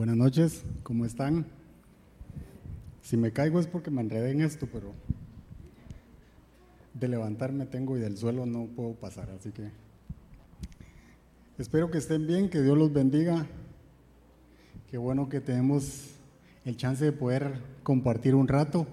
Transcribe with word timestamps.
Buenas 0.00 0.16
noches, 0.16 0.64
¿cómo 0.82 1.04
están? 1.04 1.44
Si 3.02 3.18
me 3.18 3.32
caigo 3.32 3.60
es 3.60 3.66
porque 3.66 3.90
me 3.90 4.00
enredé 4.00 4.30
en 4.30 4.40
esto, 4.40 4.66
pero 4.72 4.94
de 6.94 7.06
levantarme 7.06 7.66
tengo 7.66 7.98
y 7.98 8.00
del 8.00 8.16
suelo 8.16 8.46
no 8.46 8.64
puedo 8.64 8.94
pasar, 8.94 9.28
así 9.28 9.52
que 9.52 9.68
espero 11.58 11.90
que 11.90 11.98
estén 11.98 12.26
bien, 12.26 12.48
que 12.48 12.62
Dios 12.62 12.78
los 12.78 12.94
bendiga. 12.94 13.46
Qué 14.90 14.96
bueno 14.96 15.28
que 15.28 15.42
tenemos 15.42 16.12
el 16.64 16.78
chance 16.78 17.04
de 17.04 17.12
poder 17.12 17.60
compartir 17.82 18.34
un 18.34 18.48
rato 18.48 18.86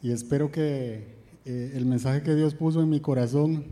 y 0.00 0.12
espero 0.12 0.50
que 0.50 1.08
eh, 1.44 1.72
el 1.74 1.84
mensaje 1.84 2.22
que 2.22 2.34
Dios 2.34 2.54
puso 2.54 2.80
en 2.80 2.88
mi 2.88 3.00
corazón 3.00 3.66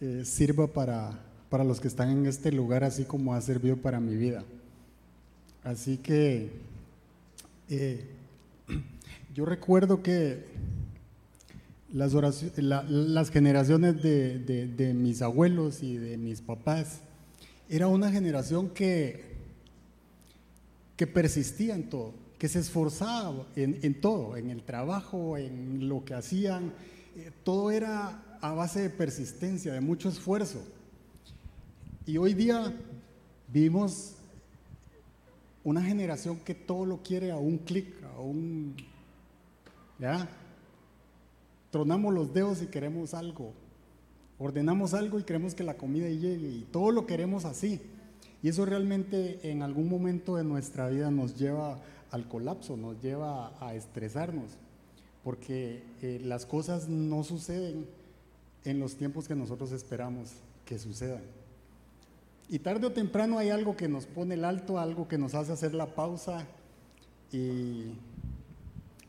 eh, 0.00 0.22
sirva 0.24 0.68
para, 0.68 1.20
para 1.50 1.64
los 1.64 1.80
que 1.80 1.88
están 1.88 2.10
en 2.10 2.26
este 2.26 2.52
lugar, 2.52 2.84
así 2.84 3.02
como 3.02 3.34
ha 3.34 3.40
servido 3.40 3.76
para 3.76 3.98
mi 3.98 4.14
vida. 4.14 4.44
Así 5.64 5.96
que 5.96 6.50
eh, 7.70 8.04
yo 9.34 9.46
recuerdo 9.46 10.02
que 10.02 10.44
las, 11.90 12.12
las 12.12 13.30
generaciones 13.30 14.02
de, 14.02 14.92
mis 14.94 15.22
abuelos 15.22 15.82
y 15.82 15.96
de 15.96 16.18
mis 16.18 16.40
papás 16.42 17.00
era 17.68 17.88
una 17.88 18.10
generación 18.10 18.68
que, 18.68 19.24
que 20.96 21.06
persistía 21.06 21.74
en 21.74 21.88
todo, 21.88 22.12
que 22.38 22.48
se 22.48 22.58
esforzaba 22.58 23.46
en, 23.56 24.00
todo, 24.00 24.36
en 24.36 24.50
el 24.50 24.62
trabajo, 24.64 25.38
en 25.38 25.88
lo 25.88 26.04
que 26.04 26.14
hacían. 26.14 26.74
Eh, 27.16 27.30
todo 27.42 27.70
era 27.70 28.38
a 28.40 28.52
base 28.52 28.82
de 28.82 28.90
persistencia, 28.90 29.72
de 29.72 29.80
mucho 29.80 30.10
esfuerzo. 30.10 30.62
Y 32.04 32.18
hoy 32.18 32.34
día 32.34 32.74
vivimos 33.48 34.13
una 35.64 35.82
generación 35.82 36.38
que 36.38 36.54
todo 36.54 36.84
lo 36.84 37.02
quiere 37.02 37.32
a 37.32 37.36
un 37.36 37.58
clic, 37.58 37.86
a 38.14 38.20
un... 38.20 38.76
¿Ya? 39.98 40.28
Tronamos 41.70 42.12
los 42.12 42.32
dedos 42.32 42.62
y 42.62 42.66
queremos 42.66 43.14
algo. 43.14 43.52
Ordenamos 44.38 44.94
algo 44.94 45.18
y 45.18 45.24
queremos 45.24 45.54
que 45.54 45.64
la 45.64 45.76
comida 45.76 46.08
llegue 46.08 46.48
y 46.48 46.66
todo 46.70 46.90
lo 46.90 47.06
queremos 47.06 47.44
así. 47.44 47.80
Y 48.42 48.48
eso 48.48 48.66
realmente 48.66 49.50
en 49.50 49.62
algún 49.62 49.88
momento 49.88 50.36
de 50.36 50.44
nuestra 50.44 50.88
vida 50.88 51.10
nos 51.10 51.36
lleva 51.38 51.80
al 52.10 52.28
colapso, 52.28 52.76
nos 52.76 53.00
lleva 53.00 53.52
a 53.58 53.74
estresarnos, 53.74 54.50
porque 55.24 55.82
eh, 56.02 56.20
las 56.22 56.44
cosas 56.44 56.88
no 56.88 57.24
suceden 57.24 57.86
en 58.64 58.80
los 58.80 58.96
tiempos 58.96 59.26
que 59.26 59.34
nosotros 59.34 59.72
esperamos 59.72 60.30
que 60.66 60.78
sucedan. 60.78 61.22
Y 62.48 62.58
tarde 62.58 62.86
o 62.86 62.92
temprano 62.92 63.38
hay 63.38 63.50
algo 63.50 63.76
que 63.76 63.88
nos 63.88 64.06
pone 64.06 64.34
el 64.34 64.44
alto, 64.44 64.78
algo 64.78 65.08
que 65.08 65.18
nos 65.18 65.34
hace 65.34 65.52
hacer 65.52 65.74
la 65.74 65.94
pausa 65.94 66.46
y, 67.32 67.92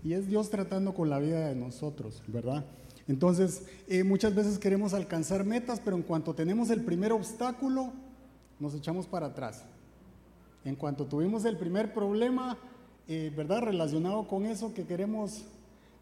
es 0.04 0.28
Dios 0.28 0.50
tratando 0.50 0.94
con 0.94 1.10
la 1.10 1.20
vida 1.20 1.48
de 1.48 1.56
nosotros, 1.56 2.22
¿verdad? 2.28 2.64
Entonces, 3.08 3.64
eh, 3.88 4.04
muchas 4.04 4.34
veces 4.36 4.60
queremos 4.60 4.94
alcanzar 4.94 5.44
metas, 5.46 5.82
pero 5.84 5.98
en 5.98 6.04
cuanto 6.04 6.34
tenemos 6.34 6.70
el 6.70 6.82
primer 6.82 7.12
obstáculo, 7.12 7.92
nos 8.60 8.74
echamos 8.76 9.08
para 9.08 9.28
atrás. 9.28 9.64
En 10.64 10.76
cuanto 10.76 11.06
tuvimos 11.06 11.44
el 11.46 11.58
primer 11.58 11.94
problema, 11.94 12.58
eh, 13.08 13.32
¿verdad? 13.36 13.62
Relacionado 13.62 14.28
con 14.28 14.46
eso 14.46 14.74
que 14.74 14.86
queremos 14.86 15.44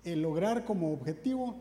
eh, 0.04 0.16
lograr 0.16 0.66
como 0.66 0.94
objetivo, 0.94 1.56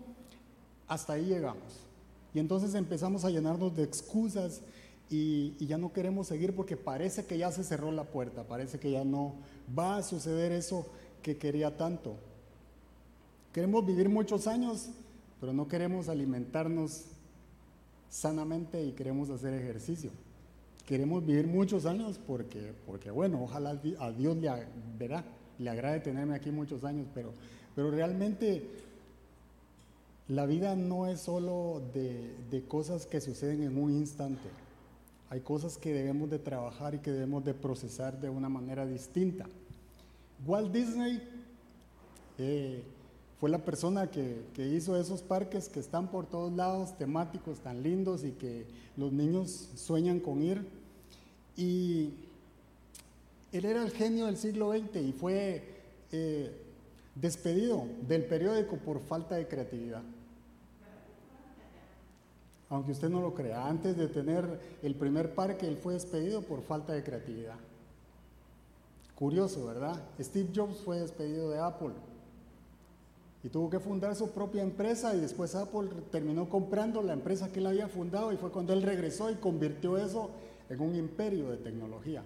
hasta 0.88 1.14
ahí 1.14 1.26
llegamos. 1.26 1.86
Y 2.34 2.38
entonces 2.38 2.74
empezamos 2.74 3.24
a 3.24 3.30
llenarnos 3.30 3.74
de 3.76 3.84
excusas 3.84 4.62
y, 5.10 5.66
ya 5.66 5.78
no 5.78 5.92
queremos 5.92 6.28
seguir 6.28 6.54
porque 6.54 6.76
parece 6.76 7.26
que 7.26 7.38
ya 7.38 7.50
se 7.52 7.64
cerró 7.64 7.92
la 7.92 8.04
puerta, 8.04 8.44
parece 8.44 8.78
que 8.78 8.90
ya 8.90 9.04
no 9.04 9.34
va 9.78 9.96
a 9.98 10.02
suceder 10.02 10.52
eso 10.52 10.86
que 11.22 11.36
quería 11.36 11.76
tanto. 11.76 12.16
Queremos 13.52 13.84
vivir 13.84 14.08
muchos 14.08 14.46
años, 14.46 14.88
pero 15.40 15.52
no 15.52 15.68
queremos 15.68 16.08
alimentarnos 16.08 17.04
sanamente 18.08 18.82
y 18.82 18.92
queremos 18.92 19.28
hacer 19.30 19.54
ejercicio. 19.54 20.10
Queremos 20.86 21.24
vivir 21.24 21.46
muchos 21.46 21.86
años 21.86 22.18
porque, 22.26 22.72
porque 22.86 23.10
bueno, 23.10 23.42
ojalá 23.42 23.78
a 23.98 24.10
Dios 24.12 24.36
le, 24.36 24.50
verá, 24.98 25.24
le 25.58 25.70
agrade 25.70 26.00
tenerme 26.00 26.34
aquí 26.34 26.50
muchos 26.50 26.84
años, 26.84 27.06
pero, 27.14 27.32
pero 27.74 27.90
realmente 27.90 28.66
la 30.28 30.46
vida 30.46 30.74
no 30.74 31.06
es 31.06 31.20
solo 31.20 31.82
de, 31.92 32.34
de 32.50 32.64
cosas 32.64 33.06
que 33.06 33.20
suceden 33.20 33.62
en 33.62 33.76
un 33.76 33.92
instante. 33.92 34.48
Hay 35.32 35.40
cosas 35.40 35.78
que 35.78 35.94
debemos 35.94 36.28
de 36.28 36.38
trabajar 36.38 36.94
y 36.94 36.98
que 36.98 37.10
debemos 37.10 37.42
de 37.42 37.54
procesar 37.54 38.20
de 38.20 38.28
una 38.28 38.50
manera 38.50 38.84
distinta. 38.84 39.46
Walt 40.46 40.70
Disney 40.70 41.22
eh, 42.36 42.82
fue 43.40 43.48
la 43.48 43.56
persona 43.56 44.10
que, 44.10 44.44
hizo 44.58 44.94
esos 44.94 45.22
parques 45.22 45.70
que 45.70 45.80
están 45.80 46.08
por 46.08 46.26
todos 46.26 46.52
lados, 46.52 46.98
temáticos 46.98 47.60
tan 47.60 47.82
lindos 47.82 48.24
y 48.24 48.32
que 48.32 48.66
los 48.98 49.10
niños 49.10 49.70
sueñan 49.74 50.20
con 50.20 50.42
ir. 50.42 50.66
Y 51.56 52.10
él 53.52 53.64
era 53.64 53.82
el 53.82 53.90
genio 53.90 54.26
del 54.26 54.36
siglo 54.36 54.72
XX 54.72 54.96
y 54.96 55.12
fue 55.12 55.64
eh, 56.12 56.54
despedido 57.14 57.86
del 58.06 58.26
periódico 58.26 58.76
por 58.76 59.00
falta 59.00 59.36
de 59.36 59.48
creatividad 59.48 60.02
aunque 62.72 62.92
usted 62.92 63.10
no 63.10 63.20
lo 63.20 63.34
crea. 63.34 63.66
Antes 63.66 63.98
de 63.98 64.08
tener 64.08 64.58
el 64.82 64.94
primer 64.94 65.34
parque, 65.34 65.68
él 65.68 65.76
fue 65.76 65.92
despedido 65.92 66.40
por 66.40 66.62
falta 66.62 66.94
de 66.94 67.04
creatividad. 67.04 67.56
Curioso, 69.14 69.66
¿verdad? 69.66 70.02
Steve 70.18 70.48
Jobs 70.54 70.78
fue 70.78 70.98
despedido 70.98 71.50
de 71.50 71.58
Apple 71.58 71.92
y 73.44 73.50
tuvo 73.50 73.68
que 73.68 73.78
fundar 73.78 74.16
su 74.16 74.30
propia 74.30 74.62
empresa 74.62 75.14
y 75.14 75.20
después 75.20 75.54
Apple 75.54 75.90
terminó 76.10 76.48
comprando 76.48 77.02
la 77.02 77.12
empresa 77.12 77.52
que 77.52 77.60
él 77.60 77.66
había 77.66 77.88
fundado 77.88 78.32
y 78.32 78.38
fue 78.38 78.50
cuando 78.50 78.72
él 78.72 78.82
regresó 78.82 79.30
y 79.30 79.34
convirtió 79.34 79.98
eso 79.98 80.30
en 80.70 80.80
un 80.80 80.94
imperio 80.96 81.50
de 81.50 81.58
tecnología. 81.58 82.22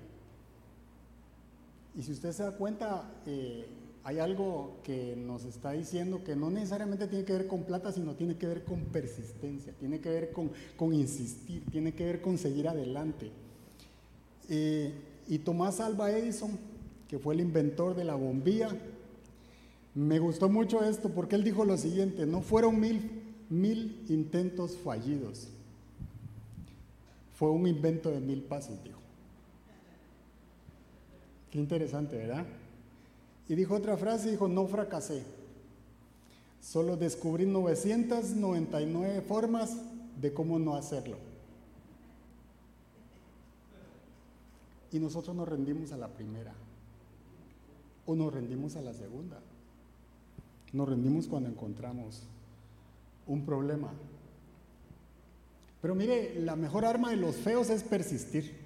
Y 1.97 2.03
si 2.03 2.13
usted 2.13 2.31
se 2.31 2.45
da 2.45 2.53
cuenta, 2.53 3.03
eh, 3.27 3.67
hay 4.07 4.21
algo 4.21 4.77
que 4.85 5.17
nos 5.17 5.45
está 5.45 5.73
diciendo 5.73 6.23
que 6.23 6.37
no 6.37 6.49
necesariamente 6.49 7.09
tiene 7.09 7.25
que 7.25 7.33
ver 7.33 7.49
con 7.49 7.65
plata, 7.65 7.91
sino 7.91 8.15
tiene 8.15 8.37
que 8.37 8.47
ver 8.47 8.65
con 8.65 8.85
persistencia, 8.85 9.73
tiene 9.73 9.99
que 9.99 10.09
ver 10.09 10.31
con, 10.31 10.95
insistir, 10.95 11.65
tiene 11.73 11.93
que 11.93 12.05
ver 12.05 12.21
con 12.21 12.39
seguir 12.39 12.69
adelante. 12.69 13.33
Eh, 14.49 14.93
y 15.27 15.39
Tomás 15.41 15.81
Alba 15.81 16.13
Edison, 16.13 16.57
que 17.09 17.19
fue 17.19 17.35
el 17.35 17.41
inventor 17.41 17.97
de 17.97 18.05
la 18.05 18.15
bombilla, 18.15 18.69
me 19.97 20.21
gustó 20.21 20.49
mucho 20.49 20.85
esto 20.85 21.09
porque 21.09 21.35
él 21.35 21.43
dijo 21.43 21.65
lo 21.65 21.77
siguiente, 21.77 22.27
no 22.27 22.43
fueron 22.43 22.79
mil, 22.79 23.11
mil 23.51 24.05
intentos 24.09 24.77
fallidos, 24.77 25.49
fue 27.35 27.51
un 27.51 27.67
invento 27.67 28.13
de 28.13 28.21
mil 28.21 28.45
pasos, 28.45 28.81
dijo. 28.85 29.01
Qué 31.51 31.59
interesante, 31.59 32.17
¿verdad? 32.17 32.47
Y 33.49 33.55
dijo 33.55 33.75
otra 33.75 33.97
frase, 33.97 34.31
dijo, 34.31 34.49
no 34.49 34.67
fracasé. 34.67 35.23
Solo 36.61 36.97
descubrí 36.97 37.47
999 37.47 39.21
formas 39.21 39.77
de 40.21 40.33
cómo 40.35 40.59
no 40.59 40.75
hacerlo. 40.75 41.17
Y 44.91 44.99
nosotros 44.99 45.37
nos 45.37 45.49
rendimos 45.49 45.93
a 45.93 45.97
la 45.97 46.09
primera. 46.09 46.53
O 48.07 48.17
nos 48.17 48.33
rendimos 48.33 48.77
a 48.77 48.83
la 48.83 48.93
segunda. 48.95 49.39
Nos 50.73 50.89
rendimos 50.89 51.27
cuando 51.27 51.49
encontramos 51.49 52.23
un 53.27 53.45
problema. 53.45 53.93
Pero 55.81 55.95
mire, 55.95 56.35
la 56.41 56.57
mejor 56.57 56.85
arma 56.85 57.11
de 57.11 57.17
los 57.17 57.37
feos 57.37 57.71
es 57.71 57.85
persistir. 57.85 58.66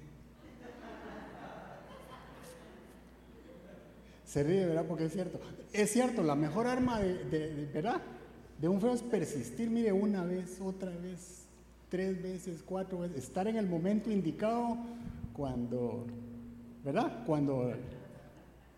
Se 4.31 4.43
ríe, 4.43 4.65
¿verdad? 4.65 4.85
Porque 4.87 5.07
es 5.07 5.11
cierto. 5.11 5.41
Es 5.73 5.91
cierto, 5.91 6.23
la 6.23 6.35
mejor 6.35 6.65
arma 6.65 7.01
de, 7.01 7.69
¿verdad? 7.73 7.99
De 8.61 8.69
un 8.69 8.79
feo 8.79 8.93
es 8.93 9.01
persistir, 9.01 9.69
mire, 9.69 9.91
una 9.91 10.23
vez, 10.23 10.61
otra 10.61 10.89
vez, 10.89 11.47
tres 11.89 12.23
veces, 12.23 12.63
cuatro 12.65 12.99
veces, 12.99 13.25
estar 13.25 13.49
en 13.49 13.57
el 13.57 13.67
momento 13.67 14.09
indicado 14.09 14.77
cuando, 15.33 16.05
¿verdad? 16.85 17.25
Cuando 17.25 17.73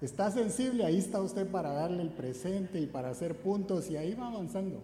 está 0.01 0.31
sensible, 0.31 0.85
ahí 0.85 0.97
está 0.97 1.21
usted 1.21 1.45
para 1.45 1.71
darle 1.71 2.01
el 2.01 2.09
presente 2.09 2.81
y 2.81 2.87
para 2.87 3.11
hacer 3.11 3.35
puntos 3.35 3.91
y 3.91 3.95
ahí 3.95 4.15
va 4.15 4.29
avanzando. 4.29 4.81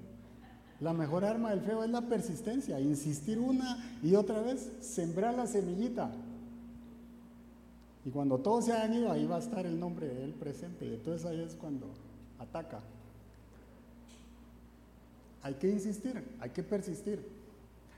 La 0.81 0.93
mejor 0.93 1.25
arma 1.25 1.49
del 1.49 1.61
feo 1.61 1.83
es 1.83 1.89
la 1.89 2.01
persistencia, 2.01 2.79
insistir 2.79 3.39
una 3.39 3.97
y 4.03 4.13
otra 4.13 4.39
vez, 4.43 4.69
sembrar 4.81 5.33
la 5.33 5.47
semillita. 5.47 6.11
Y 8.05 8.11
cuando 8.11 8.37
todos 8.37 8.65
se 8.65 8.73
hayan 8.73 8.93
ido, 8.93 9.11
ahí 9.11 9.25
va 9.25 9.35
a 9.35 9.39
estar 9.39 9.65
el 9.65 9.79
nombre 9.79 10.07
de 10.07 10.23
él 10.23 10.33
presente. 10.33 10.85
Y 10.85 10.93
entonces 10.93 11.25
ahí 11.25 11.41
es 11.41 11.55
cuando 11.55 11.87
ataca. 12.37 12.79
Hay 15.41 15.55
que 15.55 15.69
insistir, 15.69 16.23
hay 16.39 16.49
que 16.49 16.63
persistir. 16.63 17.25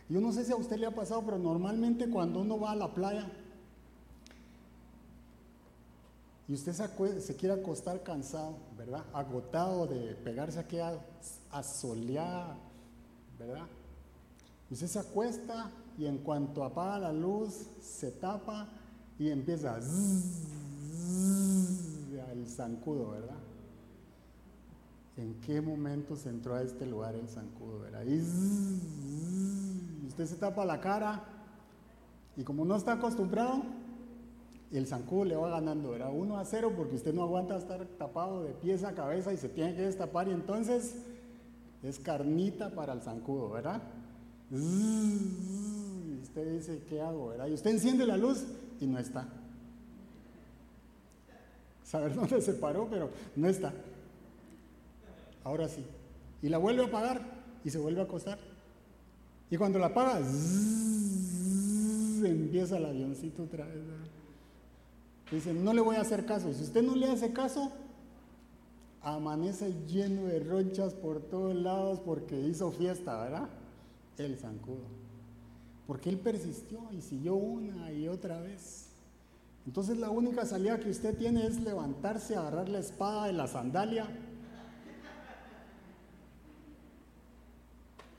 Yo 0.09 0.19
no 0.19 0.31
sé 0.33 0.43
si 0.43 0.51
a 0.51 0.55
usted 0.55 0.77
le 0.77 0.87
ha 0.87 0.95
pasado, 0.95 1.23
pero 1.23 1.37
normalmente 1.37 2.09
cuando 2.09 2.41
uno 2.41 2.59
va 2.59 2.71
a 2.71 2.75
la 2.75 2.93
playa, 2.93 3.31
y 6.47 6.53
usted 6.53 6.73
se, 6.73 7.35
quiere 7.37 7.55
acostar 7.55 8.03
cansado, 8.03 8.57
¿verdad? 8.77 9.05
Agotado 9.13 9.87
de 9.87 10.15
pegarse 10.15 10.59
aquí 10.59 10.79
a, 10.79 10.99
a 11.49 11.63
solear, 11.63 12.57
¿verdad? 13.39 13.67
Usted 14.69 14.87
se 14.87 14.99
acuesta 14.99 15.71
y 15.97 16.07
en 16.07 16.17
cuanto 16.17 16.65
apaga 16.65 16.99
la 16.99 17.13
luz, 17.13 17.67
se 17.81 18.11
tapa 18.11 18.67
y 19.21 19.29
empieza 19.29 19.77
el 22.31 22.47
zancudo, 22.47 23.11
¿verdad? 23.11 23.37
¿En 25.15 25.35
qué 25.41 25.61
momento 25.61 26.15
se 26.15 26.29
entró 26.29 26.55
a 26.55 26.63
este 26.63 26.87
lugar 26.87 27.13
el 27.13 27.29
zancudo, 27.29 27.81
verdad? 27.81 28.03
Y 28.03 28.19
usted 30.07 30.25
se 30.25 30.37
tapa 30.37 30.65
la 30.65 30.81
cara 30.81 31.23
y 32.35 32.43
como 32.43 32.65
no 32.65 32.75
está 32.75 32.93
acostumbrado, 32.93 33.61
el 34.71 34.87
zancudo 34.87 35.25
le 35.25 35.35
va 35.35 35.51
ganando, 35.51 35.95
era 35.95 36.09
1 36.09 36.39
a 36.39 36.45
0 36.45 36.73
porque 36.75 36.95
usted 36.95 37.13
no 37.13 37.21
aguanta 37.21 37.57
estar 37.57 37.85
tapado 37.99 38.41
de 38.41 38.53
pies 38.53 38.83
a 38.83 38.95
cabeza 38.95 39.31
y 39.31 39.37
se 39.37 39.49
tiene 39.49 39.75
que 39.75 39.83
destapar 39.83 40.29
y 40.29 40.31
entonces 40.31 40.95
es 41.83 41.99
carnita 41.99 42.71
para 42.71 42.93
el 42.93 43.03
zancudo, 43.03 43.51
¿verdad? 43.51 43.83
Y 44.49 46.17
usted 46.23 46.57
dice, 46.57 46.81
¿qué 46.89 47.01
hago? 47.01 47.27
¿verdad? 47.27 47.45
Y 47.49 47.53
usted 47.53 47.69
enciende 47.69 48.07
la 48.07 48.17
luz 48.17 48.47
y 48.81 48.87
no 48.87 48.99
está. 48.99 49.25
Saber 51.85 52.13
dónde 52.15 52.41
se 52.41 52.53
paró, 52.53 52.87
pero 52.89 53.09
no 53.35 53.47
está. 53.47 53.71
Ahora 55.43 55.69
sí. 55.69 55.85
Y 56.41 56.49
la 56.49 56.57
vuelve 56.57 56.83
a 56.83 56.87
apagar 56.87 57.21
y 57.63 57.69
se 57.69 57.77
vuelve 57.77 58.01
a 58.01 58.03
acostar. 58.03 58.39
Y 59.49 59.57
cuando 59.57 59.79
la 59.79 59.87
apaga, 59.87 60.19
empieza 62.23 62.77
el 62.77 62.85
avioncito 62.85 63.43
otra 63.43 63.65
vez. 63.65 63.83
Dice, 65.29 65.53
no 65.53 65.73
le 65.73 65.81
voy 65.81 65.95
a 65.95 66.01
hacer 66.01 66.25
caso. 66.25 66.53
Si 66.53 66.63
usted 66.63 66.81
no 66.81 66.95
le 66.95 67.07
hace 67.07 67.31
caso, 67.31 67.71
amanece 69.01 69.73
lleno 69.87 70.25
de 70.25 70.39
ronchas 70.39 70.93
por 70.93 71.21
todos 71.21 71.55
lados 71.55 71.99
porque 71.99 72.39
hizo 72.39 72.71
fiesta, 72.71 73.21
¿verdad? 73.21 73.49
El 74.17 74.37
zancudo. 74.37 75.00
Porque 75.91 76.09
él 76.09 76.19
persistió 76.19 76.79
y 76.93 77.01
siguió 77.01 77.35
una 77.35 77.91
y 77.91 78.07
otra 78.07 78.39
vez. 78.39 78.85
Entonces 79.67 79.97
la 79.97 80.09
única 80.09 80.45
salida 80.45 80.79
que 80.79 80.89
usted 80.89 81.17
tiene 81.17 81.45
es 81.45 81.59
levantarse, 81.59 82.37
agarrar 82.37 82.69
la 82.69 82.79
espada 82.79 83.27
de 83.27 83.33
la 83.33 83.45
sandalia 83.45 84.07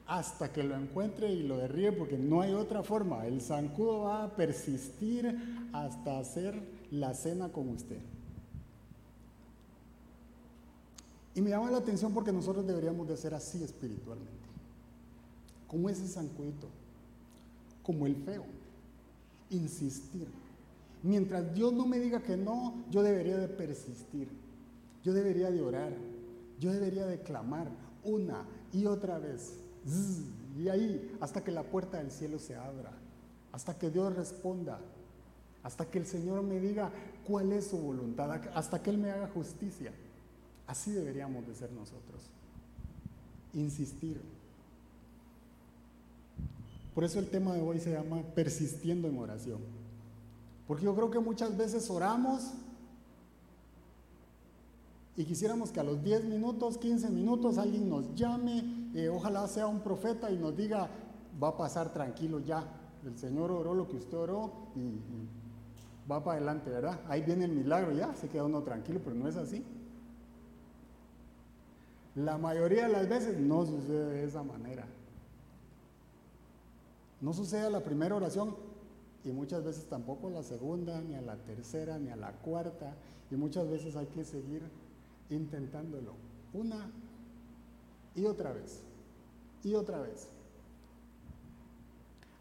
hasta 0.06 0.52
que 0.52 0.62
lo 0.62 0.76
encuentre 0.76 1.32
y 1.32 1.44
lo 1.44 1.56
derribe 1.56 1.92
porque 1.92 2.18
no 2.18 2.42
hay 2.42 2.52
otra 2.52 2.82
forma. 2.82 3.26
El 3.26 3.40
zancudo 3.40 4.00
va 4.00 4.24
a 4.24 4.36
persistir 4.36 5.34
hasta 5.72 6.18
hacer 6.18 6.62
la 6.90 7.14
cena 7.14 7.48
con 7.48 7.70
usted. 7.70 8.00
Y 11.34 11.40
me 11.40 11.48
llama 11.48 11.70
la 11.70 11.78
atención 11.78 12.12
porque 12.12 12.32
nosotros 12.32 12.66
deberíamos 12.66 13.08
de 13.08 13.16
ser 13.16 13.32
así 13.32 13.64
espiritualmente. 13.64 14.30
Como 15.68 15.88
ese 15.88 16.06
zancuito, 16.06 16.68
como 17.82 18.06
el 18.06 18.16
feo. 18.16 18.44
Insistir. 19.50 20.28
Mientras 21.02 21.54
Dios 21.54 21.72
no 21.72 21.86
me 21.86 21.98
diga 21.98 22.22
que 22.22 22.36
no, 22.36 22.74
yo 22.90 23.02
debería 23.02 23.36
de 23.36 23.48
persistir. 23.48 24.28
Yo 25.02 25.12
debería 25.12 25.50
de 25.50 25.62
orar. 25.62 25.92
Yo 26.60 26.72
debería 26.72 27.06
de 27.06 27.20
clamar 27.20 27.68
una 28.04 28.44
y 28.72 28.86
otra 28.86 29.18
vez. 29.18 29.58
Y 30.56 30.68
ahí, 30.68 31.16
hasta 31.20 31.42
que 31.42 31.50
la 31.50 31.64
puerta 31.64 31.98
del 31.98 32.10
cielo 32.10 32.38
se 32.38 32.54
abra. 32.54 32.92
Hasta 33.52 33.76
que 33.78 33.90
Dios 33.90 34.14
responda 34.14 34.80
hasta 35.62 35.86
que 35.86 35.98
el 35.98 36.06
Señor 36.06 36.42
me 36.42 36.58
diga 36.58 36.90
cuál 37.24 37.52
es 37.52 37.68
su 37.68 37.78
voluntad, 37.78 38.30
hasta 38.54 38.82
que 38.82 38.90
Él 38.90 38.98
me 38.98 39.10
haga 39.10 39.28
justicia. 39.28 39.92
Así 40.66 40.90
deberíamos 40.90 41.46
de 41.46 41.54
ser 41.54 41.70
nosotros. 41.72 42.30
Insistir. 43.54 44.20
Por 46.94 47.04
eso 47.04 47.18
el 47.18 47.28
tema 47.28 47.54
de 47.54 47.62
hoy 47.62 47.80
se 47.80 47.92
llama 47.92 48.22
persistiendo 48.34 49.08
en 49.08 49.18
oración. 49.18 49.60
Porque 50.66 50.84
yo 50.84 50.94
creo 50.94 51.10
que 51.10 51.18
muchas 51.18 51.56
veces 51.56 51.88
oramos 51.90 52.52
y 55.16 55.24
quisiéramos 55.24 55.70
que 55.70 55.80
a 55.80 55.84
los 55.84 56.02
10 56.02 56.24
minutos, 56.24 56.78
15 56.78 57.10
minutos 57.10 57.58
alguien 57.58 57.88
nos 57.88 58.14
llame, 58.14 58.64
eh, 58.94 59.08
ojalá 59.08 59.46
sea 59.46 59.66
un 59.66 59.80
profeta 59.80 60.30
y 60.30 60.38
nos 60.38 60.56
diga, 60.56 60.88
va 61.42 61.48
a 61.48 61.56
pasar 61.56 61.92
tranquilo 61.92 62.40
ya, 62.40 62.64
el 63.04 63.18
Señor 63.18 63.50
oró 63.50 63.74
lo 63.74 63.88
que 63.88 63.96
usted 63.96 64.16
oró 64.16 64.50
y 64.74 66.10
va 66.10 66.22
para 66.22 66.38
adelante, 66.38 66.70
¿verdad? 66.70 67.00
Ahí 67.08 67.22
viene 67.22 67.44
el 67.44 67.52
milagro, 67.52 67.92
ya 67.92 68.14
se 68.14 68.28
queda 68.28 68.44
uno 68.44 68.62
tranquilo, 68.62 69.00
pero 69.04 69.16
no 69.16 69.28
es 69.28 69.36
así. 69.36 69.64
La 72.14 72.38
mayoría 72.38 72.86
de 72.86 72.92
las 72.92 73.08
veces 73.08 73.38
no 73.38 73.66
sucede 73.66 74.14
de 74.14 74.24
esa 74.24 74.42
manera. 74.42 74.86
No 77.22 77.32
sucede 77.32 77.66
a 77.66 77.70
la 77.70 77.82
primera 77.82 78.16
oración 78.16 78.54
y 79.24 79.30
muchas 79.30 79.64
veces 79.64 79.84
tampoco 79.84 80.28
la 80.28 80.42
segunda, 80.42 81.00
ni 81.00 81.14
a 81.14 81.22
la 81.22 81.36
tercera, 81.36 81.98
ni 81.98 82.10
a 82.10 82.16
la 82.16 82.32
cuarta. 82.32 82.96
Y 83.30 83.36
muchas 83.36 83.70
veces 83.70 83.94
hay 83.96 84.06
que 84.06 84.24
seguir 84.24 84.62
intentándolo. 85.30 86.14
Una 86.52 86.90
y 88.16 88.24
otra 88.24 88.52
vez. 88.52 88.80
Y 89.62 89.74
otra 89.74 90.00
vez. 90.00 90.26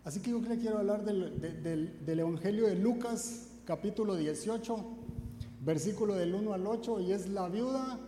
Así 0.04 0.20
que 0.20 0.32
yo 0.32 0.42
quiero 0.42 0.80
hablar 0.80 1.06
del, 1.06 2.02
del 2.04 2.20
Evangelio 2.20 2.66
de 2.66 2.76
Lucas 2.76 3.50
capítulo 3.66 4.16
18, 4.16 4.84
versículo 5.64 6.16
del 6.16 6.34
1 6.34 6.54
al 6.54 6.66
8, 6.66 7.02
y 7.02 7.12
es 7.12 7.30
la 7.30 7.48
viuda 7.48 8.00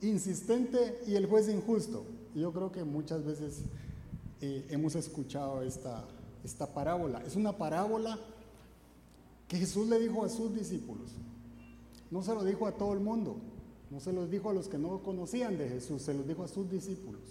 insistente 0.00 1.00
y 1.06 1.14
el 1.14 1.26
juez 1.26 1.48
injusto. 1.48 2.04
yo 2.34 2.52
creo 2.52 2.72
que 2.72 2.82
muchas 2.82 3.24
veces 3.24 3.62
eh, 4.44 4.66
hemos 4.70 4.96
escuchado 4.96 5.62
esta, 5.62 6.04
esta 6.42 6.66
parábola. 6.66 7.22
Es 7.24 7.36
una 7.36 7.56
parábola 7.56 8.18
que 9.46 9.56
Jesús 9.56 9.88
le 9.88 10.00
dijo 10.00 10.24
a 10.24 10.28
sus 10.28 10.52
discípulos. 10.52 11.12
No 12.10 12.24
se 12.24 12.34
lo 12.34 12.42
dijo 12.42 12.66
a 12.66 12.72
todo 12.72 12.92
el 12.92 12.98
mundo, 12.98 13.36
no 13.88 14.00
se 14.00 14.12
los 14.12 14.28
dijo 14.28 14.50
a 14.50 14.52
los 14.52 14.66
que 14.66 14.78
no 14.78 15.00
conocían 15.04 15.56
de 15.56 15.68
Jesús, 15.68 16.02
se 16.02 16.12
los 16.12 16.26
dijo 16.26 16.42
a 16.42 16.48
sus 16.48 16.68
discípulos. 16.68 17.22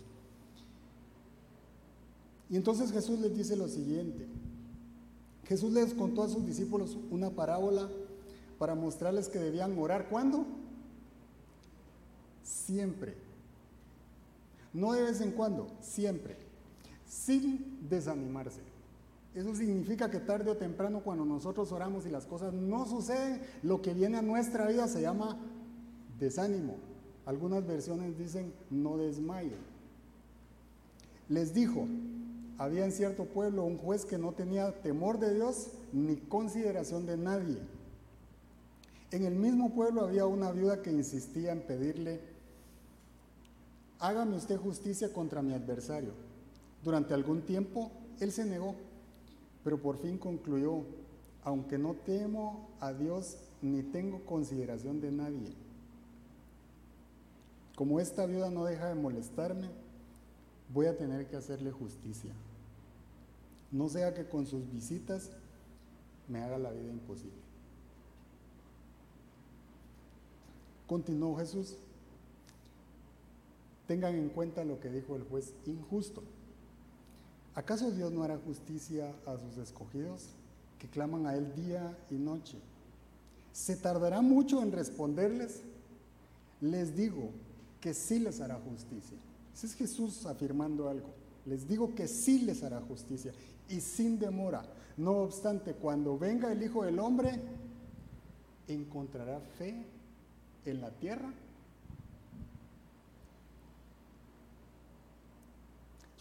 Y 2.50 2.56
entonces 2.56 2.94
Jesús 2.94 3.20
les 3.20 3.36
dice 3.36 3.58
lo 3.58 3.68
siguiente, 3.68 4.26
Jesús 5.50 5.74
les 5.74 5.94
contó 5.94 6.24
a 6.24 6.30
sus 6.30 6.46
discípulos 6.46 6.98
una 7.10 7.30
parábola 7.30 7.90
para 8.58 8.74
mostrarles 8.74 9.28
que 9.28 9.38
debían 9.38 9.78
orar. 9.78 10.08
¿Cuándo? 10.08 10.46
Siempre. 12.42 13.18
No 14.72 14.94
de 14.94 15.04
vez 15.04 15.20
en 15.20 15.32
cuando, 15.32 15.68
siempre. 15.82 16.51
Sin 17.12 17.90
desanimarse. 17.90 18.62
Eso 19.36 19.54
significa 19.54 20.10
que 20.10 20.22
tarde 20.22 20.50
o 20.50 20.56
temprano 20.56 21.02
cuando 21.02 21.26
nosotros 21.26 21.70
oramos 21.74 22.06
y 22.06 22.10
las 22.10 22.26
cosas 22.26 22.54
no 22.54 22.86
suceden, 22.86 23.42
lo 23.64 23.82
que 23.82 23.94
viene 23.94 24.18
a 24.18 24.22
nuestra 24.22 24.66
vida 24.68 24.88
se 24.88 25.02
llama 25.02 25.38
desánimo. 26.18 26.78
Algunas 27.26 27.68
versiones 27.68 28.18
dicen 28.18 28.54
no 28.70 28.96
desmayo. 28.96 29.58
Les 31.28 31.54
dijo, 31.54 31.86
había 32.58 32.86
en 32.86 32.94
cierto 32.94 33.26
pueblo 33.26 33.66
un 33.66 33.78
juez 33.78 34.06
que 34.06 34.18
no 34.18 34.32
tenía 34.32 34.72
temor 34.82 35.20
de 35.20 35.34
Dios 35.34 35.72
ni 35.92 36.16
consideración 36.16 37.06
de 37.06 37.18
nadie. 37.18 37.58
En 39.12 39.26
el 39.26 39.36
mismo 39.36 39.74
pueblo 39.74 40.02
había 40.02 40.26
una 40.26 40.54
viuda 40.54 40.82
que 40.82 40.92
insistía 40.92 41.52
en 41.52 41.62
pedirle, 41.62 42.22
hágame 44.00 44.38
usted 44.38 44.58
justicia 44.58 45.12
contra 45.12 45.42
mi 45.42 45.54
adversario. 45.54 46.31
Durante 46.84 47.14
algún 47.14 47.42
tiempo 47.42 47.92
él 48.20 48.32
se 48.32 48.46
negó, 48.46 48.76
pero 49.64 49.80
por 49.80 49.98
fin 49.98 50.18
concluyó, 50.18 50.84
aunque 51.44 51.78
no 51.78 51.94
temo 51.94 52.70
a 52.80 52.94
Dios 52.94 53.38
ni 53.62 53.84
tengo 53.84 54.26
consideración 54.26 55.02
de 55.02 55.12
nadie. 55.12 55.54
Como 57.76 58.00
esta 58.00 58.26
viuda 58.26 58.50
no 58.50 58.66
deja 58.66 58.88
de 58.90 58.96
molestarme, 58.96 59.70
voy 60.74 60.88
a 60.88 60.98
tener 60.98 61.28
que 61.28 61.36
hacerle 61.36 61.72
justicia. 61.72 62.32
No 63.72 63.90
sea 63.90 64.14
que 64.14 64.28
con 64.28 64.46
sus 64.46 64.70
visitas 64.72 65.32
me 66.28 66.42
haga 66.42 66.58
la 66.58 66.72
vida 66.72 66.90
imposible. 66.92 67.40
Continuó 70.88 71.38
Jesús. 71.38 71.78
Tengan 73.88 74.16
en 74.16 74.30
cuenta 74.30 74.64
lo 74.64 74.80
que 74.80 74.90
dijo 74.90 75.16
el 75.16 75.24
juez 75.24 75.54
injusto. 75.66 76.22
¿Acaso 77.54 77.92
Dios 77.92 78.12
no 78.12 78.24
hará 78.24 78.38
justicia 78.38 79.14
a 79.26 79.38
sus 79.38 79.58
escogidos 79.58 80.30
que 80.80 80.88
claman 80.88 81.26
a 81.26 81.36
Él 81.36 81.54
día 81.56 81.98
y 82.10 82.16
noche? 82.16 82.58
¿Se 83.52 83.76
tardará 83.76 84.22
mucho 84.22 84.62
en 84.64 84.72
responderles? 84.72 85.62
Les 86.62 86.96
digo 86.96 87.32
que 87.82 87.94
sí 87.94 88.20
les 88.20 88.40
hará 88.40 88.56
justicia. 88.56 89.18
Ese 89.54 89.68
es 89.68 89.76
Jesús 89.76 90.26
afirmando 90.26 90.88
algo. 90.88 91.10
Les 91.46 91.68
digo 91.68 91.94
que 91.94 92.08
sí 92.08 92.40
les 92.40 92.64
hará 92.64 92.80
justicia 92.82 93.34
y 93.68 93.82
sin 93.82 94.20
demora. 94.20 94.64
No 94.96 95.18
obstante, 95.18 95.74
cuando 95.74 96.18
venga 96.18 96.52
el 96.52 96.64
Hijo 96.64 96.84
del 96.84 97.00
Hombre, 97.00 97.42
encontrará 98.68 99.40
fe 99.58 99.86
en 100.66 100.82
la 100.82 100.92
tierra. 100.92 101.34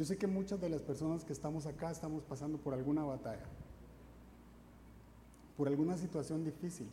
Yo 0.01 0.07
sé 0.07 0.17
que 0.17 0.27
muchas 0.27 0.59
de 0.59 0.71
las 0.71 0.81
personas 0.81 1.27
que 1.27 1.35
estamos 1.35 1.67
acá 1.67 1.91
estamos 1.91 2.23
pasando 2.23 2.57
por 2.57 2.73
alguna 2.73 3.05
batalla, 3.05 3.45
por 5.59 5.69
alguna 5.69 5.99
situación 5.99 6.43
difícil. 6.43 6.89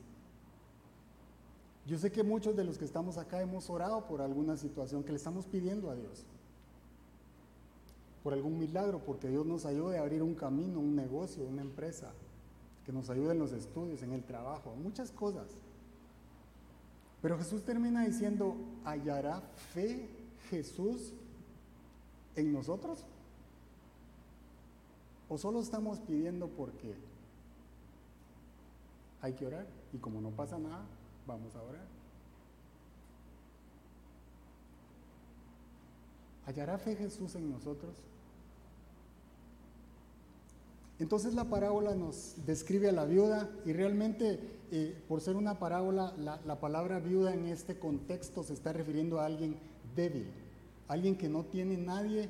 Yo 1.86 1.98
sé 1.98 2.12
que 2.12 2.22
muchos 2.22 2.58
de 2.58 2.66
los 2.66 2.78
que 2.78 2.84
estamos 2.84 3.18
acá 3.18 3.42
hemos 3.42 3.70
orado 3.70 4.06
por 4.08 4.22
alguna 4.22 4.58
situación 4.58 5.06
que 5.06 5.12
le 5.14 5.20
estamos 5.20 5.46
pidiendo 5.46 5.90
a 5.90 5.96
Dios. 5.96 6.26
Por 8.26 8.34
algún 8.34 8.60
milagro, 8.60 9.00
porque 9.00 9.30
Dios 9.30 9.46
nos 9.46 9.66
ayude 9.66 9.98
a 9.98 10.02
abrir 10.02 10.22
un 10.22 10.36
camino, 10.36 10.82
un 10.82 10.94
negocio, 10.94 11.46
una 11.46 11.62
empresa, 11.62 12.12
que 12.86 12.92
nos 12.92 13.10
ayude 13.10 13.32
en 13.32 13.40
los 13.40 13.54
estudios, 13.54 14.04
en 14.04 14.12
el 14.12 14.26
trabajo, 14.26 14.76
muchas 14.84 15.12
cosas. 15.12 15.48
Pero 17.22 17.38
Jesús 17.38 17.64
termina 17.64 18.04
diciendo, 18.04 18.58
¿hallará 18.84 19.40
fe 19.72 20.10
Jesús 20.50 21.14
en 22.38 22.54
nosotros? 22.54 23.04
¿O 25.30 25.38
solo 25.38 25.60
estamos 25.60 26.00
pidiendo 26.00 26.48
porque 26.48 26.96
hay 29.22 29.34
que 29.34 29.46
orar 29.46 29.68
y 29.92 29.98
como 29.98 30.22
no 30.22 30.30
pasa 30.30 30.58
nada, 30.58 30.86
vamos 31.26 31.54
a 31.56 31.62
orar? 31.62 31.86
¿Hallará 36.46 36.78
fe 36.78 36.96
Jesús 36.96 37.36
en 37.36 37.52
nosotros? 37.52 37.94
Entonces 41.00 41.36
la 41.36 41.44
parábola 41.46 41.94
nos 41.94 42.36
describe 42.46 42.90
a 42.90 42.92
la 42.92 43.06
viuda 43.06 43.50
y 43.66 43.74
realmente 43.74 44.40
eh, 44.72 44.98
por 45.08 45.22
ser 45.22 45.36
una 45.36 45.60
parábola, 45.60 46.14
la, 46.18 46.60
palabra 46.60 47.00
viuda 47.00 47.34
en 47.34 47.46
este 47.46 47.78
contexto 47.78 48.44
se 48.44 48.54
está 48.54 48.74
refiriendo 48.74 49.20
a 49.20 49.26
alguien 49.26 49.58
débil, 49.96 50.28
alguien 50.88 51.18
que 51.18 51.30
no 51.30 51.44
tiene 51.44 51.78
nadie 51.78 52.30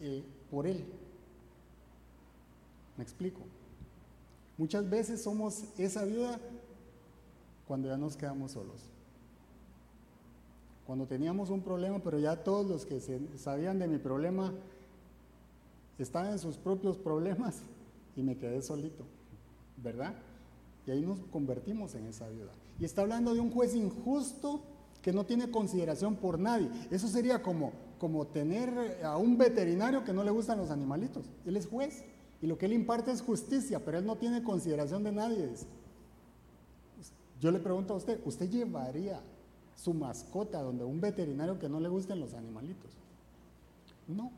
eh, 0.00 0.22
por 0.50 0.66
él. 0.66 0.84
¿Me 2.96 3.04
explico? 3.04 3.40
Muchas 4.56 4.88
veces 4.88 5.22
somos 5.22 5.64
esa 5.78 6.04
viuda 6.04 6.40
cuando 7.66 7.88
ya 7.88 7.96
nos 7.96 8.16
quedamos 8.16 8.52
solos. 8.52 8.80
Cuando 10.86 11.06
teníamos 11.06 11.50
un 11.50 11.60
problema, 11.60 12.00
pero 12.00 12.18
ya 12.18 12.42
todos 12.42 12.66
los 12.66 12.86
que 12.86 13.00
sabían 13.36 13.78
de 13.78 13.86
mi 13.86 13.98
problema 13.98 14.52
estaban 15.98 16.32
en 16.32 16.38
sus 16.38 16.56
propios 16.56 16.96
problemas 16.96 17.60
y 18.16 18.22
me 18.22 18.36
quedé 18.36 18.62
solito, 18.62 19.04
¿verdad? 19.76 20.14
Y 20.86 20.90
ahí 20.90 21.02
nos 21.02 21.18
convertimos 21.30 21.94
en 21.94 22.06
esa 22.06 22.28
viuda. 22.28 22.52
Y 22.80 22.84
está 22.84 23.02
hablando 23.02 23.34
de 23.34 23.40
un 23.40 23.50
juez 23.50 23.74
injusto 23.74 24.62
que 25.02 25.12
no 25.12 25.24
tiene 25.24 25.50
consideración 25.50 26.16
por 26.16 26.38
nadie. 26.38 26.68
Eso 26.90 27.08
sería 27.08 27.42
como, 27.42 27.72
como 27.98 28.26
tener 28.26 29.00
a 29.04 29.16
un 29.16 29.38
veterinario 29.38 30.04
que 30.04 30.12
no 30.12 30.24
le 30.24 30.30
gustan 30.30 30.58
los 30.58 30.70
animalitos. 30.70 31.26
Él 31.46 31.56
es 31.56 31.66
juez 31.66 32.04
y 32.40 32.46
lo 32.46 32.58
que 32.58 32.66
él 32.66 32.72
imparte 32.72 33.10
es 33.10 33.22
justicia, 33.22 33.84
pero 33.84 33.98
él 33.98 34.06
no 34.06 34.16
tiene 34.16 34.42
consideración 34.42 35.02
de 35.02 35.12
nadie. 35.12 35.50
Yo 37.40 37.50
le 37.50 37.60
pregunto 37.60 37.94
a 37.94 37.96
usted, 37.96 38.20
¿usted 38.24 38.50
llevaría 38.50 39.20
su 39.76 39.94
mascota 39.94 40.60
donde 40.60 40.84
un 40.84 41.00
veterinario 41.00 41.58
que 41.58 41.68
no 41.68 41.78
le 41.78 41.88
gusten 41.88 42.18
los 42.18 42.34
animalitos? 42.34 42.92
No. 44.08 44.32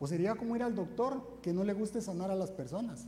O 0.00 0.06
sería 0.06 0.34
como 0.34 0.56
ir 0.56 0.62
al 0.62 0.74
doctor 0.74 1.38
que 1.42 1.52
no 1.52 1.62
le 1.64 1.74
guste 1.74 2.00
sanar 2.00 2.30
a 2.30 2.34
las 2.34 2.50
personas. 2.50 3.06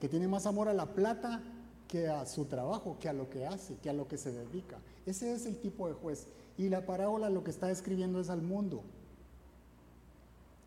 Que 0.00 0.08
tiene 0.08 0.28
más 0.28 0.44
amor 0.46 0.68
a 0.68 0.74
la 0.74 0.86
plata 0.86 1.42
que 1.88 2.08
a 2.08 2.26
su 2.26 2.46
trabajo, 2.46 2.96
que 3.00 3.08
a 3.08 3.12
lo 3.12 3.30
que 3.30 3.46
hace, 3.46 3.76
que 3.76 3.90
a 3.90 3.92
lo 3.92 4.08
que 4.08 4.18
se 4.18 4.32
dedica. 4.32 4.78
Ese 5.04 5.32
es 5.32 5.46
el 5.46 5.58
tipo 5.58 5.88
de 5.88 5.94
juez. 5.94 6.26
Y 6.58 6.68
la 6.68 6.86
parábola 6.86 7.30
lo 7.30 7.44
que 7.44 7.50
está 7.50 7.68
describiendo 7.68 8.20
es 8.20 8.30
al 8.30 8.42
mundo. 8.42 8.82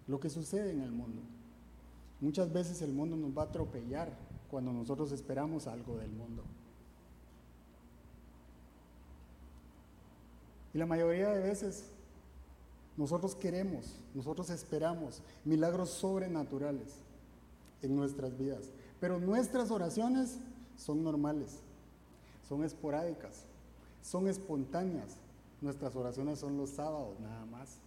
Lo 0.08 0.20
que 0.20 0.30
sucede 0.30 0.72
en 0.72 0.82
el 0.82 0.92
mundo. 0.92 1.22
Muchas 2.22 2.52
veces 2.52 2.82
el 2.82 2.92
mundo 2.92 3.16
nos 3.16 3.38
va 3.38 3.44
a 3.44 3.46
atropellar 3.46 4.12
cuando 4.50 4.74
nosotros 4.74 5.12
esperamos 5.12 5.68
algo 5.68 5.98
del 5.98 6.12
mundo. 6.12 6.44
Y 10.74 10.78
la 10.78 10.86
mayoría 10.86 11.30
de 11.30 11.42
veces 11.42 11.92
nosotros 12.98 13.36
queremos, 13.36 13.96
nosotros 14.14 14.50
esperamos 14.50 15.22
milagros 15.46 15.90
sobrenaturales 15.90 16.96
en 17.82 17.96
nuestras 17.96 18.38
vidas, 18.38 18.70
pero 19.00 19.20
nuestras 19.20 19.72
oraciones 19.72 20.38
son 20.80 21.04
normales, 21.04 21.60
son 22.48 22.64
esporádicas, 22.64 23.46
son 24.02 24.28
espontáneas. 24.28 25.18
Nuestras 25.62 25.96
oraciones 25.96 26.40
son 26.40 26.58
los 26.58 26.70
sábados 26.70 27.20
nada 27.20 27.46
más. 27.46 27.78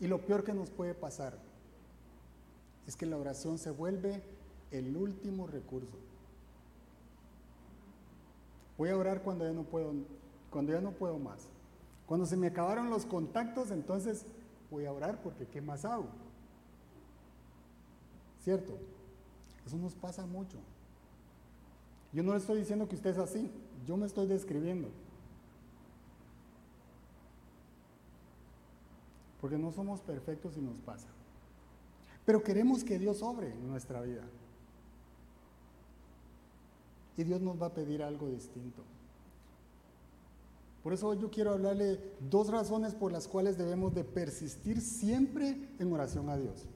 Y 0.00 0.08
lo 0.08 0.18
peor 0.18 0.42
que 0.42 0.52
nos 0.52 0.70
puede 0.70 0.94
pasar 0.94 1.38
es 2.88 2.96
que 2.96 3.06
la 3.06 3.16
oración 3.16 3.58
se 3.58 3.70
vuelve 3.70 4.20
el 4.72 4.96
último 4.96 5.46
recurso. 5.46 5.96
Voy 8.76 8.88
a 8.88 8.96
orar 8.96 9.22
cuando 9.22 9.44
ya 9.44 9.52
no 9.52 9.62
puedo 9.62 9.92
cuando 10.50 10.72
ya 10.72 10.80
no 10.80 10.90
puedo 10.90 11.18
más. 11.18 11.46
Cuando 12.06 12.26
se 12.26 12.36
me 12.36 12.48
acabaron 12.48 12.90
los 12.90 13.06
contactos, 13.06 13.70
entonces 13.70 14.26
voy 14.70 14.84
a 14.84 14.92
orar 14.92 15.22
porque 15.22 15.46
¿qué 15.46 15.62
más 15.62 15.84
hago? 15.84 16.06
¿Cierto? 18.42 18.76
Eso 19.66 19.76
nos 19.76 19.94
pasa 19.94 20.26
mucho. 20.26 20.58
Yo 22.12 22.22
no 22.22 22.32
le 22.32 22.38
estoy 22.38 22.58
diciendo 22.58 22.88
que 22.88 22.96
usted 22.96 23.10
es 23.10 23.18
así, 23.18 23.50
yo 23.86 23.96
me 23.96 24.06
estoy 24.06 24.26
describiendo. 24.26 24.88
Porque 29.40 29.58
no 29.58 29.72
somos 29.72 30.00
perfectos 30.00 30.56
y 30.56 30.60
nos 30.60 30.78
pasa. 30.80 31.08
Pero 32.24 32.42
queremos 32.42 32.84
que 32.84 32.98
Dios 32.98 33.22
obre 33.22 33.50
en 33.52 33.68
nuestra 33.68 34.00
vida. 34.00 34.22
Y 37.16 37.24
Dios 37.24 37.40
nos 37.40 37.60
va 37.60 37.66
a 37.66 37.74
pedir 37.74 38.02
algo 38.02 38.28
distinto. 38.28 38.82
Por 40.82 40.92
eso 40.92 41.08
hoy 41.08 41.18
yo 41.18 41.30
quiero 41.30 41.52
hablarle 41.52 42.00
dos 42.28 42.48
razones 42.48 42.94
por 42.94 43.12
las 43.12 43.28
cuales 43.28 43.56
debemos 43.56 43.94
de 43.94 44.04
persistir 44.04 44.80
siempre 44.80 45.68
en 45.78 45.92
oración 45.92 46.28
a 46.28 46.36
Dios. 46.36 46.66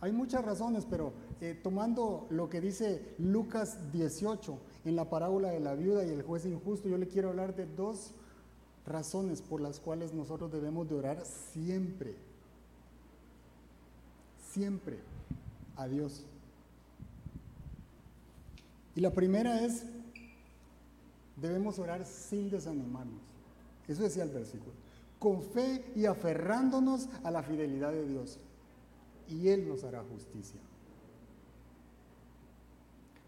Hay 0.00 0.12
muchas 0.12 0.44
razones, 0.44 0.86
pero 0.88 1.12
eh, 1.44 1.54
tomando 1.62 2.26
lo 2.30 2.48
que 2.48 2.58
dice 2.58 3.02
Lucas 3.18 3.76
18 3.92 4.58
en 4.86 4.96
la 4.96 5.10
parábola 5.10 5.50
de 5.50 5.60
la 5.60 5.74
viuda 5.74 6.02
y 6.02 6.08
el 6.08 6.22
juez 6.22 6.46
injusto, 6.46 6.88
yo 6.88 6.96
le 6.96 7.06
quiero 7.06 7.28
hablar 7.28 7.54
de 7.54 7.66
dos 7.66 8.12
razones 8.86 9.42
por 9.42 9.60
las 9.60 9.78
cuales 9.78 10.14
nosotros 10.14 10.50
debemos 10.50 10.88
de 10.88 10.94
orar 10.94 11.22
siempre, 11.26 12.14
siempre 14.52 15.00
a 15.76 15.86
Dios. 15.86 16.24
Y 18.96 19.02
la 19.02 19.12
primera 19.12 19.62
es, 19.66 19.84
debemos 21.36 21.78
orar 21.78 22.06
sin 22.06 22.48
desanimarnos. 22.48 23.20
Eso 23.86 24.02
decía 24.02 24.22
el 24.22 24.30
versículo. 24.30 24.72
Con 25.18 25.42
fe 25.42 25.92
y 25.94 26.06
aferrándonos 26.06 27.10
a 27.22 27.30
la 27.30 27.42
fidelidad 27.42 27.92
de 27.92 28.08
Dios. 28.08 28.38
Y 29.28 29.48
Él 29.48 29.68
nos 29.68 29.84
hará 29.84 30.02
justicia. 30.04 30.60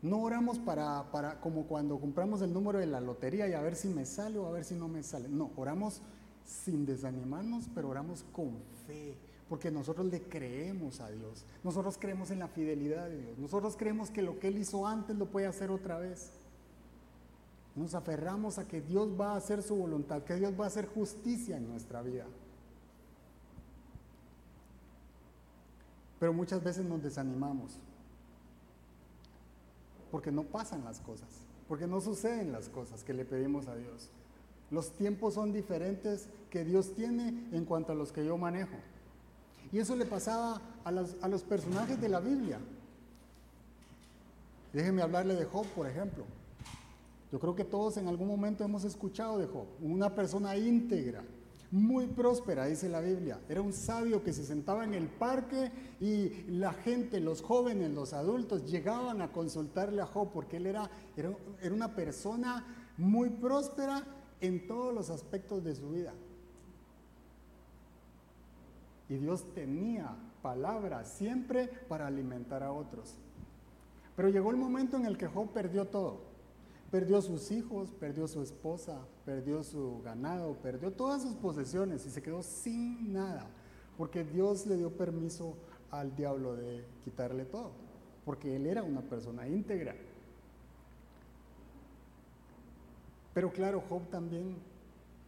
No 0.07 0.21
oramos 0.21 0.61
para, 0.61 1.11
para, 1.11 1.41
como 1.41 1.65
cuando 1.65 1.99
compramos 1.99 2.41
el 2.41 2.53
número 2.53 2.79
de 2.79 2.87
la 2.87 3.01
lotería 3.01 3.49
y 3.49 3.55
a 3.55 3.61
ver 3.61 3.75
si 3.75 3.89
me 3.89 4.07
sale 4.07 4.39
o 4.39 4.47
a 4.47 4.53
ver 4.53 4.65
si 4.65 4.77
no 4.77 4.87
me 4.87 5.03
sale. 5.03 5.29
No, 5.29 5.51
oramos 5.57 6.01
sin 6.45 6.87
desanimarnos, 6.87 7.69
pero 7.75 7.89
oramos 7.89 8.25
con 8.31 8.57
fe, 8.87 9.17
porque 9.49 9.69
nosotros 9.73 10.07
le 10.07 10.23
creemos 10.23 11.01
a 11.01 11.11
Dios. 11.11 11.45
Nosotros 11.65 11.99
creemos 11.99 12.31
en 12.31 12.39
la 12.39 12.47
fidelidad 12.47 13.09
de 13.09 13.21
Dios. 13.21 13.39
Nosotros 13.39 13.77
creemos 13.77 14.13
que 14.13 14.23
lo 14.23 14.39
que 14.39 14.47
Él 14.47 14.59
hizo 14.59 14.87
antes 14.87 15.17
lo 15.17 15.27
puede 15.27 15.49
hacer 15.49 15.73
otra 15.73 15.99
vez. 15.99 16.31
Nos 17.75 17.97
aferramos 17.97 18.59
a 18.59 18.69
que 18.69 18.81
Dios 18.81 19.09
va 19.21 19.33
a 19.33 19.37
hacer 19.37 19.61
su 19.61 19.75
voluntad, 19.75 20.23
que 20.23 20.37
Dios 20.37 20.55
va 20.59 20.67
a 20.67 20.69
hacer 20.69 20.87
justicia 20.87 21.57
en 21.57 21.69
nuestra 21.69 22.01
vida. 22.03 22.27
Pero 26.21 26.33
muchas 26.33 26.63
veces 26.63 26.85
nos 26.85 27.03
desanimamos 27.03 27.81
porque 30.11 30.31
no 30.31 30.43
pasan 30.45 30.85
las 30.85 31.01
cosas, 31.01 31.29
porque 31.69 31.87
no 31.87 32.01
suceden 32.01 32.53
las 32.53 32.69
cosas 32.69 33.05
que 33.05 33.15
le 33.15 33.25
pedimos 33.25 33.69
a 33.69 33.77
Dios. 33.77 34.11
Los 34.71 34.91
tiempos 34.93 35.35
son 35.35 35.53
diferentes 35.53 36.29
que 36.51 36.65
Dios 36.65 36.95
tiene 36.95 37.49
en 37.53 37.65
cuanto 37.65 37.93
a 37.93 37.95
los 37.95 38.13
que 38.13 38.25
yo 38.25 38.37
manejo. 38.37 38.77
Y 39.73 39.79
eso 39.79 39.97
le 39.97 40.07
pasaba 40.07 40.61
a 40.85 40.93
los, 40.93 41.17
a 41.23 41.29
los 41.29 41.43
personajes 41.43 42.01
de 42.01 42.09
la 42.09 42.21
Biblia. 42.21 42.59
Déjenme 44.73 45.03
hablarle 45.03 45.35
de 45.35 45.45
Job, 45.45 45.67
por 45.69 45.87
ejemplo. 45.87 46.25
Yo 47.33 47.41
creo 47.41 47.57
que 47.57 47.65
todos 47.65 47.97
en 47.97 48.09
algún 48.09 48.29
momento 48.29 48.65
hemos 48.65 48.85
escuchado 48.85 49.39
de 49.39 49.47
Job, 49.47 49.67
una 49.81 50.15
persona 50.15 50.57
íntegra, 50.57 51.25
muy 51.71 52.07
próspera, 52.07 52.67
dice 52.67 52.89
la 52.89 53.01
Biblia. 53.01 53.41
Era 53.49 53.63
un 53.63 53.73
sabio 53.73 54.23
que 54.23 54.33
se 54.33 54.45
sentaba 54.45 54.85
en 54.85 54.95
el 54.95 55.09
parque 55.09 55.71
y 56.01 56.45
la 56.49 56.73
gente, 56.73 57.21
los 57.21 57.43
jóvenes, 57.43 57.91
los 57.91 58.13
adultos, 58.13 58.71
llegaban 58.71 59.21
a 59.21 59.33
consultarle 59.33 60.03
a 60.03 60.07
Job 60.07 60.31
porque 60.33 60.59
él 60.59 60.67
era, 60.67 60.91
era, 61.17 61.33
una 61.73 61.95
persona 61.95 62.65
muy 62.97 63.31
próspera 63.31 64.05
en 64.41 64.67
todos 64.67 64.95
los 64.95 65.11
aspectos 65.11 65.65
de 65.65 65.75
su 65.75 65.91
vida. 65.91 66.15
Y 69.09 69.17
Dios 69.17 69.53
tenía 69.55 70.17
palabras 70.43 71.09
siempre 71.13 71.69
para 71.89 72.07
alimentar 72.07 72.63
a 72.63 72.73
otros. 72.73 73.15
Pero 74.17 74.29
llegó 74.29 74.51
el 74.51 74.57
momento 74.57 74.97
en 74.97 75.07
el 75.07 75.19
que 75.19 75.27
Job 75.27 75.53
perdió 75.53 75.87
todo. 75.87 76.21
Perdió 76.91 77.21
sus 77.21 77.51
hijos, 77.51 77.91
perdió 78.01 78.27
su 78.27 78.43
esposa, 78.43 79.01
perdió 79.27 79.65
su 79.65 80.01
ganado, 80.03 80.55
perdió 80.63 80.93
todas 80.93 81.21
sus 81.21 81.35
posesiones 81.35 82.07
y 82.07 82.11
se 82.11 82.23
quedó 82.23 82.43
sin 82.43 83.13
nada. 83.13 83.45
Porque 83.99 84.23
Dios 84.25 84.67
le 84.67 84.77
dio 84.77 84.91
permiso 84.91 85.57
al 85.91 86.15
diablo 86.15 86.55
de 86.55 86.87
quitarle 87.05 87.45
todo. 87.45 87.73
Porque 88.25 88.55
él 88.55 88.67
era 88.67 88.85
una 88.85 89.03
persona 89.03 89.49
íntegra. 89.49 89.97
Pero 93.35 93.53
claro, 93.53 93.83
Job 93.89 94.09
también 94.09 94.57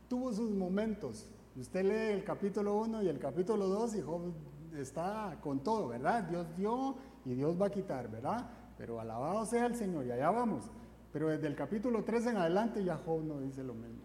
tuvo 0.08 0.32
sus 0.32 0.50
momentos. 0.50 1.26
Usted 1.56 1.82
lee 1.84 2.14
el 2.14 2.24
capítulo 2.24 2.76
1 2.76 3.02
y 3.02 3.08
el 3.08 3.18
capítulo 3.18 3.66
2 3.66 3.96
y 3.96 4.00
Job 4.00 4.32
está 4.76 5.36
con 5.42 5.58
todo, 5.60 5.88
¿verdad? 5.88 6.22
Dios 6.22 6.46
dio 6.56 6.94
y 7.24 7.34
Dios 7.34 7.60
va 7.60 7.66
a 7.66 7.70
quitar, 7.70 8.08
¿verdad? 8.08 8.48
Pero 8.76 9.00
alabado 9.00 9.44
sea 9.44 9.66
el 9.66 9.74
Señor 9.74 10.06
y 10.06 10.12
allá 10.12 10.30
vamos. 10.30 10.70
Pero 11.12 11.28
desde 11.28 11.46
el 11.46 11.56
capítulo 11.56 12.04
3 12.04 12.26
en 12.26 12.36
adelante 12.36 12.84
ya 12.84 12.96
Job 12.96 13.22
no 13.22 13.40
dice 13.40 13.64
lo 13.64 13.74
mismo. 13.74 14.02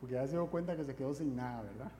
Porque 0.00 0.14
ya 0.14 0.26
se 0.26 0.32
dio 0.32 0.46
cuenta 0.46 0.76
que 0.76 0.84
se 0.84 0.94
quedó 0.94 1.14
sin 1.14 1.36
nada, 1.36 1.62
¿verdad? 1.62 1.92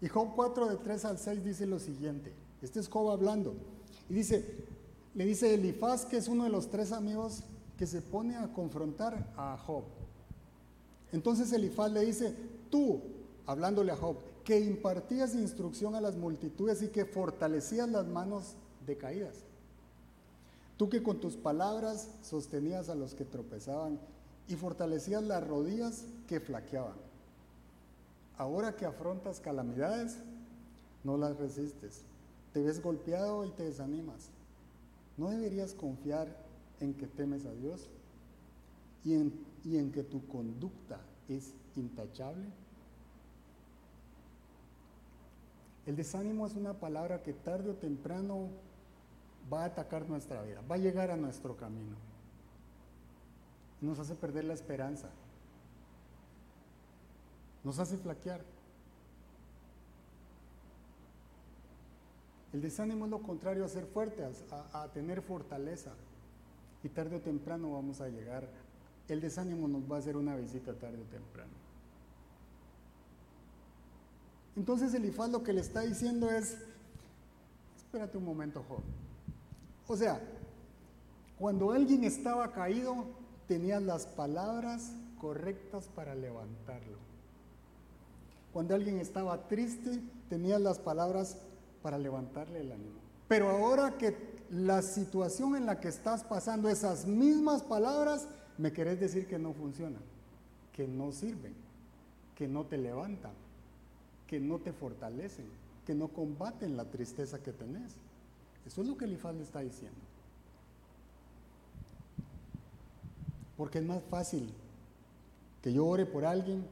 Y 0.00 0.08
Job 0.08 0.32
4 0.34 0.68
de 0.68 0.76
3 0.76 1.04
al 1.04 1.18
6 1.18 1.44
dice 1.44 1.66
lo 1.66 1.78
siguiente. 1.78 2.32
Este 2.60 2.80
es 2.80 2.88
Job 2.88 3.10
hablando. 3.10 3.54
Y 4.08 4.14
dice, 4.14 4.64
le 5.14 5.24
dice 5.24 5.54
Elifaz, 5.54 6.06
que 6.06 6.16
es 6.16 6.28
uno 6.28 6.44
de 6.44 6.50
los 6.50 6.70
tres 6.70 6.92
amigos 6.92 7.44
que 7.78 7.86
se 7.86 8.02
pone 8.02 8.36
a 8.36 8.52
confrontar 8.52 9.32
a 9.36 9.56
Job. 9.58 9.84
Entonces 11.12 11.52
Elifaz 11.52 11.92
le 11.92 12.04
dice, 12.04 12.34
tú, 12.70 13.00
hablándole 13.46 13.92
a 13.92 13.96
Job, 13.96 14.16
que 14.44 14.58
impartías 14.60 15.34
instrucción 15.34 15.94
a 15.94 16.00
las 16.00 16.16
multitudes 16.16 16.82
y 16.82 16.88
que 16.88 17.04
fortalecías 17.04 17.88
las 17.88 18.06
manos 18.06 18.56
decaídas. 18.86 19.44
Tú 20.76 20.88
que 20.88 21.02
con 21.02 21.20
tus 21.20 21.36
palabras 21.36 22.08
sostenías 22.22 22.88
a 22.88 22.94
los 22.94 23.14
que 23.14 23.24
tropezaban 23.24 24.00
y 24.48 24.56
fortalecías 24.56 25.22
las 25.22 25.46
rodillas 25.46 26.04
que 26.26 26.40
flaqueaban. 26.40 26.96
Ahora 28.36 28.76
que 28.76 28.86
afrontas 28.86 29.40
calamidades, 29.40 30.18
no 31.04 31.16
las 31.16 31.36
resistes. 31.36 32.02
Te 32.52 32.62
ves 32.62 32.82
golpeado 32.82 33.44
y 33.44 33.50
te 33.50 33.64
desanimas. 33.64 34.30
¿No 35.16 35.30
deberías 35.30 35.74
confiar 35.74 36.36
en 36.80 36.94
que 36.94 37.06
temes 37.06 37.46
a 37.46 37.52
Dios 37.52 37.88
y 39.04 39.14
en, 39.14 39.32
y 39.64 39.76
en 39.76 39.92
que 39.92 40.02
tu 40.02 40.26
conducta 40.26 41.00
es 41.28 41.54
intachable? 41.76 42.46
El 45.86 45.96
desánimo 45.96 46.46
es 46.46 46.54
una 46.54 46.74
palabra 46.74 47.22
que 47.22 47.32
tarde 47.32 47.70
o 47.70 47.74
temprano 47.74 48.48
va 49.50 49.62
a 49.62 49.66
atacar 49.66 50.08
nuestra 50.08 50.42
vida, 50.42 50.60
va 50.70 50.74
a 50.74 50.78
llegar 50.78 51.10
a 51.10 51.16
nuestro 51.16 51.56
camino. 51.56 51.96
Nos 53.80 53.98
hace 53.98 54.14
perder 54.14 54.44
la 54.44 54.54
esperanza. 54.54 55.08
Nos 57.64 57.78
hace 57.78 57.96
flaquear. 57.96 58.40
El 62.52 62.60
desánimo 62.60 63.06
es 63.06 63.10
lo 63.10 63.22
contrario 63.22 63.64
a 63.64 63.68
ser 63.68 63.86
fuerte, 63.86 64.24
a, 64.72 64.88
tener 64.88 65.22
fortaleza. 65.22 65.92
Y 66.84 66.88
tarde 66.88 67.16
o 67.16 67.20
temprano 67.20 67.72
vamos 67.72 68.00
a 68.00 68.08
llegar. 68.08 68.48
El 69.08 69.20
desánimo 69.20 69.68
nos 69.68 69.90
va 69.90 69.96
a 69.96 69.98
hacer 70.00 70.16
una 70.16 70.36
visita 70.36 70.74
tarde 70.74 71.00
o 71.00 71.04
temprano. 71.10 71.52
Entonces 74.54 74.92
Elifaz 74.92 75.30
lo 75.30 75.42
que 75.42 75.52
le 75.52 75.60
está 75.60 75.80
diciendo 75.80 76.30
es, 76.30 76.58
espérate 77.76 78.18
un 78.18 78.24
momento, 78.24 78.62
joven. 78.68 79.11
O 79.92 79.96
sea, 79.96 80.18
cuando 81.38 81.70
alguien 81.70 82.04
estaba 82.04 82.50
caído, 82.52 83.04
tenías 83.46 83.82
las 83.82 84.06
palabras 84.06 84.90
correctas 85.20 85.86
para 85.94 86.14
levantarlo. 86.14 86.96
Cuando 88.54 88.74
alguien 88.74 88.98
estaba 88.98 89.48
triste, 89.48 90.00
tenías 90.30 90.62
las 90.62 90.78
palabras 90.78 91.36
para 91.82 91.98
levantarle 91.98 92.60
el 92.60 92.72
ánimo. 92.72 93.00
Pero 93.28 93.50
ahora 93.50 93.98
que 93.98 94.16
la 94.48 94.80
situación 94.80 95.56
en 95.56 95.66
la 95.66 95.78
que 95.78 95.88
estás 95.88 96.24
pasando, 96.24 96.70
esas 96.70 97.04
mismas 97.04 97.62
palabras, 97.62 98.28
me 98.56 98.72
querés 98.72 98.98
decir 98.98 99.26
que 99.26 99.38
no 99.38 99.52
funcionan, 99.52 100.00
que 100.72 100.88
no 100.88 101.12
sirven, 101.12 101.52
que 102.34 102.48
no 102.48 102.64
te 102.64 102.78
levantan, 102.78 103.32
que 104.26 104.40
no 104.40 104.58
te 104.58 104.72
fortalecen, 104.72 105.44
que 105.84 105.94
no 105.94 106.08
combaten 106.08 106.78
la 106.78 106.86
tristeza 106.86 107.42
que 107.42 107.52
tenés. 107.52 107.92
Eso 108.66 108.82
es 108.82 108.88
lo 108.88 108.96
que 108.96 109.04
Elifaz 109.04 109.34
le 109.34 109.42
está 109.42 109.60
diciendo. 109.60 109.98
Porque 113.56 113.78
es 113.78 113.84
más 113.84 114.02
fácil 114.04 114.52
que 115.62 115.72
yo 115.72 115.86
ore 115.86 116.06
por 116.06 116.24
alguien 116.24 116.64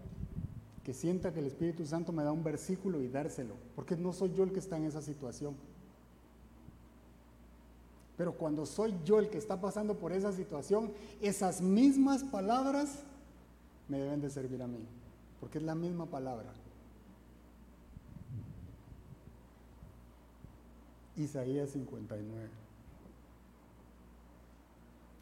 que 0.85 0.94
sienta 0.94 1.33
que 1.33 1.40
el 1.40 1.46
Espíritu 1.46 1.85
Santo 1.87 2.12
me 2.12 2.24
da 2.24 2.33
un 2.33 2.42
versículo 2.42 3.00
y 3.00 3.09
dárselo, 3.09 3.55
porque 3.76 3.96
no 3.96 4.12
soy 4.12 4.33
yo 4.35 4.44
el 4.44 4.53
que 4.53 4.59
está 4.61 4.76
en 4.76 4.87
esa 4.87 5.03
situación. 5.03 5.55
Pero 8.16 8.35
cuando 8.35 8.66
soy 8.66 8.94
yo 9.05 9.18
el 9.18 9.31
que 9.31 9.38
está 9.38 9.61
pasando 9.61 9.98
por 9.98 10.12
esa 10.12 10.33
situación, 10.33 10.92
esas 11.20 11.61
mismas 11.61 12.24
palabras 12.24 12.98
me 13.88 13.98
deben 13.98 14.20
de 14.20 14.31
servir 14.31 14.62
a 14.62 14.66
mí, 14.66 14.81
porque 15.38 15.59
es 15.59 15.64
la 15.64 15.74
misma 15.74 16.07
palabra. 16.07 16.53
Isaías 21.16 21.70
59. 21.70 22.48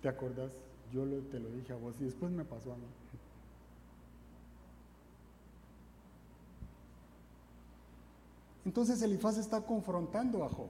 ¿Te 0.03 0.09
acordás? 0.09 0.53
Yo 0.93 1.05
te 1.31 1.41
lo 1.41 1.51
dije 1.51 1.73
a 1.73 1.77
vos 1.77 1.97
y 2.01 2.05
después 2.05 2.33
me 2.33 2.45
pasó 2.45 2.73
a 2.73 2.77
mí. 2.77 2.87
Entonces 8.65 9.01
Elifaz 9.01 9.39
está 9.39 9.63
confrontando 9.63 10.45
a 10.45 10.49
Job. 10.49 10.69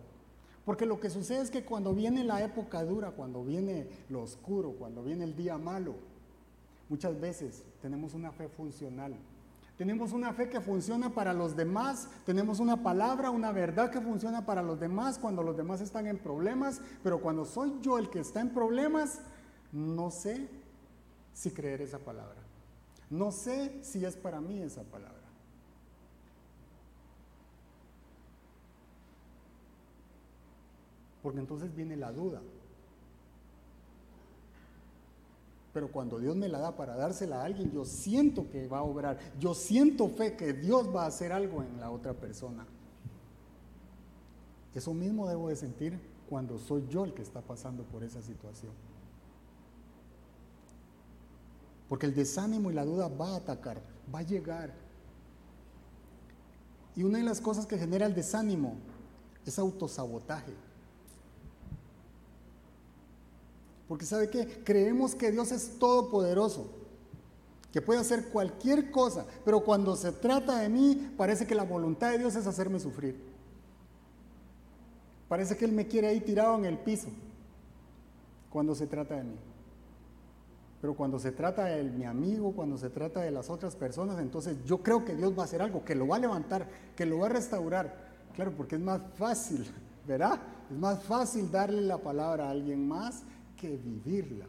Porque 0.64 0.87
lo 0.87 1.00
que 1.00 1.11
sucede 1.11 1.40
es 1.40 1.50
que 1.50 1.64
cuando 1.64 1.94
viene 1.94 2.22
la 2.24 2.44
época 2.44 2.85
dura, 2.85 3.11
cuando 3.12 3.42
viene 3.42 3.88
lo 4.09 4.22
oscuro, 4.22 4.72
cuando 4.72 5.02
viene 5.02 5.24
el 5.24 5.35
día 5.35 5.57
malo, 5.57 5.94
muchas 6.88 7.18
veces 7.18 7.64
tenemos 7.81 8.14
una 8.14 8.31
fe 8.33 8.48
funcional. 8.48 9.14
Tenemos 9.79 10.12
una 10.12 10.33
fe 10.33 10.51
que 10.51 10.61
funciona 10.61 11.11
para 11.11 11.33
los 11.33 11.57
demás, 11.57 12.09
tenemos 12.27 12.59
una 12.61 12.83
palabra, 12.83 13.31
una 13.31 13.53
verdad 13.53 13.91
que 13.91 14.01
funciona 14.01 14.45
para 14.45 14.61
los 14.61 14.79
demás 14.79 15.19
cuando 15.19 15.43
los 15.43 15.57
demás 15.57 15.81
están 15.81 16.07
en 16.07 16.19
problemas, 16.19 16.83
pero 17.03 17.21
cuando 17.21 17.45
soy 17.45 17.79
yo 17.81 17.97
el 17.97 18.11
que 18.11 18.19
está 18.19 18.41
en 18.41 18.51
problemas, 18.51 19.21
no 19.73 20.11
sé 20.11 20.49
si 21.33 21.53
creer 21.53 21.81
esa 21.81 22.01
palabra. 22.01 22.43
No 23.09 23.31
sé 23.31 23.83
si 23.83 24.05
es 24.05 24.17
para 24.17 24.41
mí 24.41 24.61
esa 24.61 24.83
palabra. 24.83 25.29
porque 31.29 31.41
entonces 31.41 31.75
viene 31.75 31.95
la 31.97 32.11
duda. 32.11 32.41
Pero 35.72 35.90
cuando 35.92 36.18
Dios 36.18 36.35
me 36.35 36.48
la 36.48 36.59
da 36.59 36.76
para 36.76 36.96
dársela 36.96 37.42
a 37.42 37.44
alguien, 37.44 37.70
yo 37.70 37.85
siento 37.85 38.50
que 38.50 38.66
va 38.66 38.78
a 38.78 38.83
obrar, 38.83 39.18
yo 39.38 39.54
siento 39.54 40.09
fe 40.09 40.37
que 40.37 40.52
Dios 40.52 40.94
va 40.94 41.04
a 41.04 41.09
hacer 41.09 41.33
algo 41.33 41.62
en 41.62 41.78
la 41.78 41.90
otra 41.90 42.14
persona. 42.14 42.66
Eso 44.74 44.94
mismo 44.94 45.28
debo 45.28 45.48
de 45.48 45.57
sentir 45.57 45.98
cuando 46.28 46.59
soy 46.59 46.87
yo 46.88 47.04
el 47.04 47.14
que 47.14 47.22
está 47.22 47.40
pasando 47.40 47.83
por 47.85 48.02
esa 48.02 48.22
situación. 48.22 48.72
Porque 51.88 52.07
el 52.07 52.14
desánimo 52.14 52.70
y 52.70 52.74
la 52.74 52.85
duda 52.85 53.09
va 53.09 53.33
a 53.33 53.37
atacar, 53.37 53.81
va 54.14 54.20
a 54.20 54.22
llegar. 54.22 54.74
Y 56.94 57.02
una 57.02 57.18
de 57.18 57.24
las 57.24 57.40
cosas 57.40 57.66
que 57.66 57.78
genera 57.78 58.07
el 58.07 58.14
desánimo 58.14 58.76
es 59.46 59.59
autosabotaje. 59.59 60.52
Porque 63.88 64.05
¿sabe 64.05 64.29
qué? 64.29 64.46
Creemos 64.64 65.14
que 65.14 65.31
Dios 65.31 65.51
es 65.51 65.79
todopoderoso, 65.79 66.70
que 67.72 67.81
puede 67.81 68.01
hacer 68.01 68.29
cualquier 68.29 68.90
cosa, 68.90 69.24
pero 69.44 69.61
cuando 69.61 69.96
se 69.96 70.12
trata 70.12 70.59
de 70.61 70.68
mí, 70.68 71.14
parece 71.16 71.46
que 71.46 71.55
la 71.55 71.64
voluntad 71.64 72.11
de 72.11 72.18
Dios 72.18 72.37
es 72.37 72.46
hacerme 72.46 72.79
sufrir. 72.79 73.16
Parece 75.29 75.57
que 75.57 75.64
Él 75.64 75.72
me 75.72 75.87
quiere 75.87 76.09
ahí 76.09 76.20
tirado 76.20 76.57
en 76.57 76.66
el 76.66 76.79
piso 76.79 77.09
cuando 78.51 78.74
se 78.74 78.87
trata 78.87 79.16
de 79.16 79.24
mí. 79.24 79.37
Pero 80.81 80.94
cuando 80.94 81.18
se 81.18 81.33
trata 81.33 81.64
de 81.64 81.83
mi 81.85 82.05
amigo, 82.05 82.53
cuando 82.53 82.79
se 82.79 82.88
trata 82.88 83.20
de 83.20 83.31
las 83.31 83.51
otras 83.51 83.74
personas, 83.74 84.18
entonces 84.20 84.57
yo 84.64 84.79
creo 84.83 85.05
que 85.05 85.16
Dios 85.16 85.37
va 85.37 85.42
a 85.42 85.44
hacer 85.44 85.61
algo, 85.61 85.85
que 85.85 85.94
lo 85.94 86.07
va 86.07 86.16
a 86.16 86.20
levantar, 86.20 86.68
que 86.94 87.05
lo 87.05 87.18
va 87.18 87.27
a 87.27 87.31
restaurar. 87.31 88.09
Claro, 88.35 88.53
porque 88.57 88.77
es 88.77 88.81
más 88.81 89.01
fácil, 89.16 89.66
¿verdad? 90.07 90.40
Es 90.70 90.79
más 90.79 91.03
fácil 91.03 91.51
darle 91.51 91.83
la 91.83 91.98
palabra 91.98 92.46
a 92.46 92.51
alguien 92.51 92.87
más 92.87 93.24
que 93.59 93.77
vivirla. 93.77 94.47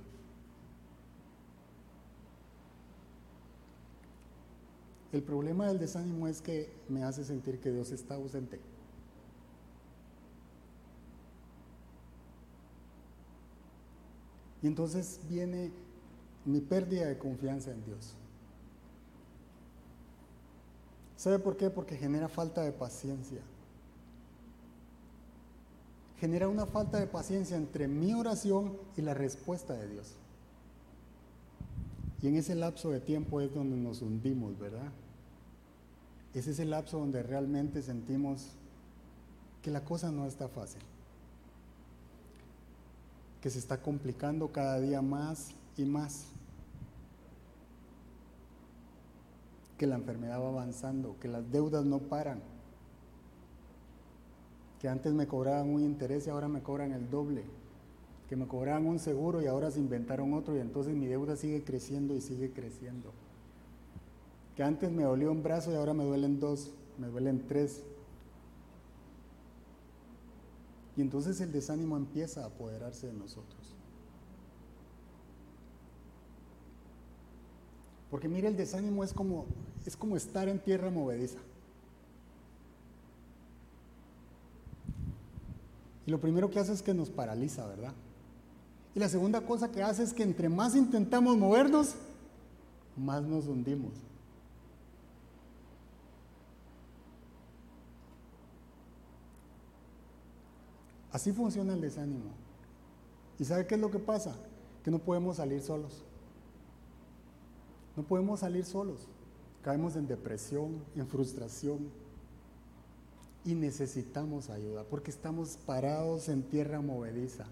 El 5.11 5.23
problema 5.23 5.67
del 5.67 5.79
desánimo 5.79 6.27
es 6.27 6.41
que 6.41 6.71
me 6.87 7.03
hace 7.03 7.23
sentir 7.23 7.59
que 7.59 7.71
Dios 7.71 7.91
está 7.91 8.15
ausente. 8.15 8.59
Y 14.61 14.67
entonces 14.67 15.19
viene 15.27 15.71
mi 16.45 16.61
pérdida 16.61 17.07
de 17.07 17.17
confianza 17.17 17.71
en 17.71 17.83
Dios. 17.85 18.15
¿Sabe 21.15 21.39
por 21.39 21.57
qué? 21.57 21.69
Porque 21.69 21.97
genera 21.97 22.29
falta 22.29 22.61
de 22.61 22.71
paciencia. 22.71 23.41
Genera 26.19 26.47
una 26.49 26.65
falta 26.65 26.99
de 26.99 27.07
paciencia 27.07 27.55
entre 27.55 27.87
mi 27.87 28.13
oración 28.13 28.77
y 28.97 29.01
la 29.01 29.13
respuesta 29.13 29.73
de 29.73 29.87
Dios. 29.87 30.15
Y 32.21 32.27
en 32.27 32.35
ese 32.35 32.55
lapso 32.55 32.89
de 32.89 32.99
tiempo 32.99 33.39
es 33.39 33.53
donde 33.53 33.77
nos 33.77 34.01
hundimos, 34.01 34.59
¿verdad? 34.59 34.91
Ese 36.33 36.51
es 36.51 36.59
el 36.59 36.71
lapso 36.71 36.99
donde 36.99 37.23
realmente 37.23 37.81
sentimos 37.81 38.49
que 39.61 39.71
la 39.71 39.83
cosa 39.83 40.11
no 40.11 40.25
está 40.25 40.47
fácil, 40.47 40.81
que 43.41 43.49
se 43.49 43.59
está 43.59 43.81
complicando 43.81 44.51
cada 44.51 44.79
día 44.79 45.01
más 45.01 45.51
y 45.77 45.85
más, 45.85 46.25
que 49.77 49.87
la 49.87 49.95
enfermedad 49.95 50.41
va 50.41 50.49
avanzando, 50.49 51.15
que 51.21 51.29
las 51.29 51.49
deudas 51.51 51.85
no 51.85 51.99
paran, 51.99 52.41
que 54.79 54.87
antes 54.87 55.13
me 55.13 55.27
cobraban 55.27 55.69
un 55.69 55.81
interés 55.81 56.27
y 56.27 56.29
ahora 56.29 56.47
me 56.47 56.61
cobran 56.61 56.91
el 56.91 57.09
doble 57.09 57.43
que 58.29 58.35
me 58.35 58.47
cobraban 58.47 58.85
un 58.85 58.99
seguro 58.99 59.41
y 59.41 59.47
ahora 59.47 59.71
se 59.71 59.79
inventaron 59.79 60.35
otro 60.35 60.55
y 60.55 60.59
entonces 60.59 60.93
mi 60.93 61.07
deuda 61.07 61.35
sigue 61.35 61.63
creciendo 61.63 62.15
y 62.15 62.21
sigue 62.21 62.51
creciendo. 62.51 63.11
Que 64.55 64.61
antes 64.61 64.91
me 64.91 65.01
dolió 65.01 65.31
un 65.31 65.41
brazo 65.41 65.71
y 65.71 65.75
ahora 65.75 65.95
me 65.95 66.03
duelen 66.03 66.39
dos, 66.39 66.69
me 66.99 67.07
duelen 67.07 67.47
tres. 67.47 67.81
Y 70.95 71.01
entonces 71.01 71.41
el 71.41 71.51
desánimo 71.51 71.97
empieza 71.97 72.43
a 72.43 72.47
apoderarse 72.47 73.07
de 73.07 73.13
nosotros. 73.13 73.73
Porque 78.11 78.27
mire, 78.27 78.47
el 78.47 78.57
desánimo 78.57 79.03
es 79.03 79.11
como, 79.11 79.47
es 79.87 79.97
como 79.97 80.15
estar 80.15 80.47
en 80.49 80.59
tierra 80.59 80.91
movediza. 80.91 81.39
Y 86.09 86.11
lo 86.11 86.19
primero 86.19 86.49
que 86.49 86.57
hace 86.57 86.73
es 86.73 86.81
que 86.81 86.91
nos 86.91 87.11
paraliza, 87.11 87.67
¿verdad? 87.67 87.93
Y 88.95 88.99
la 88.99 89.07
segunda 89.07 89.41
cosa 89.41 89.71
que 89.71 89.83
hace 89.83 90.01
es 90.01 90.11
que 90.11 90.23
entre 90.23 90.49
más 90.49 90.75
intentamos 90.75 91.37
movernos, 91.37 91.93
más 92.97 93.21
nos 93.21 93.45
hundimos. 93.45 93.91
Así 101.11 101.31
funciona 101.31 101.75
el 101.75 101.81
desánimo. 101.81 102.31
¿Y 103.37 103.45
sabe 103.45 103.67
qué 103.67 103.75
es 103.75 103.81
lo 103.81 103.91
que 103.91 103.99
pasa? 103.99 104.35
Que 104.83 104.89
no 104.89 104.97
podemos 104.97 105.37
salir 105.37 105.61
solos. 105.61 106.03
No 107.95 108.01
podemos 108.01 108.39
salir 108.39 108.65
solos. 108.65 109.07
Caemos 109.61 109.95
en 109.95 110.07
depresión, 110.07 110.83
en 110.95 111.05
frustración. 111.07 111.91
Y 113.45 113.55
necesitamos 113.55 114.49
ayuda 114.49 114.83
porque 114.83 115.11
estamos 115.11 115.57
parados 115.65 116.29
en 116.29 116.43
tierra 116.43 116.81
movediza. 116.81 117.45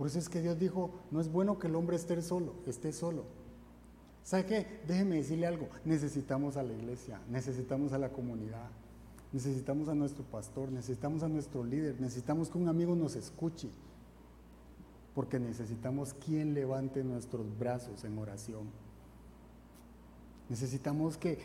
Por 0.00 0.06
eso 0.06 0.18
es 0.18 0.28
que 0.28 0.40
Dios 0.40 0.58
dijo, 0.58 0.90
no 1.10 1.20
es 1.20 1.30
bueno 1.30 1.58
que 1.58 1.66
el 1.66 1.74
hombre 1.74 1.96
esté 1.96 2.22
solo, 2.22 2.54
esté 2.66 2.92
solo. 2.92 3.24
¿Sabe 4.22 4.46
qué? 4.46 4.80
Déjeme 4.86 5.16
decirle 5.16 5.46
algo, 5.46 5.68
necesitamos 5.84 6.56
a 6.56 6.62
la 6.62 6.72
iglesia, 6.72 7.20
necesitamos 7.28 7.92
a 7.92 7.98
la 7.98 8.10
comunidad, 8.10 8.70
necesitamos 9.32 9.88
a 9.88 9.94
nuestro 9.94 10.24
pastor, 10.24 10.70
necesitamos 10.70 11.22
a 11.22 11.28
nuestro 11.28 11.64
líder, 11.64 12.00
necesitamos 12.00 12.48
que 12.48 12.58
un 12.58 12.68
amigo 12.68 12.94
nos 12.94 13.16
escuche, 13.16 13.68
porque 15.14 15.38
necesitamos 15.38 16.14
quien 16.14 16.54
levante 16.54 17.02
nuestros 17.04 17.46
brazos 17.58 18.04
en 18.04 18.18
oración. 18.18 18.68
Necesitamos 20.50 21.16
que, 21.16 21.38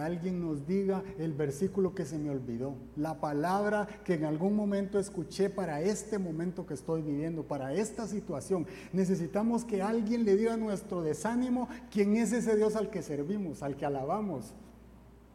alguien 0.00 0.40
nos 0.40 0.66
diga 0.66 1.04
el 1.18 1.34
versículo 1.34 1.94
que 1.94 2.06
se 2.06 2.18
me 2.18 2.30
olvidó, 2.30 2.74
la 2.96 3.20
palabra 3.20 3.86
que 4.02 4.14
en 4.14 4.24
algún 4.24 4.56
momento 4.56 4.98
escuché 4.98 5.50
para 5.50 5.82
este 5.82 6.18
momento 6.18 6.66
que 6.66 6.72
estoy 6.72 7.02
viviendo, 7.02 7.42
para 7.42 7.74
esta 7.74 8.06
situación. 8.06 8.66
Necesitamos 8.94 9.62
que 9.66 9.82
alguien 9.82 10.24
le 10.24 10.36
diga 10.36 10.56
nuestro 10.56 11.02
desánimo 11.02 11.68
quién 11.90 12.16
es 12.16 12.32
ese 12.32 12.56
Dios 12.56 12.76
al 12.76 12.88
que 12.88 13.02
servimos, 13.02 13.62
al 13.62 13.76
que 13.76 13.84
alabamos, 13.84 14.54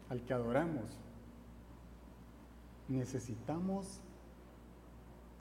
al 0.08 0.24
que 0.24 0.34
adoramos. 0.34 0.98
Necesitamos 2.88 4.00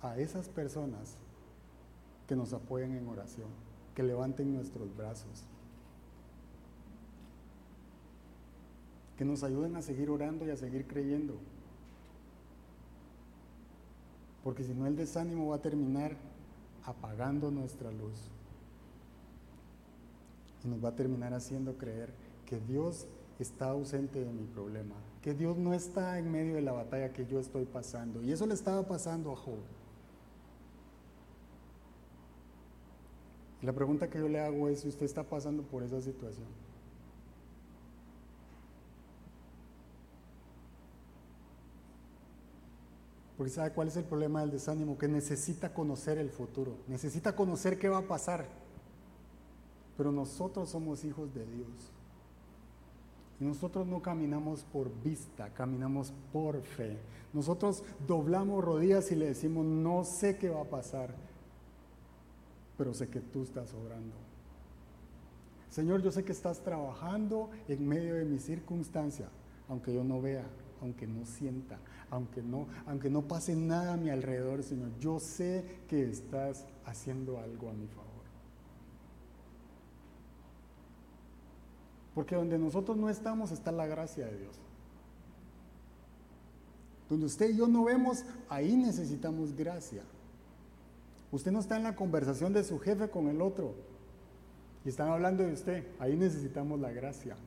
a 0.03 0.19
esas 0.19 0.49
personas 0.49 1.17
que 2.27 2.35
nos 2.35 2.53
apoyen 2.53 2.95
en 2.95 3.07
oración, 3.07 3.49
que 3.95 4.03
levanten 4.03 4.53
nuestros 4.53 4.95
brazos. 4.95 5.47
Que 9.17 9.25
nos 9.25 9.43
ayuden 9.43 9.75
a 9.75 9.81
seguir 9.81 10.09
orando 10.09 10.45
y 10.45 10.49
a 10.49 10.55
seguir 10.55 10.87
creyendo. 10.87 11.35
Porque 14.43 14.63
si 14.63 14.73
no 14.73 14.87
el 14.87 14.95
desánimo 14.95 15.47
va 15.49 15.57
a 15.57 15.61
terminar 15.61 16.15
apagando 16.85 17.51
nuestra 17.51 17.91
luz. 17.91 18.29
Y 20.63 20.67
nos 20.67 20.83
va 20.83 20.89
a 20.89 20.95
terminar 20.95 21.33
haciendo 21.33 21.77
creer 21.77 22.11
que 22.45 22.59
Dios 22.59 23.07
está 23.39 23.69
ausente 23.69 24.23
de 24.23 24.31
mi 24.31 24.45
problema, 24.45 24.95
que 25.21 25.33
Dios 25.33 25.57
no 25.57 25.73
está 25.73 26.19
en 26.19 26.31
medio 26.31 26.55
de 26.55 26.61
la 26.61 26.71
batalla 26.71 27.13
que 27.13 27.25
yo 27.25 27.39
estoy 27.39 27.65
pasando. 27.65 28.21
Y 28.21 28.31
eso 28.31 28.45
le 28.45 28.53
estaba 28.53 28.87
pasando 28.87 29.31
a 29.31 29.35
Job. 29.35 29.59
Y 33.61 33.65
la 33.65 33.73
pregunta 33.73 34.09
que 34.09 34.19
yo 34.19 34.27
le 34.27 34.39
hago 34.39 34.69
es 34.69 34.81
si 34.81 34.87
usted 34.87 35.05
está 35.05 35.23
pasando 35.23 35.63
por 35.63 35.83
esa 35.83 36.01
situación. 36.01 36.47
Porque 43.41 43.55
sabe 43.55 43.71
cuál 43.71 43.87
es 43.87 43.97
el 43.97 44.03
problema 44.03 44.41
del 44.41 44.51
desánimo, 44.51 44.99
que 44.99 45.07
necesita 45.07 45.73
conocer 45.73 46.19
el 46.19 46.29
futuro, 46.29 46.77
necesita 46.87 47.35
conocer 47.35 47.79
qué 47.79 47.89
va 47.89 47.97
a 47.97 48.07
pasar. 48.07 48.45
Pero 49.97 50.11
nosotros 50.11 50.69
somos 50.69 51.03
hijos 51.03 51.33
de 51.33 51.43
Dios. 51.47 51.91
Y 53.39 53.45
nosotros 53.45 53.87
no 53.87 53.99
caminamos 53.99 54.63
por 54.71 54.91
vista, 55.01 55.49
caminamos 55.55 56.13
por 56.31 56.61
fe. 56.61 56.99
Nosotros 57.33 57.83
doblamos 58.05 58.63
rodillas 58.63 59.11
y 59.11 59.15
le 59.15 59.25
decimos, 59.25 59.65
no 59.65 60.03
sé 60.03 60.37
qué 60.37 60.51
va 60.51 60.61
a 60.61 60.69
pasar, 60.69 61.11
pero 62.77 62.93
sé 62.93 63.09
que 63.09 63.21
tú 63.21 63.41
estás 63.41 63.73
obrando. 63.73 64.13
Señor, 65.67 66.03
yo 66.03 66.11
sé 66.11 66.23
que 66.23 66.31
estás 66.31 66.61
trabajando 66.61 67.49
en 67.67 67.87
medio 67.87 68.13
de 68.13 68.25
mi 68.25 68.37
circunstancia, 68.37 69.29
aunque 69.67 69.91
yo 69.91 70.03
no 70.03 70.21
vea, 70.21 70.45
aunque 70.81 71.07
no 71.07 71.25
sienta, 71.25 71.77
aunque 72.09 72.41
no, 72.41 72.67
aunque 72.87 73.09
no 73.09 73.21
pase 73.21 73.55
nada 73.55 73.93
a 73.93 73.97
mi 73.97 74.09
alrededor, 74.09 74.63
Señor, 74.63 74.89
yo 74.99 75.19
sé 75.19 75.63
que 75.87 76.09
estás 76.09 76.65
haciendo 76.85 77.39
algo 77.39 77.69
a 77.69 77.73
mi 77.73 77.87
favor. 77.87 78.09
Porque 82.13 82.35
donde 82.35 82.57
nosotros 82.57 82.97
no 82.97 83.09
estamos 83.09 83.51
está 83.51 83.71
la 83.71 83.85
gracia 83.85 84.25
de 84.25 84.37
Dios. 84.37 84.59
Donde 87.09 87.25
usted 87.25 87.51
y 87.51 87.57
yo 87.57 87.67
no 87.67 87.83
vemos, 87.83 88.25
ahí 88.49 88.75
necesitamos 88.75 89.55
gracia. 89.55 90.03
Usted 91.31 91.51
no 91.51 91.59
está 91.59 91.77
en 91.77 91.83
la 91.83 91.95
conversación 91.95 92.51
de 92.53 92.63
su 92.63 92.79
jefe 92.79 93.09
con 93.09 93.27
el 93.27 93.41
otro 93.41 93.73
y 94.83 94.89
están 94.89 95.09
hablando 95.09 95.43
de 95.43 95.53
usted, 95.53 95.87
ahí 95.99 96.15
necesitamos 96.17 96.79
la 96.79 96.91
gracia. 96.91 97.37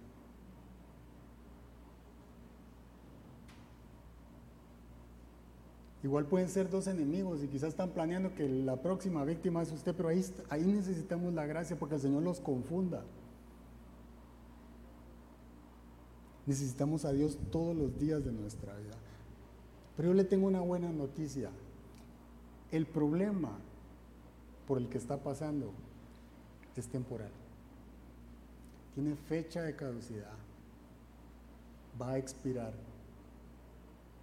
Igual 6.05 6.27
pueden 6.27 6.51
ser 6.51 6.69
dos 6.69 6.87
enemigos 6.87 7.43
y 7.43 7.49
quizás 7.49 7.71
están 7.71 7.89
planeando 7.89 8.35
que 8.35 8.47
la 8.47 8.77
próxima 8.77 9.25
víctima 9.25 9.63
es 9.63 9.73
usted, 9.73 9.95
pero 9.97 10.11
ahí, 10.11 10.23
ahí 10.51 10.63
necesitamos 10.63 11.33
la 11.33 11.47
gracia 11.47 11.79
porque 11.79 11.95
el 11.95 12.01
Señor 12.03 12.23
los 12.23 12.41
confunda. 12.41 13.03
Necesitamos 16.45 17.07
a 17.07 17.13
Dios 17.13 17.39
todos 17.51 17.75
los 17.75 17.99
días 17.99 18.23
de 18.23 18.33
nuestra 18.33 18.77
vida. 18.77 18.97
Pero 19.97 20.09
yo 20.09 20.15
le 20.15 20.25
tengo 20.25 20.47
una 20.47 20.61
buena 20.61 20.93
noticia. 20.93 21.49
El 22.71 22.85
problema 22.85 23.57
por 24.69 24.77
el 24.77 24.91
que 24.91 24.99
está 24.99 25.17
pasando 25.17 25.73
es 26.77 26.87
temporal. 26.87 27.33
Tiene 28.95 29.17
fecha 29.17 29.63
de 29.63 29.75
caducidad. 29.75 30.37
Va 31.99 32.11
a 32.11 32.19
expirar. 32.19 32.75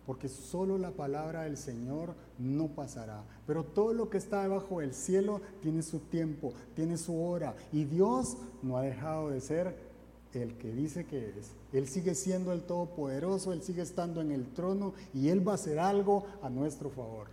Porque 0.06 0.30
solo 0.30 0.78
la 0.78 0.92
palabra 0.92 1.44
del 1.44 1.58
Señor 1.58 2.16
no 2.40 2.70
pasará. 2.70 3.24
Pero 3.46 3.64
todo 3.64 3.94
lo 3.94 4.10
que 4.10 4.18
está 4.18 4.42
debajo 4.42 4.80
del 4.80 4.94
cielo 4.94 5.42
tiene 5.62 5.84
su 5.84 6.00
tiempo, 6.00 6.54
tiene 6.76 6.98
su 6.98 7.22
hora. 7.22 7.56
Y 7.72 7.86
Dios 7.86 8.38
no 8.64 8.78
ha 8.78 8.82
dejado 8.82 9.30
de 9.30 9.42
ser 9.42 9.92
el 10.34 10.58
que 10.58 10.74
dice 10.74 11.06
que 11.06 11.30
es. 11.30 11.52
Él 11.74 11.88
sigue 11.88 12.16
siendo 12.16 12.52
el 12.52 12.64
Todopoderoso, 12.64 13.54
Él 13.54 13.62
sigue 13.62 13.82
estando 13.82 14.22
en 14.22 14.32
el 14.32 14.48
trono 14.54 14.94
y 15.14 15.30
Él 15.30 15.46
va 15.48 15.54
a 15.54 15.56
hacer 15.56 15.80
algo 15.80 16.26
a 16.42 16.50
nuestro 16.50 16.90
favor. 16.90 17.28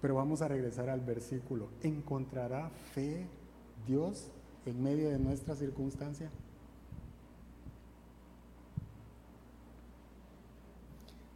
Pero 0.00 0.16
vamos 0.16 0.42
a 0.42 0.48
regresar 0.48 0.88
al 0.88 1.00
versículo. 1.00 1.68
¿Encontrará 1.82 2.70
fe 2.92 3.26
Dios 3.86 4.28
en 4.66 4.82
medio 4.82 5.08
de 5.08 5.18
nuestra 5.18 5.54
circunstancia? 5.54 6.30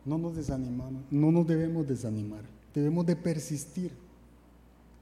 No 0.08 0.16
nos 0.16 0.34
desanimamos, 0.34 1.02
no 1.10 1.30
nos 1.30 1.46
debemos 1.46 1.86
desanimar, 1.86 2.40
debemos 2.72 3.04
de 3.04 3.14
persistir 3.14 3.92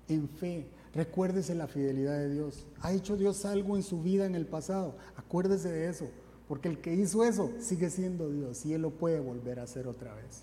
en 0.09 0.29
fe. 0.29 0.67
Recuérdese 0.93 1.55
la 1.55 1.69
fidelidad 1.69 2.19
de 2.19 2.35
Dios. 2.35 2.67
¿Ha 2.81 2.93
hecho 2.93 3.17
Dios 3.17 3.45
algo 3.45 3.77
en 3.77 3.85
su 3.85 4.03
vida 4.03 4.27
en 4.27 4.35
el 4.35 4.47
pasado? 4.47 4.97
Acuérdese 5.15 5.71
de 5.71 5.89
eso, 5.89 6.09
porque 6.49 6.69
el 6.69 6.79
que 6.79 6.93
hizo 6.93 7.23
eso 7.23 7.53
sigue 7.61 7.89
siendo 7.89 8.33
Dios 8.33 8.67
y 8.67 8.73
Él 8.73 8.83
lo 8.83 8.91
puede 8.91 9.21
volver 9.21 9.61
a 9.61 9.63
hacer 9.63 9.87
otra 9.87 10.13
vez. 10.13 10.43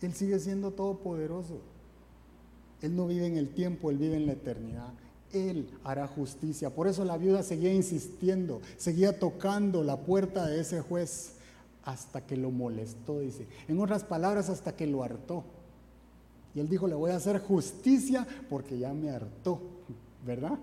Él 0.00 0.14
sigue 0.14 0.38
siendo 0.38 0.70
todopoderoso. 0.70 1.60
Él 2.80 2.96
no 2.96 3.08
vive 3.08 3.26
en 3.26 3.36
el 3.36 3.50
tiempo, 3.50 3.90
Él 3.90 3.98
vive 3.98 4.16
en 4.16 4.24
la 4.24 4.32
eternidad. 4.32 4.94
Él 5.34 5.68
hará 5.84 6.06
justicia. 6.06 6.70
Por 6.70 6.88
eso 6.88 7.04
la 7.04 7.18
viuda 7.18 7.42
seguía 7.42 7.74
insistiendo, 7.74 8.62
seguía 8.78 9.18
tocando 9.18 9.84
la 9.84 9.98
puerta 9.98 10.46
de 10.46 10.60
ese 10.60 10.80
juez 10.80 11.34
hasta 11.88 12.20
que 12.20 12.36
lo 12.36 12.50
molestó, 12.50 13.20
dice. 13.20 13.48
En 13.66 13.80
otras 13.80 14.04
palabras, 14.04 14.50
hasta 14.50 14.76
que 14.76 14.86
lo 14.86 15.02
hartó. 15.02 15.42
Y 16.54 16.60
él 16.60 16.68
dijo, 16.68 16.86
le 16.86 16.94
voy 16.94 17.12
a 17.12 17.16
hacer 17.16 17.40
justicia 17.40 18.26
porque 18.50 18.78
ya 18.78 18.92
me 18.92 19.08
hartó, 19.08 19.58
¿verdad? 20.26 20.58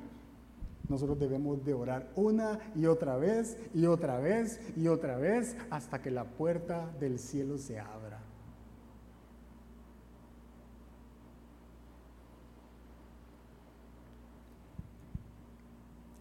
Nosotros 0.88 1.19
debemos 1.19 1.65
de 1.65 1.73
orar 1.73 2.11
una 2.15 2.59
y 2.75 2.85
otra 2.85 3.17
vez 3.17 3.57
y 3.73 3.88
otra 3.88 4.19
vez 4.19 4.59
y 4.77 4.88
otra 4.88 5.17
vez 5.17 5.57
hasta 5.71 5.99
que 5.99 6.11
la 6.11 6.25
puerta 6.25 6.93
del 6.99 7.17
cielo 7.17 7.57
se 7.57 7.79
abra. 7.79 8.21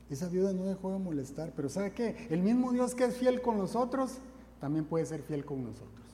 Esa 0.09 0.29
viuda 0.29 0.55
no 0.55 0.65
dejó 0.65 0.93
de 0.93 0.99
molestar, 0.99 1.53
pero 1.55 1.69
¿sabe 1.69 1.93
qué? 1.93 2.27
El 2.31 2.41
mismo 2.41 2.73
Dios 2.73 2.95
que 2.95 3.05
es 3.05 3.17
fiel 3.19 3.43
con 3.43 3.59
nosotros, 3.59 4.21
también 4.65 4.87
puede 4.87 5.05
ser 5.05 5.21
fiel 5.21 5.45
con 5.45 5.63
nosotros. 5.63 6.07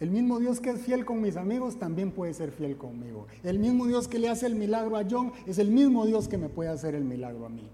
El 0.00 0.10
mismo 0.10 0.40
Dios 0.40 0.58
que 0.58 0.70
es 0.70 0.80
fiel 0.80 1.04
con 1.04 1.20
mis 1.20 1.36
amigos 1.36 1.78
también 1.78 2.10
puede 2.10 2.34
ser 2.34 2.50
fiel 2.50 2.76
conmigo. 2.76 3.28
El 3.44 3.60
mismo 3.60 3.86
Dios 3.86 4.08
que 4.08 4.18
le 4.18 4.28
hace 4.28 4.46
el 4.46 4.56
milagro 4.56 4.96
a 4.96 5.04
John 5.08 5.30
es 5.46 5.58
el 5.58 5.70
mismo 5.70 6.04
Dios 6.04 6.26
que 6.26 6.38
me 6.38 6.48
puede 6.48 6.70
hacer 6.70 6.96
el 6.96 7.04
milagro 7.04 7.46
a 7.46 7.50
mí. 7.50 7.70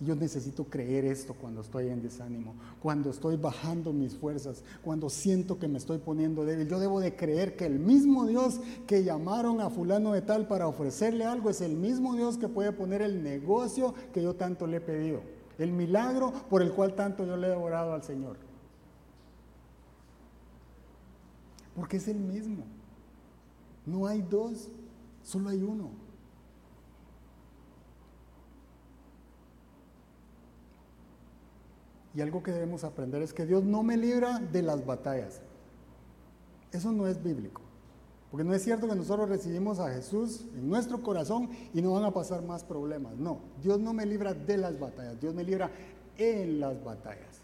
Yo 0.00 0.14
necesito 0.14 0.64
creer 0.64 1.04
esto 1.04 1.34
cuando 1.34 1.60
estoy 1.60 1.88
en 1.88 2.00
desánimo, 2.00 2.54
cuando 2.80 3.10
estoy 3.10 3.36
bajando 3.36 3.92
mis 3.92 4.16
fuerzas, 4.16 4.64
cuando 4.82 5.10
siento 5.10 5.58
que 5.58 5.68
me 5.68 5.76
estoy 5.76 5.98
poniendo 5.98 6.46
débil. 6.46 6.68
Yo 6.68 6.80
debo 6.80 7.00
de 7.00 7.14
creer 7.14 7.54
que 7.54 7.66
el 7.66 7.78
mismo 7.78 8.24
Dios 8.24 8.60
que 8.86 9.04
llamaron 9.04 9.60
a 9.60 9.68
fulano 9.68 10.14
de 10.14 10.22
tal 10.22 10.48
para 10.48 10.68
ofrecerle 10.68 11.26
algo 11.26 11.50
es 11.50 11.60
el 11.60 11.76
mismo 11.76 12.16
Dios 12.16 12.38
que 12.38 12.48
puede 12.48 12.72
poner 12.72 13.02
el 13.02 13.22
negocio 13.22 13.94
que 14.14 14.22
yo 14.22 14.36
tanto 14.36 14.66
le 14.66 14.78
he 14.78 14.80
pedido, 14.80 15.20
el 15.58 15.72
milagro 15.72 16.32
por 16.48 16.62
el 16.62 16.72
cual 16.72 16.94
tanto 16.94 17.24
yo 17.24 17.36
le 17.36 17.48
he 17.48 17.56
orado 17.56 17.92
al 17.92 18.02
Señor. 18.02 18.36
Porque 21.74 21.96
es 21.96 22.08
el 22.08 22.18
mismo. 22.18 22.64
No 23.86 24.06
hay 24.06 24.22
dos, 24.22 24.68
solo 25.22 25.48
hay 25.48 25.62
uno. 25.62 25.90
Y 32.14 32.20
algo 32.20 32.42
que 32.42 32.52
debemos 32.52 32.84
aprender 32.84 33.22
es 33.22 33.32
que 33.32 33.46
Dios 33.46 33.64
no 33.64 33.82
me 33.82 33.96
libra 33.96 34.38
de 34.38 34.62
las 34.62 34.84
batallas. 34.84 35.40
Eso 36.70 36.92
no 36.92 37.06
es 37.06 37.22
bíblico. 37.22 37.61
Porque 38.32 38.44
no 38.44 38.54
es 38.54 38.62
cierto 38.62 38.88
que 38.88 38.94
nosotros 38.96 39.28
recibimos 39.28 39.78
a 39.78 39.92
Jesús 39.92 40.46
en 40.56 40.66
nuestro 40.66 41.02
corazón 41.02 41.50
y 41.74 41.82
no 41.82 41.92
van 41.92 42.04
a 42.04 42.12
pasar 42.12 42.42
más 42.42 42.64
problemas. 42.64 43.14
No, 43.18 43.40
Dios 43.62 43.78
no 43.78 43.92
me 43.92 44.06
libra 44.06 44.32
de 44.32 44.56
las 44.56 44.80
batallas, 44.80 45.20
Dios 45.20 45.34
me 45.34 45.44
libra 45.44 45.70
en 46.16 46.58
las 46.58 46.82
batallas. 46.82 47.42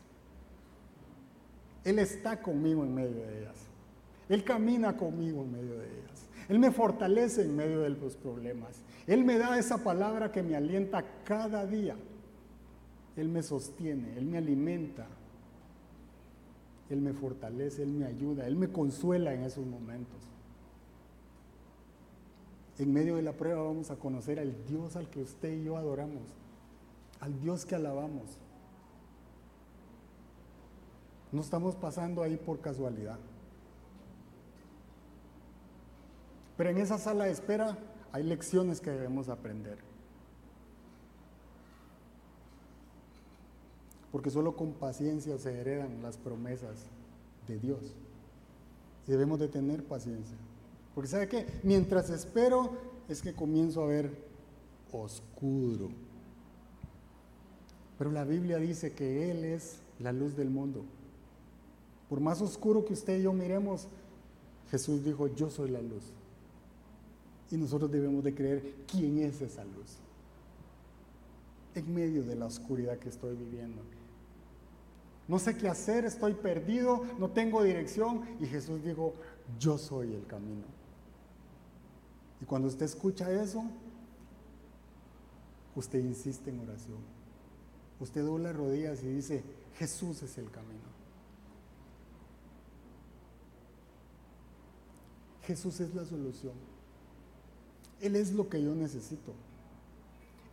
Él 1.85 1.99
está 1.99 2.41
conmigo 2.41 2.85
en 2.85 2.95
medio 2.95 3.19
de 3.19 3.41
ellas. 3.41 3.57
Él 4.31 4.43
camina 4.45 4.97
conmigo 4.97 5.43
en 5.43 5.53
medio 5.53 5.79
de 5.79 5.85
ellas. 5.85 6.27
Él 6.49 6.59
me 6.59 6.71
fortalece 6.71 7.43
en 7.43 7.55
medio 7.55 7.81
de 7.81 7.91
los 7.91 8.17
problemas. 8.17 8.81
Él 9.07 9.27
me 9.27 9.37
da 9.37 9.59
esa 9.59 9.85
palabra 9.85 10.33
que 10.33 10.43
me 10.43 10.57
alienta 10.57 11.05
cada 11.25 11.67
día. 11.67 11.97
Él 13.15 13.29
me 13.29 13.43
sostiene, 13.43 14.17
Él 14.17 14.25
me 14.25 14.39
alimenta, 14.39 15.07
Él 16.89 17.03
me 17.03 17.13
fortalece, 17.13 17.83
Él 17.83 17.91
me 17.91 18.07
ayuda, 18.07 18.47
Él 18.47 18.57
me 18.57 18.69
consuela 18.69 19.35
en 19.35 19.43
esos 19.43 19.67
momentos. 19.67 20.17
En 22.79 22.93
medio 22.93 23.17
de 23.17 23.23
la 23.23 23.33
prueba 23.33 23.63
vamos 23.63 23.91
a 23.91 23.97
conocer 23.97 24.39
al 24.39 24.65
Dios 24.67 24.97
al 24.97 25.11
que 25.11 25.23
usted 25.23 25.53
y 25.53 25.65
yo 25.65 25.77
adoramos, 25.77 26.23
al 27.21 27.41
Dios 27.41 27.67
que 27.67 27.75
alabamos. 27.75 28.39
No 31.33 31.41
estamos 31.41 31.75
pasando 31.75 32.23
ahí 32.23 32.37
por 32.37 32.61
casualidad. 32.61 33.19
Pero 36.57 36.71
en 36.71 36.79
esa 36.79 36.99
sala 36.99 37.25
de 37.25 37.33
espera 37.33 37.77
hay 38.13 38.23
lecciones 38.23 38.81
que 38.81 38.91
debemos 38.91 39.29
aprender. 39.29 39.79
porque 44.11 44.31
solo 44.31 44.57
con 44.57 44.73
paciencia 44.73 45.39
se 45.39 45.61
heredan 45.61 46.03
las 46.03 46.17
promesas 46.17 46.87
de 47.47 47.59
Dios. 47.59 47.95
Y 49.07 49.11
debemos 49.11 49.39
de 49.39 49.49
tener 49.49 49.85
paciencia. 49.85 50.37
Porque 50.95 51.09
¿sabe 51.09 51.29
qué? 51.29 51.47
Mientras 51.63 52.11
espero 52.11 52.73
es 53.09 53.23
que 53.23 53.35
comienzo 53.35 53.83
a 53.83 53.87
ver 53.87 54.11
oscuro. 54.93 55.91
Pero 57.99 58.13
la 58.13 58.25
Biblia 58.25 58.59
dice 58.59 58.93
que 58.93 59.31
Él 59.31 59.45
es 59.45 59.81
la 59.99 60.13
luz 60.13 60.37
del 60.37 60.51
mundo. 60.51 60.85
Por 62.09 62.21
más 62.21 62.41
oscuro 62.41 62.85
que 62.85 62.95
usted 62.95 63.19
y 63.19 63.23
yo 63.23 63.33
miremos, 63.33 63.89
Jesús 64.71 65.05
dijo, 65.05 65.27
yo 65.29 65.51
soy 65.51 65.71
la 65.71 65.83
luz. 65.83 66.05
Y 67.51 67.57
nosotros 67.57 67.91
debemos 67.91 68.23
de 68.25 68.35
creer 68.35 68.75
quién 68.87 69.19
es 69.19 69.41
esa 69.41 69.65
luz. 69.65 69.97
En 71.75 71.95
medio 71.95 72.23
de 72.23 72.37
la 72.37 72.47
oscuridad 72.47 72.99
que 72.99 73.09
estoy 73.09 73.37
viviendo. 73.37 73.83
No 75.27 75.39
sé 75.39 75.57
qué 75.57 75.69
hacer, 75.69 76.05
estoy 76.05 76.35
perdido, 76.35 77.05
no 77.19 77.31
tengo 77.31 77.63
dirección. 77.63 78.23
Y 78.41 78.47
Jesús 78.47 78.83
dijo, 78.83 79.15
yo 79.59 79.77
soy 79.77 80.15
el 80.15 80.27
camino. 80.27 80.78
Y 82.41 82.45
cuando 82.45 82.69
usted 82.69 82.87
escucha 82.87 83.31
eso, 83.31 83.65
usted 85.75 85.99
insiste 86.01 86.51
en 86.51 86.61
oración. 86.61 86.99
Usted 88.01 88.25
dobla 88.25 88.53
rodillas 88.53 89.03
y 89.03 89.09
dice, 89.09 89.43
Jesús 89.77 90.23
es 90.23 90.39
el 90.39 90.51
camino. 90.51 90.99
Jesús 95.43 95.81
es 95.81 95.95
la 95.95 96.05
solución. 96.05 96.53
Él 98.01 98.17
es 98.17 98.33
lo 98.33 98.49
que 98.49 98.63
yo 98.63 98.75
necesito. 98.75 99.33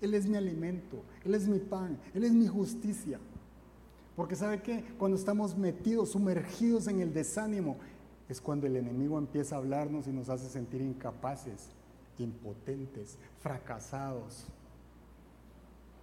Él 0.01 0.13
es 0.13 0.27
mi 0.27 0.37
alimento, 0.37 1.03
Él 1.23 1.35
es 1.35 1.47
mi 1.47 1.59
pan, 1.59 1.97
Él 2.13 2.23
es 2.23 2.31
mi 2.31 2.47
justicia. 2.47 3.19
Porque 4.15 4.35
¿sabe 4.35 4.61
qué? 4.61 4.83
Cuando 4.97 5.17
estamos 5.17 5.57
metidos, 5.57 6.11
sumergidos 6.11 6.87
en 6.87 7.01
el 7.01 7.13
desánimo, 7.13 7.77
es 8.27 8.41
cuando 8.41 8.67
el 8.67 8.75
enemigo 8.75 9.17
empieza 9.17 9.55
a 9.55 9.59
hablarnos 9.59 10.07
y 10.07 10.11
nos 10.11 10.29
hace 10.29 10.49
sentir 10.49 10.81
incapaces, 10.81 11.69
impotentes, 12.17 13.17
fracasados. 13.39 14.45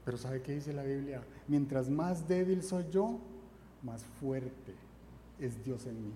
Pero 0.05 0.17
¿sabe 0.17 0.43
qué 0.43 0.55
dice 0.55 0.73
la 0.73 0.85
Biblia? 0.85 1.23
Mientras 1.49 1.91
más 1.91 2.29
débil 2.29 2.63
soy 2.63 2.85
yo, 2.91 3.19
más 3.83 4.05
fuerte 4.21 4.75
es 5.41 5.65
Dios 5.65 5.87
en 5.87 6.03
mí. 6.03 6.13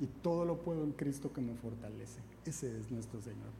Y 0.00 0.06
todo 0.06 0.44
lo 0.44 0.58
puedo 0.58 0.84
en 0.84 0.92
Cristo 0.92 1.32
que 1.32 1.40
me 1.40 1.54
fortalece. 1.54 2.20
Ese 2.44 2.78
es 2.78 2.90
nuestro 2.90 3.20
Señor. 3.20 3.50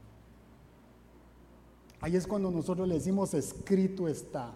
Ahí 2.01 2.15
es 2.15 2.25
cuando 2.25 2.49
nosotros 2.49 2.87
le 2.87 2.95
decimos, 2.95 3.33
escrito 3.33 4.07
está 4.07 4.53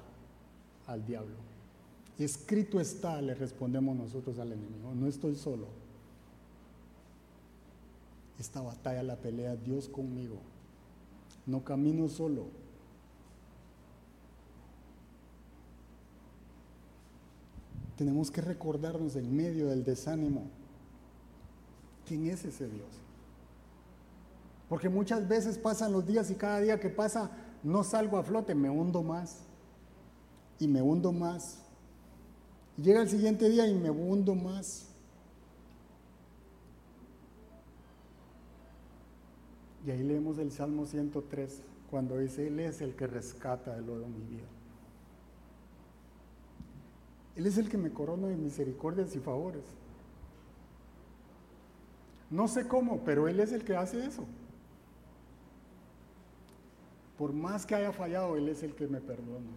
al 0.88 1.06
diablo. 1.06 1.36
Escrito 2.18 2.80
está, 2.80 3.22
le 3.22 3.34
respondemos 3.34 3.96
nosotros 3.96 4.40
al 4.40 4.54
enemigo, 4.54 4.94
no 4.96 5.08
estoy 5.08 5.36
solo. 5.36 5.68
Esta 8.40 8.62
batalla 8.62 9.04
la 9.04 9.16
pelea 9.16 9.56
Dios 9.56 9.88
conmigo. 9.88 10.38
no 11.46 11.64
camino 11.64 12.08
solo. 12.08 12.46
Tenemos 17.98 18.32
que 18.32 18.42
recordarnos 18.42 19.16
en 19.16 19.36
medio 19.36 19.68
del 19.68 19.84
desánimo 19.84 20.44
quién 22.08 22.28
es 22.28 22.44
ese 22.46 22.68
Dios. 22.68 22.88
Porque 24.70 24.90
muchas 24.90 25.28
veces 25.28 25.58
pasan 25.58 25.92
los 25.92 26.06
días 26.06 26.32
y 26.32 26.36
cada 26.36 26.60
día 26.60 26.80
que 26.80 26.90
pasa 26.90 27.30
no 27.64 27.84
salgo 27.84 28.18
a 28.18 28.24
flote, 28.24 28.56
me 28.56 28.70
hundo 28.70 29.04
más 29.04 29.40
y 30.60 30.68
me 30.68 30.82
hundo 30.82 31.12
más. 31.12 31.60
Llega 32.78 33.02
el 33.02 33.10
siguiente 33.10 33.50
día 33.50 33.68
y 33.68 33.74
me 33.74 33.90
hundo 33.90 34.36
más. 34.36 34.88
Y 39.86 39.92
ahí 39.92 40.04
leemos 40.04 40.38
el 40.38 40.52
Salmo 40.52 40.86
103, 40.86 41.62
cuando 41.90 42.18
dice, 42.18 42.48
Él 42.48 42.60
es 42.60 42.82
el 42.82 42.96
que 42.96 43.06
rescata 43.08 43.76
el 43.78 43.86
de 43.86 43.94
mi 43.94 44.22
vida. 44.22 44.48
Él 47.36 47.46
es 47.46 47.58
el 47.58 47.70
que 47.70 47.78
me 47.78 47.92
corona 47.92 48.28
de 48.28 48.36
misericordias 48.36 49.16
y 49.16 49.20
favores. 49.20 49.64
No 52.30 52.48
sé 52.48 52.68
cómo, 52.68 53.04
pero 53.04 53.28
Él 53.28 53.40
es 53.40 53.52
el 53.52 53.64
que 53.64 53.76
hace 53.76 54.06
eso. 54.06 54.26
Por 57.18 57.34
más 57.34 57.66
que 57.66 57.76
haya 57.76 57.92
fallado, 57.92 58.38
Él 58.38 58.50
es 58.50 58.64
el 58.64 58.74
que 58.74 58.88
me 58.88 59.02
perdona 59.02 59.52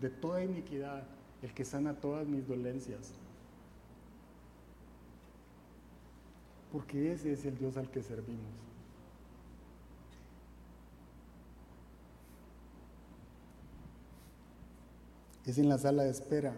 de 0.00 0.10
toda 0.10 0.44
iniquidad, 0.44 1.04
el 1.42 1.52
que 1.52 1.64
sana 1.64 1.94
todas 1.94 2.26
mis 2.26 2.46
dolencias. 2.46 3.12
Porque 6.72 7.12
ese 7.12 7.32
es 7.32 7.44
el 7.44 7.58
Dios 7.58 7.76
al 7.76 7.90
que 7.90 8.02
servimos. 8.02 8.67
Es 15.48 15.56
en 15.56 15.70
la 15.70 15.78
sala 15.78 16.02
de 16.02 16.10
espera 16.10 16.52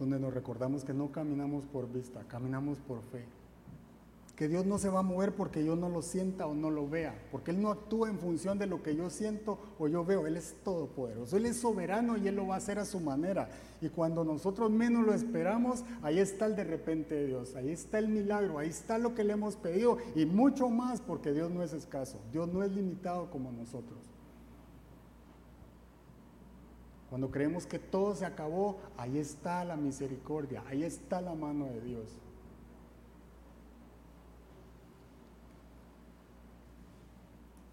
donde 0.00 0.18
nos 0.18 0.34
recordamos 0.34 0.82
que 0.82 0.92
no 0.92 1.12
caminamos 1.12 1.64
por 1.66 1.88
vista, 1.92 2.24
caminamos 2.26 2.78
por 2.80 3.00
fe. 3.12 3.24
Que 4.34 4.48
Dios 4.48 4.66
no 4.66 4.76
se 4.78 4.88
va 4.88 5.00
a 5.00 5.04
mover 5.04 5.36
porque 5.36 5.64
yo 5.64 5.76
no 5.76 5.88
lo 5.88 6.02
sienta 6.02 6.48
o 6.48 6.54
no 6.54 6.68
lo 6.68 6.88
vea, 6.88 7.14
porque 7.30 7.52
Él 7.52 7.62
no 7.62 7.70
actúa 7.70 8.08
en 8.08 8.18
función 8.18 8.58
de 8.58 8.66
lo 8.66 8.82
que 8.82 8.96
yo 8.96 9.08
siento 9.08 9.56
o 9.78 9.86
yo 9.86 10.04
veo. 10.04 10.26
Él 10.26 10.36
es 10.36 10.56
todopoderoso, 10.64 11.36
Él 11.36 11.46
es 11.46 11.58
soberano 11.58 12.16
y 12.16 12.26
Él 12.26 12.34
lo 12.34 12.48
va 12.48 12.56
a 12.56 12.58
hacer 12.58 12.80
a 12.80 12.84
su 12.84 12.98
manera. 12.98 13.48
Y 13.80 13.88
cuando 13.88 14.24
nosotros 14.24 14.68
menos 14.68 15.06
lo 15.06 15.14
esperamos, 15.14 15.84
ahí 16.02 16.18
está 16.18 16.46
el 16.46 16.56
de 16.56 16.64
repente 16.64 17.14
de 17.14 17.26
Dios, 17.28 17.54
ahí 17.54 17.70
está 17.70 18.00
el 18.00 18.08
milagro, 18.08 18.58
ahí 18.58 18.68
está 18.68 18.98
lo 18.98 19.14
que 19.14 19.22
le 19.22 19.34
hemos 19.34 19.54
pedido 19.54 19.98
y 20.16 20.26
mucho 20.26 20.70
más 20.70 21.00
porque 21.00 21.32
Dios 21.32 21.52
no 21.52 21.62
es 21.62 21.72
escaso, 21.72 22.18
Dios 22.32 22.48
no 22.52 22.64
es 22.64 22.72
limitado 22.72 23.30
como 23.30 23.52
nosotros. 23.52 24.10
Cuando 27.10 27.32
creemos 27.32 27.66
que 27.66 27.80
todo 27.80 28.14
se 28.14 28.24
acabó, 28.24 28.78
ahí 28.96 29.18
está 29.18 29.64
la 29.64 29.76
misericordia, 29.76 30.62
ahí 30.68 30.84
está 30.84 31.20
la 31.20 31.34
mano 31.34 31.66
de 31.66 31.80
Dios. 31.80 32.08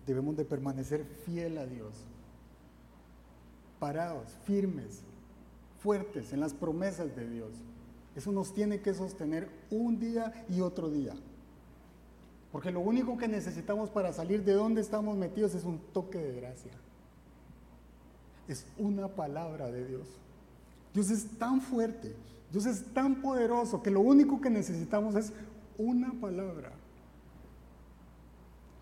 Debemos 0.07 0.35
de 0.37 0.43
permanecer 0.43 1.05
fiel 1.05 1.59
a 1.59 1.67
Dios, 1.67 1.93
parados, 3.79 4.35
firmes, 4.43 5.03
fuertes 5.81 6.33
en 6.33 6.39
las 6.39 6.55
promesas 6.55 7.15
de 7.15 7.29
Dios. 7.29 7.51
Eso 8.15 8.31
nos 8.31 8.55
tiene 8.55 8.81
que 8.81 8.95
sostener 8.95 9.49
un 9.69 9.99
día 9.99 10.45
y 10.49 10.61
otro 10.61 10.89
día. 10.89 11.13
Porque 12.51 12.71
lo 12.71 12.79
único 12.79 13.17
que 13.19 13.27
necesitamos 13.27 13.91
para 13.91 14.13
salir 14.13 14.43
de 14.43 14.53
donde 14.53 14.81
estamos 14.81 15.15
metidos 15.15 15.53
es 15.53 15.63
un 15.63 15.77
toque 15.93 16.17
de 16.17 16.41
gracia 16.41 16.71
es 18.47 18.65
una 18.77 19.07
palabra 19.07 19.69
de 19.71 19.85
Dios. 19.85 20.07
Dios 20.93 21.09
es 21.09 21.27
tan 21.37 21.61
fuerte, 21.61 22.15
Dios 22.51 22.65
es 22.65 22.83
tan 22.93 23.21
poderoso 23.21 23.83
que 23.83 23.91
lo 23.91 24.01
único 24.01 24.41
que 24.41 24.49
necesitamos 24.49 25.15
es 25.15 25.31
una 25.77 26.11
palabra. 26.13 26.71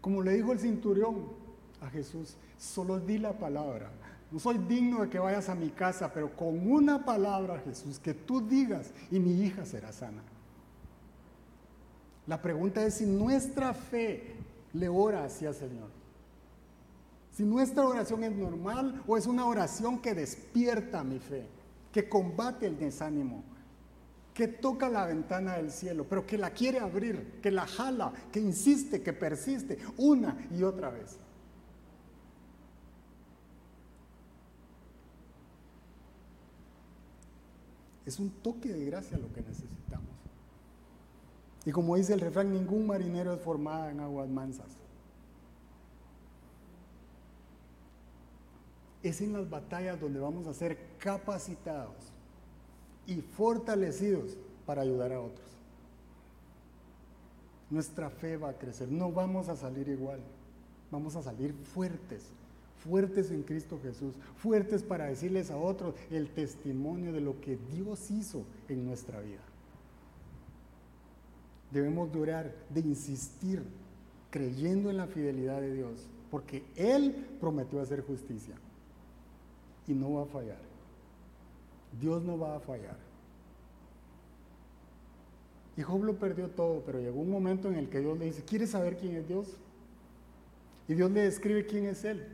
Como 0.01 0.21
le 0.21 0.33
dijo 0.33 0.51
el 0.51 0.59
cinturión 0.59 1.25
a 1.81 1.89
Jesús, 1.89 2.35
solo 2.57 2.99
di 2.99 3.17
la 3.17 3.33
palabra. 3.33 3.89
No 4.31 4.39
soy 4.39 4.57
digno 4.57 5.01
de 5.01 5.09
que 5.09 5.19
vayas 5.19 5.49
a 5.49 5.55
mi 5.55 5.69
casa, 5.69 6.11
pero 6.13 6.35
con 6.35 6.69
una 6.69 7.05
palabra, 7.05 7.59
Jesús, 7.59 7.99
que 7.99 8.13
tú 8.13 8.41
digas 8.41 8.91
y 9.11 9.19
mi 9.19 9.43
hija 9.43 9.65
será 9.65 9.91
sana. 9.91 10.21
La 12.27 12.41
pregunta 12.41 12.83
es 12.85 12.95
si 12.95 13.05
nuestra 13.05 13.73
fe 13.73 14.35
le 14.73 14.89
ora 14.89 15.25
hacia 15.25 15.53
Señor. 15.53 15.89
Si 17.35 17.43
nuestra 17.43 17.85
oración 17.85 18.23
es 18.23 18.33
normal 18.33 19.03
o 19.05 19.17
es 19.17 19.27
una 19.27 19.45
oración 19.45 19.99
que 19.99 20.13
despierta 20.13 21.03
mi 21.03 21.19
fe, 21.19 21.45
que 21.91 22.07
combate 22.07 22.65
el 22.65 22.79
desánimo, 22.79 23.43
que 24.33 24.47
toca 24.47 24.87
la 24.87 25.05
ventana 25.05 25.57
del 25.57 25.69
cielo, 25.69 26.05
pero 26.07 26.25
que 26.25 26.37
la 26.37 26.51
quiere 26.51 26.79
abrir, 26.79 27.41
que 27.41 27.51
la 27.51 27.67
jala, 27.67 28.13
que 28.31 28.39
insiste, 28.39 29.03
que 29.03 29.11
persiste 29.11 29.77
una 29.97 30.47
y 30.49 30.63
otra 30.63 30.89
vez. 30.91 31.17
Es 38.05 38.17
un 38.17 38.29
toque 38.29 38.71
de 38.71 38.85
gracia 38.85 39.17
lo 39.17 39.33
que 39.33 39.41
necesitamos. 39.41 40.07
Y 41.65 41.71
como 41.71 41.97
dice 41.97 42.13
el 42.13 42.21
refrán, 42.21 42.53
ningún 42.53 42.87
marinero 42.87 43.33
es 43.33 43.41
formado 43.41 43.89
en 43.89 43.99
aguas 43.99 44.29
mansas. 44.29 44.84
Es 49.05 49.21
en 49.21 49.33
las 49.33 49.47
batallas 49.47 50.01
donde 50.01 50.19
vamos 50.19 50.47
a 50.47 50.53
ser 50.53 50.77
capacitados 50.97 51.95
y 53.05 53.21
fortalecidos 53.21 54.35
para 54.65 54.81
ayudar 54.81 55.13
a 55.13 55.21
otros. 55.21 55.45
Nuestra 57.69 58.09
fe 58.09 58.35
va 58.37 58.49
a 58.49 58.57
crecer, 58.57 58.87
no 58.91 59.11
vamos 59.11 59.47
a 59.47 59.55
salir 59.55 59.89
igual, 59.89 60.19
vamos 60.89 61.15
a 61.15 61.21
salir 61.21 61.53
fuertes, 61.53 62.23
fuertes 62.83 63.29
en 63.29 63.43
Cristo 63.43 63.79
Jesús, 63.81 64.15
fuertes 64.37 64.81
para 64.81 65.05
decirles 65.05 65.51
a 65.51 65.57
otros 65.57 65.93
el 66.09 66.29
testimonio 66.29 67.13
de 67.13 67.21
lo 67.21 67.39
que 67.41 67.59
Dios 67.71 68.09
hizo 68.09 68.43
en 68.69 68.87
nuestra 68.87 69.21
vida. 69.21 69.41
Debemos 71.71 72.11
durar, 72.11 72.55
de 72.71 72.79
insistir, 72.79 73.61
creyendo 74.31 74.89
en 74.89 74.97
la 74.97 75.05
fidelidad 75.05 75.61
de 75.61 75.73
Dios, 75.75 76.07
porque 76.31 76.63
Él 76.75 77.37
prometió 77.39 77.79
hacer 77.81 78.01
justicia 78.01 78.55
y 79.87 79.93
no 79.93 80.13
va 80.13 80.23
a 80.23 80.25
fallar. 80.25 80.57
Dios 81.99 82.23
no 82.23 82.37
va 82.37 82.55
a 82.55 82.59
fallar. 82.59 82.97
Y 85.77 85.81
Job 85.81 86.03
lo 86.03 86.17
perdió 86.17 86.49
todo, 86.49 86.83
pero 86.85 86.99
llegó 86.99 87.19
un 87.19 87.29
momento 87.29 87.67
en 87.67 87.75
el 87.75 87.89
que 87.89 87.99
Dios 87.99 88.17
le 88.17 88.25
dice, 88.25 88.43
¿quieres 88.43 88.71
saber 88.71 88.97
quién 88.97 89.15
es 89.15 89.27
Dios? 89.27 89.57
Y 90.87 90.93
Dios 90.93 91.11
le 91.11 91.21
describe 91.21 91.65
quién 91.65 91.85
es 91.85 92.03
Él. 92.05 92.25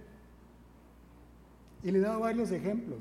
Y 1.83 1.91
le 1.91 1.99
da 1.99 2.17
varios 2.17 2.51
ejemplos. 2.51 2.99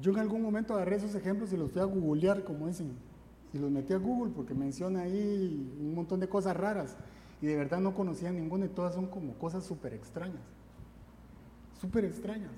Yo 0.00 0.12
en 0.12 0.18
algún 0.18 0.42
momento 0.42 0.74
agarré 0.74 0.96
esos 0.96 1.14
ejemplos 1.14 1.52
y 1.52 1.56
los 1.56 1.72
fui 1.72 1.80
a 1.80 1.84
googlear, 1.84 2.44
como 2.44 2.66
dicen, 2.66 2.92
y 3.52 3.58
los 3.58 3.70
metí 3.70 3.94
a 3.94 3.98
Google 3.98 4.32
porque 4.36 4.54
menciona 4.54 5.02
ahí 5.02 5.74
un 5.80 5.94
montón 5.94 6.20
de 6.20 6.28
cosas 6.28 6.56
raras. 6.56 6.96
Y 7.40 7.46
de 7.46 7.56
verdad 7.56 7.80
no 7.80 7.94
conocía 7.94 8.30
ninguna 8.30 8.66
y 8.66 8.68
todas 8.68 8.94
son 8.94 9.06
como 9.06 9.32
cosas 9.34 9.64
súper 9.64 9.94
extrañas 9.94 10.57
súper 11.80 12.04
extrañas. 12.04 12.52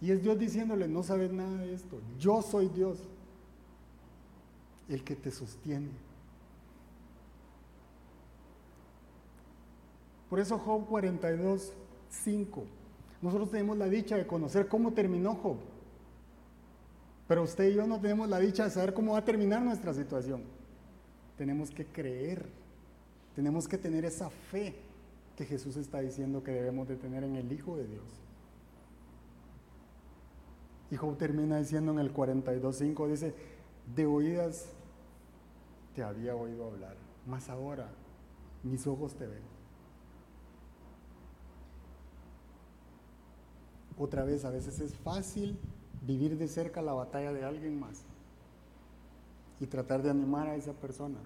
Y 0.00 0.10
es 0.10 0.22
Dios 0.22 0.38
diciéndole, 0.38 0.88
no 0.88 1.02
sabes 1.02 1.32
nada 1.32 1.58
de 1.58 1.74
esto, 1.74 2.00
yo 2.18 2.42
soy 2.42 2.68
Dios, 2.68 2.98
el 4.88 5.02
que 5.02 5.16
te 5.16 5.30
sostiene. 5.30 5.90
Por 10.28 10.40
eso 10.40 10.58
Job 10.58 10.86
42, 10.86 11.72
5. 12.10 12.64
Nosotros 13.22 13.50
tenemos 13.50 13.78
la 13.78 13.88
dicha 13.88 14.16
de 14.16 14.26
conocer 14.26 14.68
cómo 14.68 14.92
terminó 14.92 15.34
Job. 15.34 15.56
Pero 17.26 17.42
usted 17.42 17.70
y 17.70 17.74
yo 17.74 17.86
no 17.86 18.00
tenemos 18.00 18.28
la 18.28 18.38
dicha 18.38 18.64
de 18.64 18.70
saber 18.70 18.92
cómo 18.92 19.12
va 19.12 19.18
a 19.18 19.24
terminar 19.24 19.62
nuestra 19.62 19.94
situación. 19.94 20.42
Tenemos 21.36 21.70
que 21.70 21.86
creer, 21.86 22.46
tenemos 23.34 23.66
que 23.66 23.78
tener 23.78 24.04
esa 24.04 24.30
fe 24.30 24.85
que 25.36 25.44
Jesús 25.44 25.76
está 25.76 26.00
diciendo 26.00 26.42
que 26.42 26.50
debemos 26.50 26.88
de 26.88 26.96
tener 26.96 27.22
en 27.22 27.36
el 27.36 27.52
Hijo 27.52 27.76
de 27.76 27.86
Dios. 27.86 28.04
Y 30.90 30.96
Job 30.96 31.16
termina 31.16 31.58
diciendo 31.58 31.92
en 31.92 31.98
el 31.98 32.14
42.5, 32.14 33.08
dice, 33.08 33.34
de 33.94 34.06
oídas 34.06 34.72
te 35.94 36.02
había 36.02 36.34
oído 36.34 36.66
hablar, 36.66 36.96
mas 37.26 37.48
ahora 37.48 37.88
mis 38.62 38.86
ojos 38.86 39.14
te 39.14 39.26
ven. 39.26 39.42
Otra 43.98 44.24
vez, 44.24 44.44
a 44.44 44.50
veces 44.50 44.80
es 44.80 44.94
fácil 44.94 45.58
vivir 46.02 46.36
de 46.36 46.48
cerca 46.48 46.82
la 46.82 46.92
batalla 46.92 47.32
de 47.32 47.44
alguien 47.44 47.80
más 47.80 48.04
y 49.58 49.66
tratar 49.66 50.02
de 50.02 50.10
animar 50.10 50.46
a 50.48 50.56
esa 50.56 50.72
persona. 50.72 51.18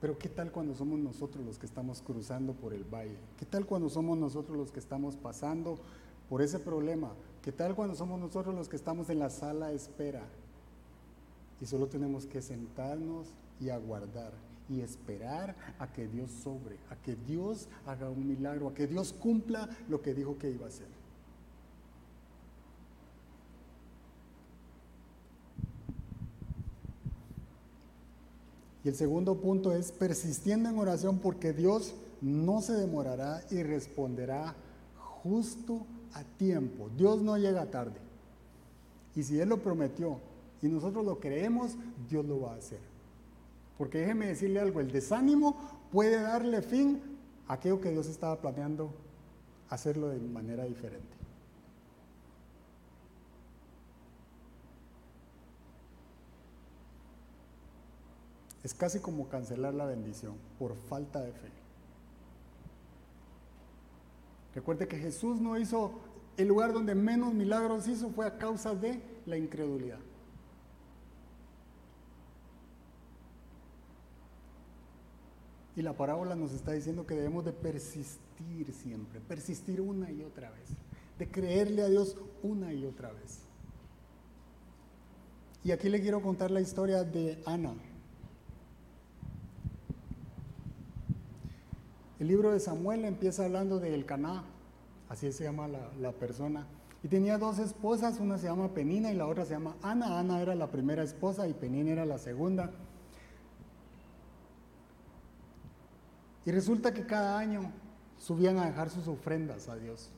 Pero 0.00 0.18
¿qué 0.18 0.28
tal 0.28 0.50
cuando 0.50 0.74
somos 0.74 0.98
nosotros 0.98 1.44
los 1.44 1.58
que 1.58 1.66
estamos 1.66 2.00
cruzando 2.00 2.54
por 2.54 2.72
el 2.72 2.84
valle? 2.84 3.16
¿Qué 3.38 3.44
tal 3.44 3.66
cuando 3.66 3.90
somos 3.90 4.16
nosotros 4.16 4.56
los 4.56 4.72
que 4.72 4.80
estamos 4.80 5.16
pasando 5.16 5.78
por 6.28 6.40
ese 6.40 6.58
problema? 6.58 7.12
¿Qué 7.42 7.52
tal 7.52 7.74
cuando 7.74 7.94
somos 7.94 8.18
nosotros 8.18 8.54
los 8.54 8.68
que 8.68 8.76
estamos 8.76 9.10
en 9.10 9.18
la 9.18 9.28
sala 9.28 9.68
de 9.68 9.76
espera? 9.76 10.22
Y 11.60 11.66
solo 11.66 11.86
tenemos 11.86 12.24
que 12.24 12.40
sentarnos 12.40 13.28
y 13.60 13.68
aguardar 13.68 14.32
y 14.70 14.80
esperar 14.80 15.56
a 15.78 15.92
que 15.92 16.06
Dios 16.06 16.30
sobre, 16.30 16.76
a 16.90 16.96
que 16.96 17.16
Dios 17.16 17.68
haga 17.84 18.08
un 18.08 18.26
milagro, 18.26 18.68
a 18.68 18.74
que 18.74 18.86
Dios 18.86 19.12
cumpla 19.12 19.68
lo 19.88 20.00
que 20.00 20.14
dijo 20.14 20.38
que 20.38 20.50
iba 20.50 20.64
a 20.64 20.68
hacer. 20.68 20.99
Y 28.84 28.88
el 28.88 28.94
segundo 28.94 29.40
punto 29.40 29.72
es 29.72 29.92
persistiendo 29.92 30.68
en 30.68 30.78
oración 30.78 31.18
porque 31.18 31.52
Dios 31.52 31.94
no 32.20 32.62
se 32.62 32.72
demorará 32.72 33.42
y 33.50 33.62
responderá 33.62 34.54
justo 35.22 35.86
a 36.14 36.24
tiempo. 36.24 36.88
Dios 36.96 37.22
no 37.22 37.36
llega 37.36 37.70
tarde. 37.70 38.00
Y 39.14 39.22
si 39.22 39.38
Él 39.38 39.48
lo 39.48 39.58
prometió 39.58 40.18
y 40.62 40.68
nosotros 40.68 41.04
lo 41.04 41.20
creemos, 41.20 41.76
Dios 42.08 42.24
lo 42.24 42.40
va 42.40 42.54
a 42.54 42.56
hacer. 42.56 42.80
Porque 43.76 43.98
déjeme 43.98 44.26
decirle 44.26 44.60
algo, 44.60 44.80
el 44.80 44.92
desánimo 44.92 45.56
puede 45.92 46.20
darle 46.20 46.62
fin 46.62 47.00
a 47.48 47.54
aquello 47.54 47.80
que 47.80 47.90
Dios 47.90 48.06
estaba 48.06 48.40
planeando 48.40 48.92
hacerlo 49.68 50.08
de 50.08 50.18
manera 50.18 50.64
diferente. 50.64 51.19
Es 58.62 58.74
casi 58.74 59.00
como 59.00 59.28
cancelar 59.28 59.74
la 59.74 59.86
bendición 59.86 60.34
por 60.58 60.76
falta 60.76 61.20
de 61.20 61.32
fe. 61.32 61.48
Recuerde 64.54 64.88
que 64.88 64.98
Jesús 64.98 65.40
no 65.40 65.58
hizo, 65.58 66.00
el 66.36 66.48
lugar 66.48 66.72
donde 66.72 66.94
menos 66.94 67.32
milagros 67.32 67.88
hizo 67.88 68.10
fue 68.10 68.26
a 68.26 68.36
causa 68.36 68.74
de 68.74 69.00
la 69.26 69.36
incredulidad. 69.36 70.00
Y 75.76 75.82
la 75.82 75.94
parábola 75.94 76.34
nos 76.34 76.52
está 76.52 76.72
diciendo 76.72 77.06
que 77.06 77.14
debemos 77.14 77.44
de 77.44 77.52
persistir 77.52 78.72
siempre, 78.72 79.20
persistir 79.20 79.80
una 79.80 80.10
y 80.10 80.22
otra 80.22 80.50
vez, 80.50 80.68
de 81.18 81.30
creerle 81.30 81.82
a 81.82 81.88
Dios 81.88 82.16
una 82.42 82.74
y 82.74 82.84
otra 82.84 83.12
vez. 83.12 83.38
Y 85.62 85.70
aquí 85.70 85.88
le 85.88 86.00
quiero 86.00 86.20
contar 86.22 86.50
la 86.50 86.60
historia 86.60 87.04
de 87.04 87.40
Ana. 87.46 87.74
El 92.20 92.28
libro 92.28 92.52
de 92.52 92.60
Samuel 92.60 93.06
empieza 93.06 93.46
hablando 93.46 93.80
de 93.80 93.94
Elcaná, 93.94 94.44
así 95.08 95.32
se 95.32 95.44
llama 95.44 95.66
la, 95.68 95.90
la, 95.98 96.12
persona. 96.12 96.66
Y 97.02 97.08
tenía 97.08 97.38
dos 97.38 97.58
esposas, 97.58 98.20
una 98.20 98.36
se 98.36 98.46
llama 98.46 98.74
Penina 98.74 99.10
y 99.10 99.16
la 99.16 99.26
otra 99.26 99.46
se 99.46 99.54
llama 99.54 99.74
Ana. 99.82 100.18
Ana 100.18 100.42
era 100.42 100.54
la 100.54 100.70
primera 100.70 101.02
esposa 101.02 101.48
y 101.48 101.54
Penina 101.54 101.92
era 101.92 102.04
la 102.04 102.18
segunda. 102.18 102.70
Y 106.44 106.50
resulta 106.50 106.92
que 106.92 107.06
cada 107.06 107.38
año 107.38 107.72
subían 108.18 108.58
a 108.58 108.66
dejar 108.66 108.90
sus 108.90 109.08
ofrendas 109.08 109.70
a 109.70 109.76
Dios. 109.76 110.10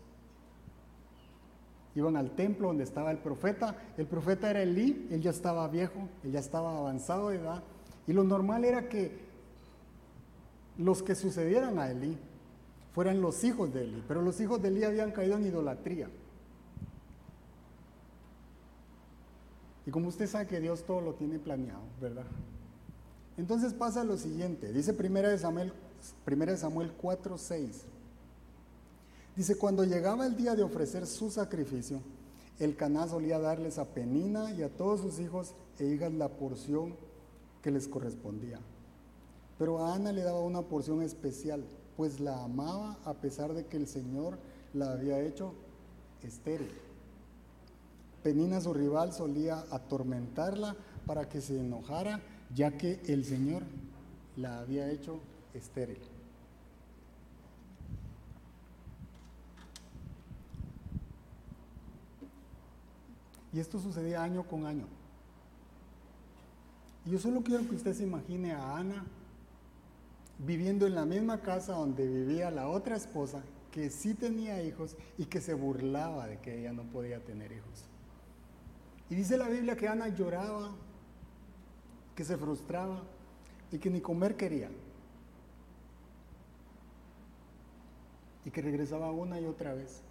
Iban 1.95 2.17
al 2.17 2.33
templo 2.33 2.67
donde 2.67 2.83
estaba 2.83 3.13
el 3.13 3.19
profeta. 3.19 3.77
El 3.97 4.07
profeta 4.07 4.51
era 4.51 4.63
Elí, 4.63 5.07
él 5.13 5.23
ya 5.23 5.31
estaba 5.31 5.69
viejo, 5.69 6.09
él 6.25 6.33
ya 6.33 6.41
estaba 6.41 6.77
avanzado 6.77 7.29
de 7.29 7.37
edad. 7.37 7.63
Y 8.09 8.13
lo 8.13 8.25
normal 8.25 8.65
era 8.65 8.89
que 8.89 9.32
los 10.79 11.03
que 11.03 11.15
sucedieran 11.15 11.79
a 11.79 11.91
Elí 11.91 12.17
fueran 12.93 13.21
los 13.21 13.43
hijos 13.45 13.73
de 13.73 13.85
Elí. 13.85 14.03
Pero 14.07 14.23
los 14.23 14.41
hijos 14.41 14.61
de 14.63 14.69
Elí 14.69 14.85
habían 14.85 15.13
caído 15.13 15.37
en 15.37 15.47
idolatría. 15.47 16.09
Y 19.87 19.91
como 19.91 20.09
usted 20.09 20.29
sabe 20.29 20.47
que 20.47 20.61
Dios 20.61 20.85
todo 20.85 21.01
lo 21.01 21.15
tiene 21.15 21.39
planeado, 21.39 21.83
¿verdad? 22.01 22.27
Entonces 23.37 23.73
pasa 23.73 24.05
lo 24.05 24.17
siguiente. 24.17 24.73
Dice 24.73 24.93
primera 24.93 25.29
de 25.29 25.39
Samuel 25.39 25.73
1 26.27 26.57
Samuel 26.57 26.93
4, 27.01 27.39
6. 27.39 27.83
Dice, 29.37 29.57
cuando 29.57 29.85
llegaba 29.85 30.27
el 30.27 30.37
día 30.37 30.55
de 30.55 30.63
ofrecer 30.63 31.07
su 31.07 31.31
sacrificio, 31.31 32.01
el 32.59 32.77
Caná 32.77 33.09
solía 33.09 33.39
darles 33.39 33.79
a 33.79 33.87
Penina 33.87 34.53
y 34.53 34.63
a 34.63 34.69
todos 34.69 35.01
sus 35.01 35.19
hijos 35.21 35.55
e 35.79 35.87
hijas 35.87 36.13
la 36.13 36.29
porción 36.29 36.95
que 37.63 37.71
les 37.71 37.89
correspondía. 37.89 38.61
Pero 39.59 39.79
a 39.79 39.95
Ana 39.95 40.13
le 40.13 40.23
daba 40.23 40.41
una 40.41 40.63
porción 40.63 41.03
especial, 41.03 41.65
pues 41.97 42.21
la 42.21 42.43
amaba 42.43 42.99
a 43.05 43.15
pesar 43.15 43.53
de 43.53 43.67
que 43.67 43.77
el 43.77 43.87
Señor 43.87 44.39
la 44.75 44.93
había 44.93 45.21
hecho 45.21 45.55
estéril. 46.23 46.71
Penina, 48.23 48.61
su 48.61 48.73
rival, 48.73 49.13
solía 49.13 49.65
atormentarla 49.71 50.77
para 51.07 51.29
que 51.29 51.41
se 51.41 51.59
enojara, 51.59 52.21
ya 52.55 52.77
que 52.79 53.01
el 53.07 53.25
Señor 53.25 53.63
la 54.37 54.61
había 54.61 54.91
hecho 54.91 55.21
estéril. 55.55 55.99
Y 63.53 63.61
esto 63.61 63.79
sucedía 63.79 64.23
año 64.23 64.45
con 64.45 64.67
año. 64.67 64.87
Y 67.05 67.11
yo 67.11 67.19
solo 67.19 67.43
quiero 67.43 67.69
que 67.69 67.75
usted 67.75 67.95
se 67.95 68.05
imagine 68.05 68.53
a 68.53 68.77
Ana 68.77 69.05
viviendo 70.45 70.87
en 70.87 70.95
la 70.95 71.05
misma 71.05 71.41
casa 71.41 71.75
donde 71.75 72.07
vivía 72.07 72.51
la 72.51 72.69
otra 72.69 72.97
esposa, 72.97 73.43
que 73.71 73.91
sí 73.91 74.15
tenía 74.15 74.63
hijos 74.63 74.97
y 75.17 75.27
que 75.27 75.41
se 75.41 75.55
burlaba 75.55 76.27
de 76.27 76.39
que 76.39 76.61
ella 76.61 76.73
no 76.73 76.83
podía 76.85 77.25
tener 77.25 77.53
hijos. 77.53 77.87
Y 79.09 79.15
dice 79.15 79.37
la 79.37 79.49
Biblia 79.49 79.77
que 79.77 79.89
Ana 79.89 80.09
lloraba, 80.09 80.71
que 82.15 82.25
se 82.25 82.37
frustraba 82.37 83.03
y 83.71 83.79
que 83.79 83.91
ni 83.91 84.01
comer 84.01 84.37
quería. 84.37 84.71
y 88.45 88.51
que 88.51 88.63
regresaba 88.63 89.11
una 89.11 89.41
y 89.41 89.47
otra 89.47 89.75
vez 89.75 90.03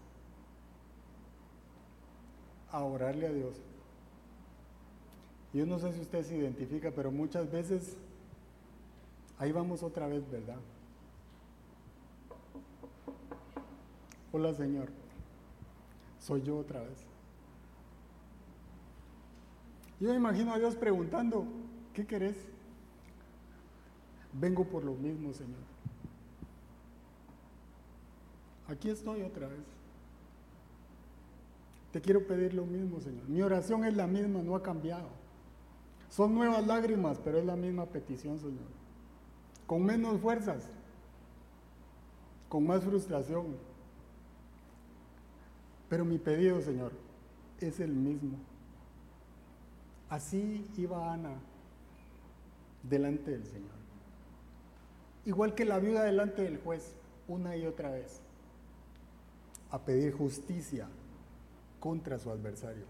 a 2.71 2.83
orarle 2.83 3.27
a 3.27 3.33
Dios. 3.33 3.57
Yo 5.53 5.65
no 5.65 5.79
sé 5.79 5.91
si 5.93 5.99
usted 5.99 6.23
se 6.23 6.37
identifica, 6.37 6.91
pero 6.91 7.11
muchas 7.11 7.51
veces 7.51 7.97
ahí 9.41 9.51
vamos 9.51 9.81
otra 9.81 10.07
vez, 10.07 10.29
¿verdad? 10.29 10.59
Hola 14.31 14.53
Señor, 14.53 14.87
soy 16.19 16.43
yo 16.43 16.59
otra 16.59 16.79
vez. 16.81 17.07
Yo 19.99 20.09
me 20.09 20.15
imagino 20.15 20.53
a 20.53 20.59
Dios 20.59 20.75
preguntando, 20.75 21.45
¿qué 21.91 22.05
querés? 22.05 22.37
Vengo 24.33 24.63
por 24.63 24.83
lo 24.83 24.93
mismo, 24.93 25.33
Señor. 25.33 25.59
Aquí 28.67 28.91
estoy 28.91 29.23
otra 29.23 29.47
vez. 29.47 29.65
Te 31.91 31.99
quiero 31.99 32.25
pedir 32.27 32.53
lo 32.53 32.65
mismo, 32.65 33.01
Señor. 33.01 33.27
Mi 33.27 33.41
oración 33.41 33.85
es 33.85 33.95
la 33.95 34.05
misma, 34.05 34.43
no 34.43 34.55
ha 34.55 34.61
cambiado. 34.61 35.09
Son 36.09 36.33
nuevas 36.33 36.65
lágrimas, 36.65 37.19
pero 37.23 37.39
es 37.39 37.45
la 37.45 37.55
misma 37.55 37.87
petición, 37.87 38.37
Señor. 38.37 38.80
Con 39.71 39.85
menos 39.85 40.19
fuerzas, 40.19 40.65
con 42.49 42.67
más 42.67 42.83
frustración. 42.83 43.55
Pero 45.87 46.03
mi 46.03 46.17
pedido, 46.17 46.59
Señor, 46.59 46.91
es 47.57 47.79
el 47.79 47.93
mismo. 47.93 48.37
Así 50.09 50.69
iba 50.75 51.13
Ana 51.13 51.35
delante 52.83 53.31
del 53.31 53.45
Señor. 53.45 53.71
Igual 55.25 55.55
que 55.55 55.63
la 55.63 55.79
viuda 55.79 56.03
delante 56.03 56.41
del 56.41 56.57
juez, 56.57 56.93
una 57.29 57.55
y 57.55 57.65
otra 57.65 57.91
vez 57.91 58.19
a 59.69 59.79
pedir 59.79 60.11
justicia 60.11 60.89
contra 61.79 62.19
su 62.19 62.29
adversario. 62.29 62.83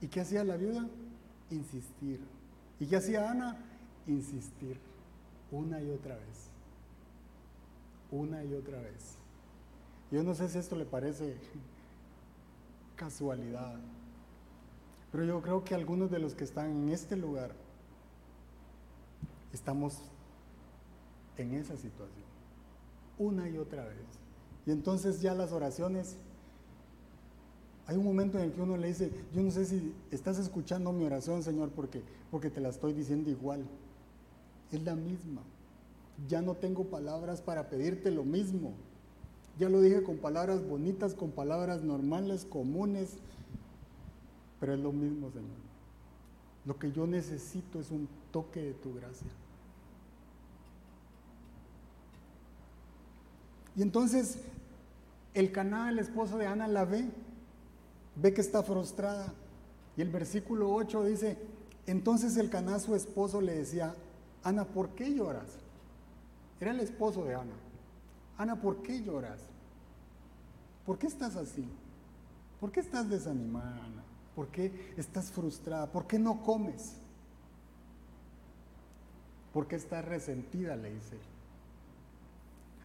¿Y 0.00 0.08
qué 0.08 0.22
hacía 0.22 0.42
la 0.42 0.56
viuda? 0.56 0.88
Insistir. 1.50 2.37
¿Y 2.80 2.86
qué 2.86 2.96
hacía 2.96 3.30
Ana? 3.30 3.56
Insistir 4.06 4.78
una 5.50 5.82
y 5.82 5.90
otra 5.90 6.16
vez. 6.16 6.50
Una 8.10 8.44
y 8.44 8.54
otra 8.54 8.80
vez. 8.80 9.16
Yo 10.10 10.22
no 10.22 10.34
sé 10.34 10.48
si 10.48 10.58
esto 10.58 10.76
le 10.76 10.86
parece 10.86 11.36
casualidad, 12.96 13.78
pero 15.12 15.24
yo 15.24 15.40
creo 15.42 15.64
que 15.64 15.74
algunos 15.74 16.10
de 16.10 16.18
los 16.18 16.34
que 16.34 16.44
están 16.44 16.70
en 16.70 16.88
este 16.88 17.16
lugar 17.16 17.52
estamos 19.52 19.98
en 21.36 21.54
esa 21.54 21.76
situación 21.76 22.28
una 23.18 23.48
y 23.48 23.58
otra 23.58 23.84
vez. 23.84 24.06
Y 24.66 24.70
entonces 24.70 25.20
ya 25.20 25.34
las 25.34 25.52
oraciones 25.52 26.16
Hay 27.88 27.96
un 27.96 28.04
momento 28.04 28.38
en 28.38 28.44
el 28.44 28.52
que 28.52 28.60
uno 28.60 28.76
le 28.76 28.88
dice, 28.88 29.10
yo 29.34 29.42
no 29.42 29.50
sé 29.50 29.64
si 29.64 29.94
estás 30.10 30.38
escuchando 30.38 30.92
mi 30.92 31.06
oración, 31.06 31.42
Señor, 31.42 31.70
porque, 31.70 32.02
porque 32.30 32.50
te 32.50 32.60
la 32.60 32.68
estoy 32.68 32.92
diciendo 32.92 33.30
igual. 33.30 33.64
Es 34.70 34.82
la 34.82 34.94
misma. 34.94 35.40
Ya 36.28 36.42
no 36.42 36.54
tengo 36.54 36.84
palabras 36.84 37.40
para 37.40 37.70
pedirte 37.70 38.10
lo 38.10 38.24
mismo. 38.24 38.74
Ya 39.58 39.70
lo 39.70 39.80
dije 39.80 40.02
con 40.02 40.18
palabras 40.18 40.62
bonitas, 40.68 41.14
con 41.14 41.30
palabras 41.30 41.82
normales, 41.82 42.44
comunes, 42.44 43.16
pero 44.60 44.74
es 44.74 44.80
lo 44.80 44.92
mismo, 44.92 45.30
Señor. 45.30 45.48
Lo 46.66 46.78
que 46.78 46.92
yo 46.92 47.06
necesito 47.06 47.80
es 47.80 47.90
un 47.90 48.06
toque 48.30 48.60
de 48.60 48.74
tu 48.74 48.92
gracia. 48.92 49.28
Y 53.74 53.80
entonces 53.80 54.40
el 55.32 55.52
Caná, 55.52 55.88
el 55.88 56.00
esposo 56.00 56.36
de 56.36 56.46
Ana, 56.46 56.68
la 56.68 56.84
ve, 56.84 57.08
ve 58.20 58.34
que 58.34 58.40
está 58.40 58.62
frustrada. 58.62 59.32
Y 59.96 60.02
el 60.02 60.10
versículo 60.10 60.72
8 60.72 61.04
dice, 61.04 61.38
entonces 61.86 62.36
el 62.36 62.50
Caná, 62.50 62.78
su 62.78 62.94
esposo, 62.94 63.40
le 63.40 63.54
decía, 63.54 63.94
Ana, 64.42 64.64
¿por 64.64 64.90
qué 64.90 65.12
lloras? 65.12 65.48
Era 66.60 66.70
el 66.70 66.80
esposo 66.80 67.24
de 67.24 67.34
Ana. 67.34 67.54
Ana, 68.36 68.60
¿por 68.60 68.82
qué 68.82 69.02
lloras? 69.02 69.40
¿Por 70.86 70.98
qué 70.98 71.06
estás 71.06 71.36
así? 71.36 71.66
¿Por 72.60 72.72
qué 72.72 72.80
estás 72.80 73.08
desanimada? 73.08 73.80
¿Por 74.34 74.48
qué 74.48 74.92
estás 74.96 75.30
frustrada? 75.30 75.90
¿Por 75.90 76.06
qué 76.06 76.18
no 76.18 76.42
comes? 76.42 76.94
¿Por 79.52 79.66
qué 79.66 79.76
estás 79.76 80.04
resentida? 80.04 80.76
Le 80.76 80.94
dice. 80.94 81.16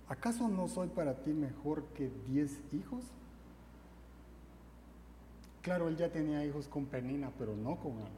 ¿Acaso 0.09 0.47
no 0.47 0.67
soy 0.67 0.89
para 0.89 1.15
ti 1.23 1.31
mejor 1.31 1.83
que 1.95 2.11
diez 2.27 2.59
hijos? 2.71 3.03
Claro, 5.63 5.87
él 5.87 5.95
ya 5.95 6.11
tenía 6.11 6.45
hijos 6.45 6.67
con 6.67 6.85
Penina, 6.85 7.31
pero 7.39 7.55
no 7.55 7.77
con 7.77 7.93
Ana. 7.93 8.09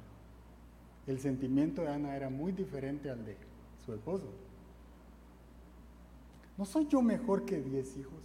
El 1.05 1.19
sentimiento 1.19 1.83
de 1.83 1.89
Ana 1.89 2.15
era 2.15 2.31
muy 2.31 2.51
diferente 2.51 3.11
al 3.11 3.23
de 3.23 3.37
su 3.85 3.93
esposo. 3.93 4.25
¿No 6.57 6.65
soy 6.65 6.87
yo 6.87 7.03
mejor 7.03 7.45
que 7.45 7.61
diez 7.61 7.95
hijos? 7.97 8.23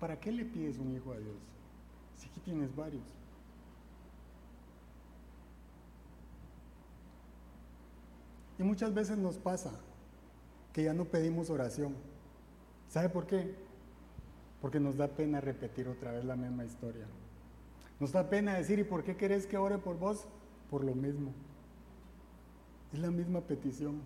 ¿Para 0.00 0.18
qué 0.18 0.32
le 0.32 0.46
pides 0.46 0.78
un 0.78 0.94
hijo 0.96 1.12
a 1.12 1.18
Dios? 1.18 1.36
Si 2.16 2.28
aquí 2.28 2.40
tienes 2.40 2.74
varios. 2.74 3.04
Y 8.58 8.62
muchas 8.62 8.94
veces 8.94 9.18
nos 9.18 9.36
pasa 9.36 9.72
que 10.72 10.84
ya 10.84 10.94
no 10.94 11.04
pedimos 11.04 11.50
oración. 11.50 11.94
¿Sabe 12.88 13.10
por 13.10 13.26
qué? 13.26 13.63
Porque 14.64 14.80
nos 14.80 14.96
da 14.96 15.08
pena 15.08 15.42
repetir 15.42 15.88
otra 15.88 16.12
vez 16.12 16.24
la 16.24 16.36
misma 16.36 16.64
historia. 16.64 17.04
Nos 18.00 18.12
da 18.12 18.30
pena 18.30 18.54
decir, 18.54 18.78
¿y 18.78 18.84
por 18.84 19.04
qué 19.04 19.14
querés 19.14 19.46
que 19.46 19.58
ore 19.58 19.76
por 19.76 19.98
vos? 19.98 20.24
Por 20.70 20.84
lo 20.84 20.94
mismo. 20.94 21.32
Es 22.90 22.98
la 22.98 23.10
misma 23.10 23.42
petición. 23.42 24.00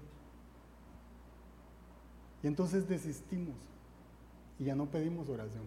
Y 2.42 2.48
entonces 2.48 2.88
desistimos 2.88 3.54
y 4.58 4.64
ya 4.64 4.74
no 4.74 4.86
pedimos 4.86 5.28
oración. 5.28 5.62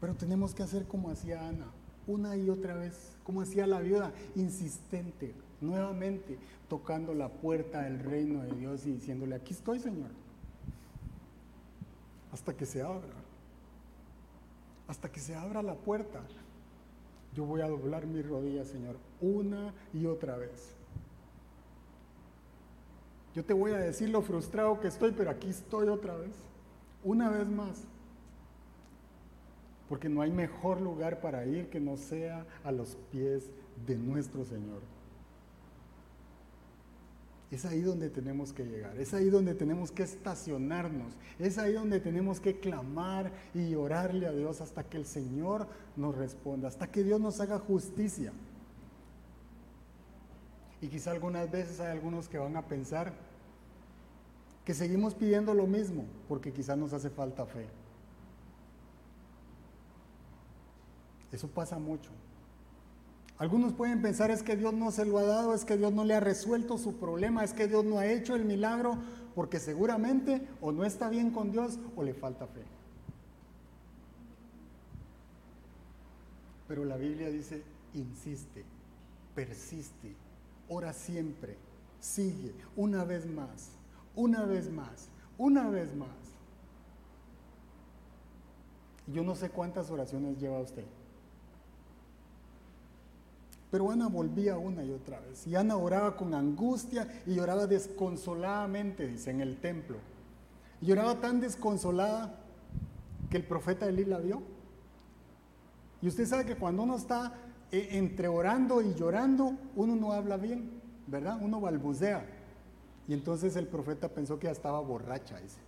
Pero 0.00 0.14
tenemos 0.14 0.54
que 0.54 0.62
hacer 0.62 0.86
como 0.86 1.10
hacía 1.10 1.48
Ana, 1.48 1.72
una 2.06 2.36
y 2.36 2.48
otra 2.48 2.74
vez, 2.74 3.16
como 3.24 3.40
hacía 3.40 3.66
la 3.66 3.80
viuda, 3.80 4.12
insistente, 4.36 5.34
nuevamente 5.60 6.38
tocando 6.68 7.14
la 7.14 7.30
puerta 7.30 7.82
del 7.82 7.98
reino 7.98 8.44
de 8.44 8.52
Dios 8.52 8.86
y 8.86 8.92
diciéndole, 8.92 9.34
aquí 9.34 9.54
estoy 9.54 9.80
Señor, 9.80 10.12
hasta 12.32 12.56
que 12.56 12.64
se 12.64 12.80
abra, 12.80 13.23
hasta 14.88 15.10
que 15.10 15.20
se 15.20 15.34
abra 15.34 15.62
la 15.62 15.74
puerta. 15.74 16.20
Yo 17.34 17.44
voy 17.44 17.60
a 17.62 17.68
doblar 17.68 18.06
mis 18.06 18.26
rodillas, 18.26 18.68
Señor, 18.68 18.96
una 19.20 19.74
y 19.92 20.06
otra 20.06 20.36
vez. 20.36 20.74
Yo 23.34 23.44
te 23.44 23.52
voy 23.52 23.72
a 23.72 23.78
decir 23.78 24.08
lo 24.10 24.22
frustrado 24.22 24.78
que 24.80 24.88
estoy, 24.88 25.12
pero 25.12 25.30
aquí 25.30 25.48
estoy 25.48 25.88
otra 25.88 26.14
vez, 26.16 26.34
una 27.02 27.30
vez 27.30 27.48
más. 27.48 27.82
Porque 29.88 30.08
no 30.08 30.22
hay 30.22 30.30
mejor 30.30 30.80
lugar 30.80 31.20
para 31.20 31.44
ir 31.44 31.68
que 31.68 31.80
no 31.80 31.96
sea 31.96 32.46
a 32.62 32.70
los 32.70 32.96
pies 33.10 33.50
de 33.86 33.96
nuestro 33.96 34.44
Señor. 34.44 34.80
Es 37.50 37.64
ahí 37.64 37.82
donde 37.82 38.10
tenemos 38.10 38.52
que 38.52 38.64
llegar, 38.64 38.96
es 38.98 39.14
ahí 39.14 39.30
donde 39.30 39.54
tenemos 39.54 39.92
que 39.92 40.02
estacionarnos, 40.02 41.14
es 41.38 41.58
ahí 41.58 41.74
donde 41.74 42.00
tenemos 42.00 42.40
que 42.40 42.58
clamar 42.58 43.30
y 43.54 43.74
orarle 43.74 44.26
a 44.26 44.32
Dios 44.32 44.60
hasta 44.60 44.82
que 44.84 44.96
el 44.96 45.06
Señor 45.06 45.68
nos 45.96 46.16
responda, 46.16 46.68
hasta 46.68 46.90
que 46.90 47.04
Dios 47.04 47.20
nos 47.20 47.40
haga 47.40 47.58
justicia. 47.58 48.32
Y 50.80 50.88
quizá 50.88 51.12
algunas 51.12 51.50
veces 51.50 51.80
hay 51.80 51.92
algunos 51.92 52.28
que 52.28 52.38
van 52.38 52.56
a 52.56 52.66
pensar 52.66 53.12
que 54.64 54.74
seguimos 54.74 55.14
pidiendo 55.14 55.54
lo 55.54 55.66
mismo 55.66 56.04
porque 56.28 56.52
quizá 56.52 56.74
nos 56.74 56.92
hace 56.92 57.10
falta 57.10 57.46
fe. 57.46 57.66
Eso 61.30 61.48
pasa 61.48 61.78
mucho. 61.78 62.10
Algunos 63.38 63.72
pueden 63.72 64.00
pensar 64.00 64.30
es 64.30 64.42
que 64.42 64.56
Dios 64.56 64.74
no 64.74 64.90
se 64.90 65.04
lo 65.04 65.18
ha 65.18 65.24
dado, 65.24 65.54
es 65.54 65.64
que 65.64 65.76
Dios 65.76 65.92
no 65.92 66.04
le 66.04 66.14
ha 66.14 66.20
resuelto 66.20 66.78
su 66.78 66.96
problema, 66.96 67.42
es 67.42 67.52
que 67.52 67.66
Dios 67.66 67.84
no 67.84 67.98
ha 67.98 68.06
hecho 68.06 68.36
el 68.36 68.44
milagro, 68.44 68.96
porque 69.34 69.58
seguramente 69.58 70.46
o 70.60 70.70
no 70.70 70.84
está 70.84 71.08
bien 71.08 71.30
con 71.30 71.50
Dios 71.50 71.78
o 71.96 72.04
le 72.04 72.14
falta 72.14 72.46
fe. 72.46 72.62
Pero 76.68 76.84
la 76.84 76.96
Biblia 76.96 77.28
dice, 77.28 77.62
insiste, 77.92 78.64
persiste, 79.34 80.14
ora 80.68 80.92
siempre, 80.92 81.56
sigue, 82.00 82.54
una 82.76 83.04
vez 83.04 83.26
más, 83.26 83.70
una 84.14 84.44
vez 84.44 84.70
más, 84.70 85.08
una 85.36 85.68
vez 85.68 85.94
más. 85.94 86.08
Yo 89.08 89.22
no 89.22 89.34
sé 89.34 89.50
cuántas 89.50 89.90
oraciones 89.90 90.38
lleva 90.38 90.60
usted. 90.60 90.84
Pero 93.74 93.90
Ana 93.90 94.06
volvía 94.06 94.56
una 94.56 94.84
y 94.84 94.92
otra 94.92 95.18
vez. 95.18 95.48
Y 95.48 95.56
Ana 95.56 95.76
oraba 95.76 96.16
con 96.16 96.32
angustia 96.32 97.08
y 97.26 97.34
lloraba 97.34 97.66
desconsoladamente, 97.66 99.04
dice, 99.04 99.32
en 99.32 99.40
el 99.40 99.60
templo. 99.60 99.96
Y 100.80 100.86
lloraba 100.86 101.20
tan 101.20 101.40
desconsolada 101.40 102.38
que 103.28 103.36
el 103.36 103.42
profeta 103.42 103.88
Elí 103.88 104.04
la 104.04 104.20
vio. 104.20 104.44
Y 106.00 106.06
usted 106.06 106.24
sabe 106.24 106.46
que 106.46 106.54
cuando 106.54 106.84
uno 106.84 106.94
está 106.94 107.34
eh, 107.72 107.88
entre 107.90 108.28
orando 108.28 108.80
y 108.80 108.94
llorando, 108.94 109.58
uno 109.74 109.96
no 109.96 110.12
habla 110.12 110.36
bien, 110.36 110.80
¿verdad? 111.08 111.36
Uno 111.42 111.60
balbucea. 111.60 112.24
Y 113.08 113.12
entonces 113.12 113.56
el 113.56 113.66
profeta 113.66 114.08
pensó 114.08 114.38
que 114.38 114.44
ya 114.44 114.52
estaba 114.52 114.78
borracha, 114.78 115.40
dice. 115.40 115.58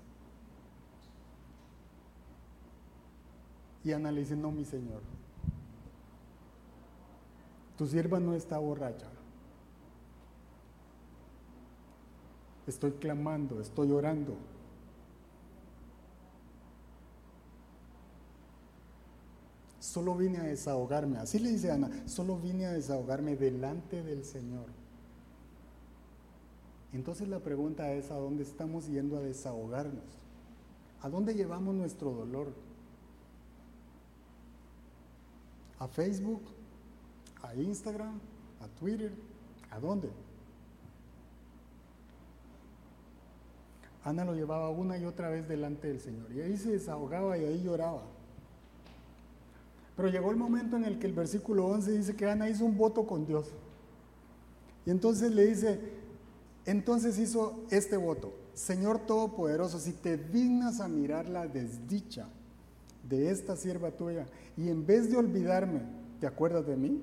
Y 3.82 3.90
Ana 3.90 4.12
le 4.12 4.20
dice, 4.20 4.36
no, 4.36 4.52
mi 4.52 4.64
señor, 4.64 5.02
tu 7.76 7.86
sierva 7.86 8.20
no 8.20 8.34
está 8.34 8.58
borracha. 8.58 9.06
Estoy 12.66 12.92
clamando, 12.92 13.60
estoy 13.60 13.92
orando. 13.92 14.36
Solo 19.78 20.16
vine 20.16 20.38
a 20.38 20.42
desahogarme. 20.42 21.18
Así 21.18 21.38
le 21.38 21.50
dice 21.50 21.70
Ana, 21.70 21.90
solo 22.06 22.38
vine 22.38 22.66
a 22.66 22.72
desahogarme 22.72 23.36
delante 23.36 24.02
del 24.02 24.24
Señor. 24.24 24.66
Entonces 26.92 27.28
la 27.28 27.40
pregunta 27.40 27.92
es, 27.92 28.10
¿a 28.10 28.16
dónde 28.16 28.42
estamos 28.42 28.88
yendo 28.88 29.16
a 29.16 29.20
desahogarnos? 29.20 30.04
¿A 31.02 31.08
dónde 31.08 31.34
llevamos 31.34 31.74
nuestro 31.74 32.10
dolor? 32.10 32.52
¿A 35.78 35.86
Facebook? 35.88 36.42
A 37.46 37.54
Instagram, 37.54 38.18
a 38.60 38.68
Twitter, 38.78 39.12
¿a 39.70 39.78
dónde? 39.78 40.10
Ana 44.04 44.24
lo 44.24 44.34
llevaba 44.34 44.70
una 44.70 44.96
y 44.98 45.04
otra 45.04 45.30
vez 45.30 45.48
delante 45.48 45.88
del 45.88 46.00
Señor 46.00 46.30
y 46.32 46.40
ahí 46.40 46.56
se 46.56 46.70
desahogaba 46.70 47.36
y 47.38 47.44
ahí 47.44 47.62
lloraba. 47.62 48.02
Pero 49.96 50.08
llegó 50.08 50.30
el 50.30 50.36
momento 50.36 50.76
en 50.76 50.84
el 50.84 50.98
que 50.98 51.06
el 51.06 51.12
versículo 51.12 51.66
11 51.66 51.90
dice 51.92 52.16
que 52.16 52.30
Ana 52.30 52.48
hizo 52.48 52.64
un 52.64 52.76
voto 52.76 53.06
con 53.06 53.26
Dios. 53.26 53.48
Y 54.84 54.90
entonces 54.90 55.32
le 55.32 55.46
dice, 55.46 55.80
entonces 56.66 57.18
hizo 57.18 57.64
este 57.70 57.96
voto, 57.96 58.32
Señor 58.54 59.00
Todopoderoso, 59.00 59.78
si 59.80 59.92
te 59.92 60.16
dignas 60.16 60.80
a 60.80 60.86
mirar 60.86 61.28
la 61.28 61.48
desdicha 61.48 62.28
de 63.08 63.30
esta 63.30 63.56
sierva 63.56 63.90
tuya 63.90 64.26
y 64.56 64.68
en 64.68 64.86
vez 64.86 65.10
de 65.10 65.16
olvidarme, 65.16 65.80
¿te 66.20 66.26
acuerdas 66.26 66.66
de 66.66 66.76
mí? 66.76 67.02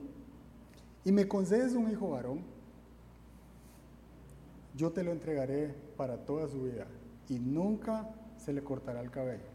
Y 1.05 1.11
me 1.11 1.27
concedes 1.27 1.73
un 1.73 1.91
hijo 1.91 2.11
varón, 2.11 2.41
yo 4.75 4.91
te 4.91 5.03
lo 5.03 5.11
entregaré 5.11 5.75
para 5.97 6.17
toda 6.25 6.47
su 6.47 6.63
vida 6.63 6.87
y 7.29 7.39
nunca 7.39 8.09
se 8.37 8.53
le 8.53 8.63
cortará 8.63 9.01
el 9.01 9.11
cabello. 9.11 9.53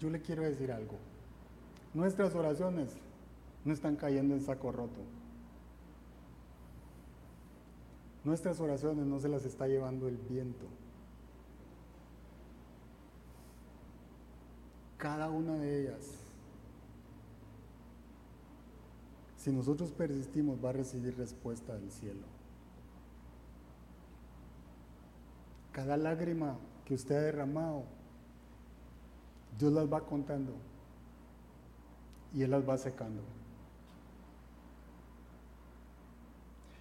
yo 0.00 0.08
le 0.08 0.20
quiero 0.22 0.42
decir 0.42 0.72
algo. 0.72 0.96
Nuestras 1.92 2.34
oraciones 2.34 2.96
no 3.64 3.72
están 3.74 3.96
cayendo 3.96 4.34
en 4.34 4.40
saco 4.40 4.72
roto. 4.72 5.02
Nuestras 8.24 8.58
oraciones 8.60 9.06
no 9.06 9.20
se 9.20 9.28
las 9.28 9.44
está 9.44 9.66
llevando 9.68 10.08
el 10.08 10.16
viento. 10.16 10.66
Cada 14.96 15.28
una 15.30 15.54
de 15.56 15.82
ellas, 15.82 16.19
si 19.40 19.50
nosotros 19.50 19.90
persistimos, 19.90 20.62
va 20.62 20.68
a 20.68 20.74
recibir 20.74 21.16
respuesta 21.16 21.74
del 21.74 21.90
cielo. 21.90 22.26
Cada 25.72 25.96
lágrima 25.96 26.58
que 26.84 26.92
usted 26.92 27.16
ha 27.16 27.22
derramado, 27.22 27.84
Dios 29.58 29.72
las 29.72 29.90
va 29.90 30.04
contando 30.04 30.52
y 32.34 32.42
Él 32.42 32.50
las 32.50 32.68
va 32.68 32.76
secando. 32.76 33.22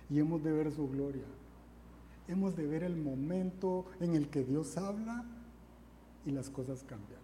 Y 0.09 0.19
hemos 0.19 0.43
de 0.43 0.51
ver 0.51 0.69
su 0.73 0.89
gloria. 0.89 1.23
Hemos 2.27 2.57
de 2.57 2.67
ver 2.67 2.83
el 2.83 2.97
momento 2.97 3.85
en 4.01 4.15
el 4.15 4.27
que 4.27 4.43
Dios 4.43 4.75
habla 4.75 5.23
y 6.25 6.31
las 6.31 6.49
cosas 6.49 6.83
cambian. 6.83 7.21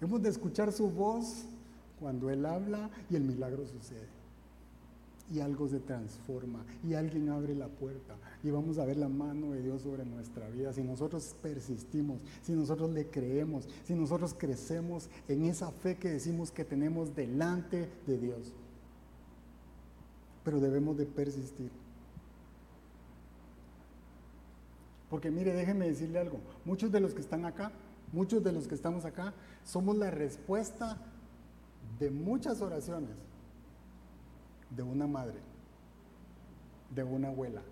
Hemos 0.00 0.20
de 0.22 0.30
escuchar 0.30 0.72
su 0.72 0.90
voz 0.90 1.46
cuando 2.00 2.30
Él 2.30 2.44
habla 2.46 2.90
y 3.10 3.16
el 3.16 3.22
milagro 3.22 3.66
sucede. 3.66 4.16
Y 5.32 5.40
algo 5.40 5.68
se 5.68 5.80
transforma 5.80 6.64
y 6.88 6.94
alguien 6.94 7.28
abre 7.30 7.54
la 7.56 7.66
puerta 7.66 8.14
y 8.44 8.50
vamos 8.50 8.78
a 8.78 8.84
ver 8.84 8.96
la 8.96 9.08
mano 9.08 9.50
de 9.52 9.62
Dios 9.62 9.82
sobre 9.82 10.04
nuestra 10.04 10.48
vida. 10.50 10.72
Si 10.72 10.82
nosotros 10.82 11.34
persistimos, 11.42 12.20
si 12.42 12.52
nosotros 12.52 12.92
le 12.92 13.08
creemos, 13.08 13.68
si 13.84 13.94
nosotros 13.94 14.36
crecemos 14.38 15.08
en 15.26 15.44
esa 15.46 15.72
fe 15.72 15.96
que 15.96 16.10
decimos 16.10 16.52
que 16.52 16.64
tenemos 16.64 17.16
delante 17.16 17.88
de 18.06 18.18
Dios 18.18 18.52
pero 20.46 20.60
debemos 20.60 20.96
de 20.96 21.06
persistir. 21.06 21.72
Porque 25.10 25.28
mire, 25.28 25.52
déjeme 25.52 25.88
decirle 25.88 26.20
algo, 26.20 26.38
muchos 26.64 26.92
de 26.92 27.00
los 27.00 27.14
que 27.14 27.20
están 27.20 27.44
acá, 27.44 27.72
muchos 28.12 28.44
de 28.44 28.52
los 28.52 28.68
que 28.68 28.76
estamos 28.76 29.04
acá, 29.04 29.34
somos 29.64 29.96
la 29.96 30.12
respuesta 30.12 30.98
de 31.98 32.10
muchas 32.10 32.60
oraciones 32.60 33.16
de 34.70 34.82
una 34.82 35.06
madre, 35.06 35.38
de 36.94 37.02
una 37.02 37.28
abuela. 37.28 37.62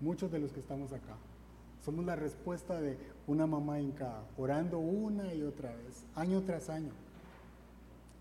Muchos 0.00 0.30
de 0.32 0.38
los 0.38 0.52
que 0.52 0.60
estamos 0.60 0.92
acá. 0.92 1.16
Somos 1.84 2.04
la 2.04 2.16
respuesta 2.16 2.80
de 2.80 2.96
una 3.26 3.46
mamá 3.46 3.80
inca, 3.80 4.22
orando 4.36 4.78
una 4.78 5.34
y 5.34 5.42
otra 5.42 5.74
vez, 5.74 6.04
año 6.14 6.42
tras 6.42 6.70
año 6.70 6.92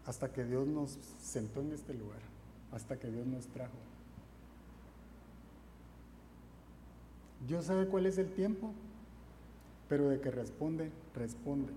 hasta 0.06 0.32
que 0.32 0.44
Dios 0.44 0.68
nos 0.68 0.98
sentó 1.22 1.62
en 1.62 1.74
este 1.74 1.94
lugar, 1.94 2.20
hasta 2.72 2.98
que 2.98 3.10
Dios 3.10 3.26
nos 3.26 3.48
trajo. 3.48 3.78
Dios 7.48 7.66
sabe 7.66 7.88
cuál 7.88 8.06
es 8.06 8.18
el 8.18 8.32
tiempo, 8.34 8.72
pero 9.90 10.10
de 10.10 10.20
que 10.20 10.32
responde, 10.32 10.92
responde. 11.16 11.74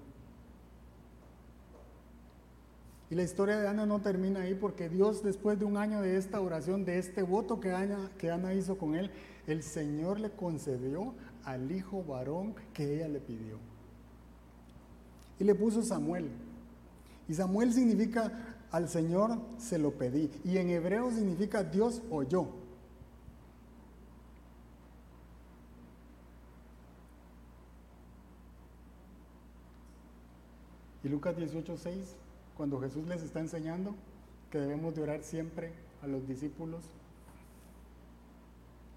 Y 3.14 3.16
la 3.16 3.22
historia 3.22 3.60
de 3.60 3.68
Ana 3.68 3.86
no 3.86 4.00
termina 4.00 4.40
ahí 4.40 4.56
porque 4.56 4.88
Dios 4.88 5.22
después 5.22 5.56
de 5.60 5.64
un 5.64 5.76
año 5.76 6.02
de 6.02 6.16
esta 6.16 6.40
oración, 6.40 6.84
de 6.84 6.98
este 6.98 7.22
voto 7.22 7.60
que 7.60 7.70
Ana, 7.70 8.10
que 8.18 8.32
Ana 8.32 8.54
hizo 8.54 8.76
con 8.76 8.96
él, 8.96 9.08
el 9.46 9.62
Señor 9.62 10.18
le 10.18 10.30
concedió 10.30 11.14
al 11.44 11.70
hijo 11.70 12.02
varón 12.02 12.56
que 12.72 12.96
ella 12.96 13.06
le 13.06 13.20
pidió. 13.20 13.60
Y 15.38 15.44
le 15.44 15.54
puso 15.54 15.80
Samuel. 15.84 16.28
Y 17.28 17.34
Samuel 17.34 17.72
significa 17.72 18.56
al 18.72 18.88
Señor 18.88 19.38
se 19.58 19.78
lo 19.78 19.92
pedí. 19.92 20.28
Y 20.42 20.58
en 20.58 20.70
hebreo 20.70 21.12
significa 21.12 21.62
Dios 21.62 22.02
oyó. 22.10 22.48
Y 31.04 31.08
Lucas 31.08 31.36
18:6, 31.36 32.16
cuando 32.56 32.80
Jesús 32.80 33.06
les 33.06 33.22
está 33.22 33.40
enseñando 33.40 33.94
que 34.50 34.58
debemos 34.58 34.94
de 34.94 35.02
orar 35.02 35.22
siempre 35.22 35.72
a 36.02 36.06
los 36.06 36.26
discípulos, 36.28 36.84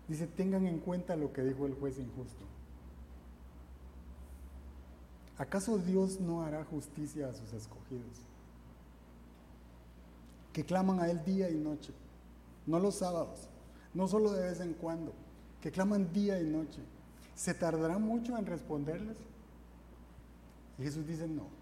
dice, 0.08 0.28
tengan 0.28 0.68
en 0.68 0.80
cuenta 0.80 1.16
lo 1.16 1.34
que 1.34 1.44
dijo 1.44 1.66
el 1.66 1.74
juez 1.74 1.98
injusto. 1.98 2.46
¿Acaso 5.38 5.78
Dios 5.78 6.20
no 6.20 6.44
hará 6.44 6.64
justicia 6.66 7.30
a 7.30 7.34
sus 7.34 7.54
escogidos? 7.54 8.22
Que 10.54 10.64
claman 10.64 11.00
a 11.00 11.10
Él 11.10 11.24
día 11.24 11.50
y 11.50 11.56
noche, 11.56 11.94
no 12.66 12.80
los 12.80 12.96
sábados, 12.96 13.48
no 13.94 14.08
solo 14.08 14.32
de 14.32 14.50
vez 14.50 14.60
en 14.60 14.74
cuando, 14.74 15.14
que 15.62 15.72
claman 15.72 16.12
día 16.12 16.40
y 16.42 16.46
noche. 16.46 16.82
¿Se 17.36 17.54
tardará 17.54 18.00
mucho 18.00 18.36
en 18.38 18.48
responderles? 18.48 19.18
Y 20.80 20.84
Jesús 20.84 21.06
dice, 21.06 21.28
no, 21.28 21.57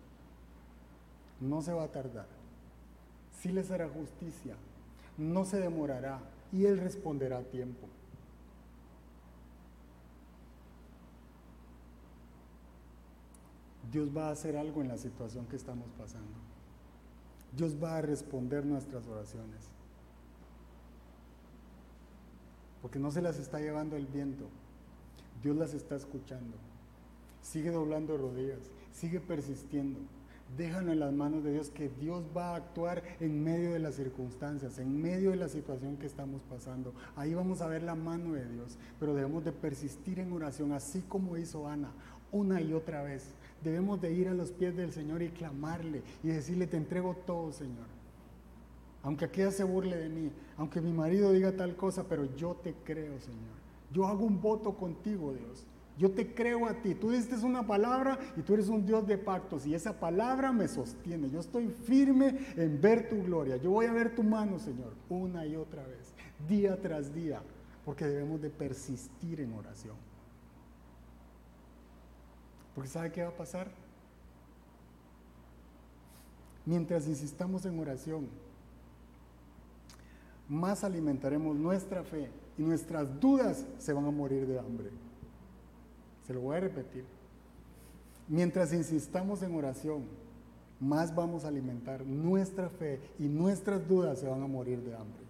no 1.40 1.62
se 1.62 1.74
va 1.74 1.84
a 1.84 1.92
tardar. 1.92 2.28
Sí 3.32 3.52
les 3.52 3.70
hará 3.72 3.90
justicia, 3.90 4.56
no 5.18 5.46
se 5.46 5.60
demorará 5.60 6.20
y 6.52 6.66
Él 6.66 6.78
responderá 6.78 7.40
a 7.40 7.44
tiempo. 7.44 7.88
Dios 13.92 14.10
va 14.16 14.28
a 14.28 14.32
hacer 14.32 14.58
algo 14.58 14.82
en 14.82 14.90
la 14.90 14.98
situación 14.98 15.46
que 15.46 15.56
estamos 15.56 15.90
pasando. 15.98 16.38
Dios 17.56 17.82
va 17.82 17.98
a 17.98 18.02
responder 18.02 18.66
nuestras 18.66 19.08
oraciones. 19.08 19.70
Porque 22.82 23.00
no 23.00 23.12
se 23.12 23.22
las 23.22 23.40
está 23.40 23.60
llevando 23.60 23.96
el 23.96 24.06
viento. 24.06 24.50
Dios 25.42 25.56
las 25.56 25.74
está 25.74 25.96
escuchando. 25.96 26.58
Sigue 27.42 27.72
doblando 27.72 28.18
rodillas. 28.18 28.60
Sigue 28.92 29.20
persistiendo. 29.20 30.00
Déjalo 30.58 30.94
en 30.94 31.00
las 31.00 31.12
manos 31.12 31.44
de 31.44 31.52
Dios 31.52 31.70
que 31.70 31.90
Dios 31.90 32.24
va 32.36 32.52
a 32.52 32.56
actuar 32.56 33.04
en 33.20 33.44
medio 33.44 33.74
de 33.74 33.80
las 33.80 33.96
circunstancias, 33.96 34.80
en 34.80 35.02
medio 35.02 35.32
de 35.32 35.36
la 35.36 35.50
situación 35.50 35.98
que 35.98 36.06
estamos 36.06 36.44
pasando. 36.44 36.94
Ahí 37.16 37.34
vamos 37.34 37.62
a 37.62 37.68
ver 37.68 37.84
la 37.84 37.96
mano 37.96 38.34
de 38.34 38.48
Dios, 38.48 38.78
pero 39.00 39.14
debemos 39.14 39.44
de 39.44 39.52
persistir 39.52 40.20
en 40.20 40.32
oración, 40.32 40.72
así 40.72 41.02
como 41.02 41.36
hizo 41.36 41.68
Ana, 41.68 41.92
una 42.32 42.62
y 42.62 42.72
otra 42.74 43.04
vez. 43.04 43.34
Debemos 43.64 44.00
de 44.02 44.14
ir 44.14 44.30
a 44.30 44.34
los 44.34 44.52
pies 44.52 44.78
del 44.78 44.94
Señor 44.94 45.22
y 45.24 45.30
clamarle 45.30 46.04
y 46.24 46.30
decirle, 46.30 46.68
te 46.68 46.78
entrego 46.78 47.16
todo, 47.26 47.52
Señor. 47.52 47.88
Aunque 49.04 49.26
aquella 49.26 49.52
se 49.52 49.64
burle 49.64 49.98
de 49.98 50.10
mí, 50.10 50.32
aunque 50.58 50.80
mi 50.80 50.94
marido 50.94 51.32
diga 51.32 51.52
tal 51.52 51.76
cosa, 51.76 52.06
pero 52.08 52.34
yo 52.38 52.56
te 52.64 52.74
creo, 52.86 53.20
Señor. 53.20 53.56
Yo 53.92 54.08
hago 54.08 54.26
un 54.26 54.42
voto 54.42 54.76
contigo, 54.76 55.34
Dios. 55.34 55.66
Yo 55.98 56.12
te 56.12 56.34
creo 56.34 56.66
a 56.66 56.74
ti. 56.74 56.94
Tú 56.94 57.12
diste 57.12 57.36
una 57.46 57.66
palabra 57.66 58.20
y 58.36 58.42
tú 58.42 58.54
eres 58.54 58.68
un 58.68 58.86
Dios 58.86 59.08
de 59.08 59.18
pactos 59.18 59.66
y 59.66 59.74
esa 59.74 59.98
palabra 60.00 60.52
me 60.52 60.68
sostiene. 60.68 61.30
Yo 61.30 61.40
estoy 61.40 61.70
firme 61.70 62.38
en 62.58 62.82
ver 62.82 63.10
tu 63.10 63.24
gloria. 63.24 63.58
Yo 63.58 63.72
voy 63.72 63.86
a 63.86 63.94
ver 63.94 64.14
tu 64.14 64.24
mano, 64.24 64.60
Señor, 64.60 64.94
una 65.10 65.46
y 65.46 65.56
otra 65.56 65.84
vez, 65.84 66.14
día 66.48 66.82
tras 66.82 67.14
día, 67.14 67.42
porque 67.86 68.06
debemos 68.06 68.42
de 68.42 68.50
persistir 68.50 69.40
en 69.40 69.54
oración. 69.54 69.96
Porque 72.74 72.90
¿sabe 72.90 73.12
qué 73.12 73.24
va 73.24 73.30
a 73.30 73.38
pasar? 73.38 73.72
Mientras 76.66 77.08
insistamos 77.08 77.66
en 77.66 77.80
oración, 77.80 78.28
más 80.50 80.84
alimentaremos 80.84 81.56
nuestra 81.56 82.04
fe 82.04 82.30
y 82.58 82.64
nuestras 82.64 83.20
dudas 83.20 83.66
se 83.78 83.94
van 83.94 84.06
a 84.06 84.12
morir 84.12 84.46
de 84.46 84.60
hambre. 84.60 85.05
Se 86.26 86.34
lo 86.34 86.42
voy 86.42 86.58
a 86.58 86.62
repetir. 86.62 87.06
Mientras 88.28 88.74
insistamos 88.74 89.44
en 89.44 89.56
oración, 89.56 90.04
más 90.80 91.14
vamos 91.14 91.46
a 91.46 91.50
alimentar 91.50 92.06
nuestra 92.06 92.70
fe 92.70 93.00
y 93.20 93.28
nuestras 93.28 93.88
dudas 93.88 94.20
se 94.20 94.28
van 94.28 94.42
a 94.42 94.48
morir 94.48 94.82
de 94.82 94.96
hambre. 94.96 95.24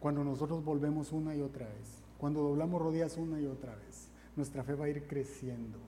Cuando 0.00 0.24
nosotros 0.24 0.64
volvemos 0.64 1.12
una 1.12 1.34
y 1.34 1.42
otra 1.42 1.66
vez, 1.66 2.02
cuando 2.18 2.40
doblamos 2.42 2.80
rodillas 2.80 3.16
una 3.16 3.40
y 3.40 3.46
otra 3.46 3.74
vez, 3.74 4.08
nuestra 4.36 4.64
fe 4.64 4.74
va 4.74 4.86
a 4.86 4.88
ir 4.88 5.06
creciendo. 5.06 5.78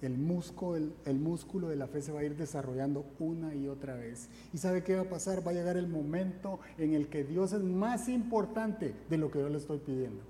El 0.00 0.16
músculo, 0.16 1.68
de 1.68 1.76
la 1.76 1.86
fe 1.86 2.00
se 2.00 2.12
va 2.12 2.20
a 2.20 2.24
ir 2.24 2.34
desarrollando 2.34 3.04
una 3.18 3.54
y 3.54 3.68
otra 3.68 3.96
vez. 3.96 4.30
¿Y 4.54 4.58
sabe 4.58 4.82
qué 4.82 4.94
va 4.96 5.02
a 5.02 5.10
pasar? 5.10 5.46
Va 5.46 5.50
a 5.50 5.54
llegar 5.54 5.76
el 5.76 5.88
momento 5.88 6.58
en 6.78 6.94
el 6.94 7.08
que 7.08 7.22
Dios 7.22 7.52
es 7.52 7.62
más 7.62 8.08
importante 8.08 8.94
de 9.10 9.18
lo 9.18 9.30
que 9.30 9.40
yo 9.40 9.50
le 9.50 9.58
estoy 9.58 9.78
pidiendo. 9.78 10.22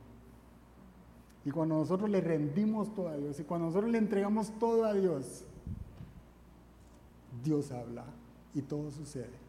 Y 1.44 1.50
cuando 1.50 1.76
nosotros 1.76 2.10
le 2.10 2.20
rendimos 2.20 2.94
todo 2.94 3.08
a 3.08 3.16
Dios 3.16 3.40
y 3.40 3.44
cuando 3.44 3.68
nosotros 3.68 3.90
le 3.90 3.98
entregamos 3.98 4.50
todo 4.58 4.84
a 4.84 4.92
Dios, 4.92 5.44
Dios 7.42 7.70
habla 7.72 8.04
y 8.54 8.62
todo 8.62 8.90
sucede. 8.90 9.40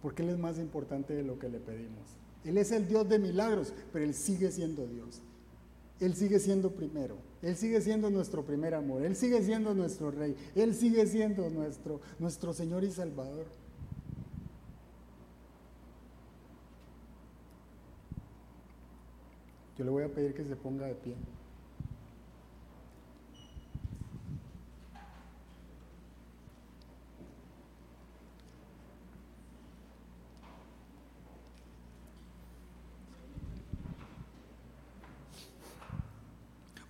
Porque 0.00 0.22
Él 0.22 0.30
es 0.30 0.38
más 0.38 0.58
importante 0.58 1.14
de 1.14 1.24
lo 1.24 1.38
que 1.38 1.48
le 1.48 1.58
pedimos. 1.58 2.04
Él 2.44 2.58
es 2.58 2.70
el 2.70 2.86
Dios 2.86 3.08
de 3.08 3.18
milagros, 3.18 3.74
pero 3.92 4.04
Él 4.04 4.14
sigue 4.14 4.52
siendo 4.52 4.86
Dios. 4.86 5.20
Él 5.98 6.14
sigue 6.14 6.38
siendo 6.38 6.70
primero. 6.70 7.16
Él 7.42 7.56
sigue 7.56 7.80
siendo 7.80 8.10
nuestro 8.10 8.44
primer 8.44 8.74
amor. 8.74 9.02
Él 9.02 9.16
sigue 9.16 9.42
siendo 9.42 9.74
nuestro 9.74 10.10
rey. 10.10 10.36
Él 10.54 10.74
sigue 10.74 11.06
siendo 11.06 11.50
nuestro, 11.50 12.00
nuestro 12.18 12.52
Señor 12.52 12.84
y 12.84 12.90
Salvador. 12.90 13.46
Yo 19.78 19.84
le 19.84 19.90
voy 19.90 20.04
a 20.04 20.08
pedir 20.08 20.34
que 20.34 20.44
se 20.44 20.56
ponga 20.56 20.86
de 20.86 20.94
pie. 20.94 21.14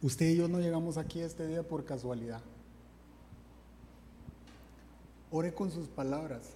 Usted 0.07 0.26
y 0.26 0.37
yo 0.37 0.47
no 0.47 0.61
llegamos 0.61 0.99
aquí 0.99 1.20
este 1.20 1.49
día 1.49 1.64
por 1.64 1.84
casualidad. 1.84 2.41
Ore 5.32 5.53
con 5.53 5.72
sus 5.72 5.89
palabras. 5.89 6.51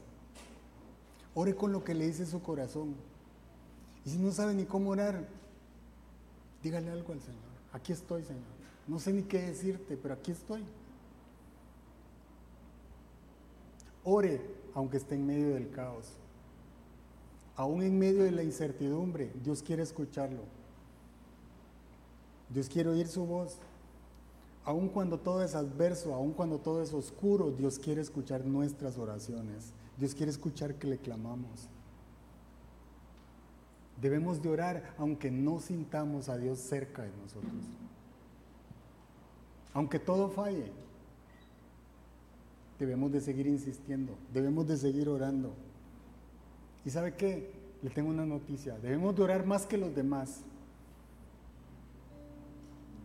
Ore 1.35 1.57
con 1.57 1.73
lo 1.73 1.83
que 1.83 1.95
le 1.95 2.07
dice 2.07 2.27
su 2.27 2.41
corazón. 2.41 2.95
Y 4.05 4.11
si 4.11 4.19
no 4.19 4.31
sabe 4.31 4.55
ni 4.55 4.67
cómo 4.67 4.91
orar, 4.91 5.27
dígale 6.63 6.91
algo 6.91 7.13
al 7.13 7.21
Señor. 7.21 7.41
Aquí 7.73 7.93
estoy, 7.93 8.25
Señor. 8.25 8.43
No 8.87 8.99
sé 8.99 9.13
ni 9.13 9.23
qué 9.23 9.43
decirte, 9.43 9.97
pero 9.97 10.15
aquí 10.15 10.33
estoy. 10.33 10.65
Ore 14.05 14.41
aunque 14.75 14.97
esté 14.97 15.15
en 15.15 15.27
medio 15.27 15.55
del 15.55 15.71
caos. 15.71 16.07
Aún 17.57 17.83
en 17.83 17.99
medio 17.99 18.25
de 18.25 18.31
la 18.31 18.43
incertidumbre, 18.43 19.33
Dios 19.43 19.63
quiere 19.63 19.83
escucharlo. 19.83 20.43
Dios 22.49 22.69
quiere 22.69 22.89
oír 22.89 23.07
su 23.07 23.25
voz. 23.27 23.59
Aun 24.65 24.89
cuando 24.89 25.19
todo 25.19 25.43
es 25.43 25.55
adverso, 25.55 26.15
aun 26.15 26.33
cuando 26.33 26.59
todo 26.59 26.83
es 26.83 26.93
oscuro, 26.93 27.51
Dios 27.51 27.79
quiere 27.79 28.01
escuchar 28.01 28.45
nuestras 28.45 28.99
oraciones. 28.99 29.73
Dios 29.99 30.15
quiere 30.15 30.31
escuchar 30.31 30.75
que 30.77 30.87
le 30.87 30.99
clamamos. 30.99 31.69
Debemos 34.01 34.43
de 34.43 34.49
orar 34.49 34.95
aunque 34.99 35.31
no 35.31 35.61
sintamos 35.61 36.29
a 36.29 36.37
Dios 36.39 36.59
cerca 36.59 37.03
de 37.03 37.11
nosotros. 37.23 37.53
Aunque 39.75 39.99
todo 39.99 40.29
falle, 40.29 40.73
debemos 42.79 43.13
de 43.13 43.21
seguir 43.21 43.47
insistiendo, 43.47 44.17
debemos 44.33 44.67
de 44.67 44.77
seguir 44.77 45.09
orando. 45.09 45.53
¿Y 46.85 46.91
sabe 46.91 47.15
qué? 47.15 47.53
Le 47.83 47.91
tengo 47.91 48.11
una 48.11 48.27
noticia. 48.27 48.79
Debemos 48.79 49.15
de 49.15 49.23
orar 49.23 49.47
más 49.47 49.67
que 49.67 49.77
los 49.77 49.95
demás. 49.95 50.43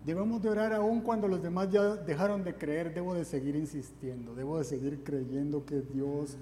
Debemos 0.05 0.41
de 0.41 0.49
orar 0.49 0.71
aún 0.71 1.01
cuando 1.01 1.27
los 1.27 1.41
demás 1.41 1.71
ya 1.71 1.95
dejaron 1.95 2.43
de 2.43 2.55
creer, 2.55 2.93
debo 2.93 3.15
de 3.15 3.25
seguir 3.25 3.55
insistiendo, 3.55 4.35
debo 4.35 4.59
de 4.59 4.63
seguir 4.63 5.03
creyendo 5.03 5.65
que 5.65 5.81
Dios 5.81 6.37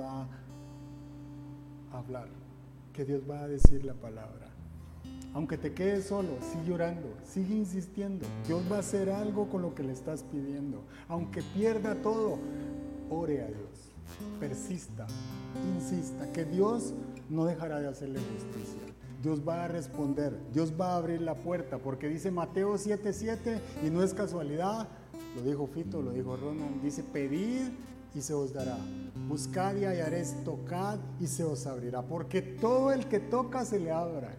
va 0.00 0.28
a 1.92 1.98
hablar, 1.98 2.28
Dios 3.04 3.22
va 3.28 3.40
a 3.40 3.48
decir 3.48 3.84
la 3.84 3.94
palabra. 3.94 4.48
Aunque 5.34 5.58
te 5.58 5.72
quedes 5.72 6.06
solo, 6.06 6.30
sigue 6.40 6.72
orando, 6.72 7.14
sigue 7.24 7.54
insistiendo. 7.54 8.26
Dios 8.46 8.62
va 8.70 8.76
a 8.76 8.80
hacer 8.80 9.10
algo 9.10 9.48
con 9.48 9.62
lo 9.62 9.74
que 9.74 9.82
le 9.82 9.92
estás 9.92 10.22
pidiendo. 10.22 10.82
Aunque 11.06 11.42
pierda 11.54 11.94
todo, 11.96 12.38
ore 13.10 13.42
a 13.42 13.46
Dios, 13.46 13.92
persista, 14.40 15.06
insista, 15.76 16.32
que 16.32 16.44
Dios 16.44 16.94
no 17.28 17.44
dejará 17.44 17.80
de 17.80 17.88
hacerle 17.88 18.20
justicia. 18.20 18.80
Dios 19.22 19.42
va 19.46 19.64
a 19.64 19.68
responder, 19.68 20.38
Dios 20.52 20.72
va 20.80 20.92
a 20.92 20.96
abrir 20.96 21.20
la 21.20 21.34
puerta, 21.34 21.78
porque 21.78 22.08
dice 22.08 22.30
Mateo 22.30 22.78
7:7 22.78 23.60
y 23.84 23.90
no 23.90 24.02
es 24.02 24.14
casualidad, 24.14 24.88
lo 25.34 25.42
dijo 25.42 25.66
Fito, 25.66 26.02
lo 26.02 26.12
dijo 26.12 26.36
Ronan, 26.36 26.80
dice 26.82 27.02
pedid 27.02 27.68
y 28.14 28.20
se 28.20 28.34
os 28.34 28.52
dará, 28.52 28.76
buscad 29.28 29.76
y 29.76 29.84
hallaréis, 29.84 30.34
tocad 30.44 30.98
y 31.20 31.26
se 31.26 31.44
os 31.44 31.66
abrirá, 31.66 32.02
porque 32.02 32.42
todo 32.42 32.92
el 32.92 33.06
que 33.08 33.20
toca 33.20 33.64
se 33.64 33.78
le 33.78 33.90
abra, 33.90 34.34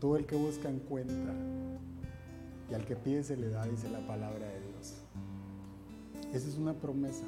todo 0.00 0.16
el 0.16 0.26
que 0.26 0.36
busca 0.36 0.68
encuentra, 0.68 1.34
y 2.70 2.74
al 2.74 2.84
que 2.84 2.96
pide 2.96 3.22
se 3.22 3.36
le 3.36 3.48
da, 3.48 3.66
dice 3.66 3.88
la 3.88 4.06
palabra 4.06 4.46
de 4.46 4.60
Dios. 4.60 4.94
Esa 6.32 6.48
es 6.48 6.56
una 6.56 6.74
promesa 6.74 7.24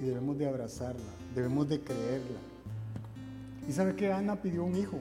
y 0.00 0.04
debemos 0.04 0.38
de 0.38 0.48
abrazarla, 0.48 1.12
debemos 1.34 1.68
de 1.68 1.80
creerla. 1.80 2.40
¿Y 3.68 3.72
sabe 3.72 3.94
que 3.96 4.12
Ana 4.12 4.40
pidió 4.40 4.64
un 4.64 4.76
hijo? 4.76 4.98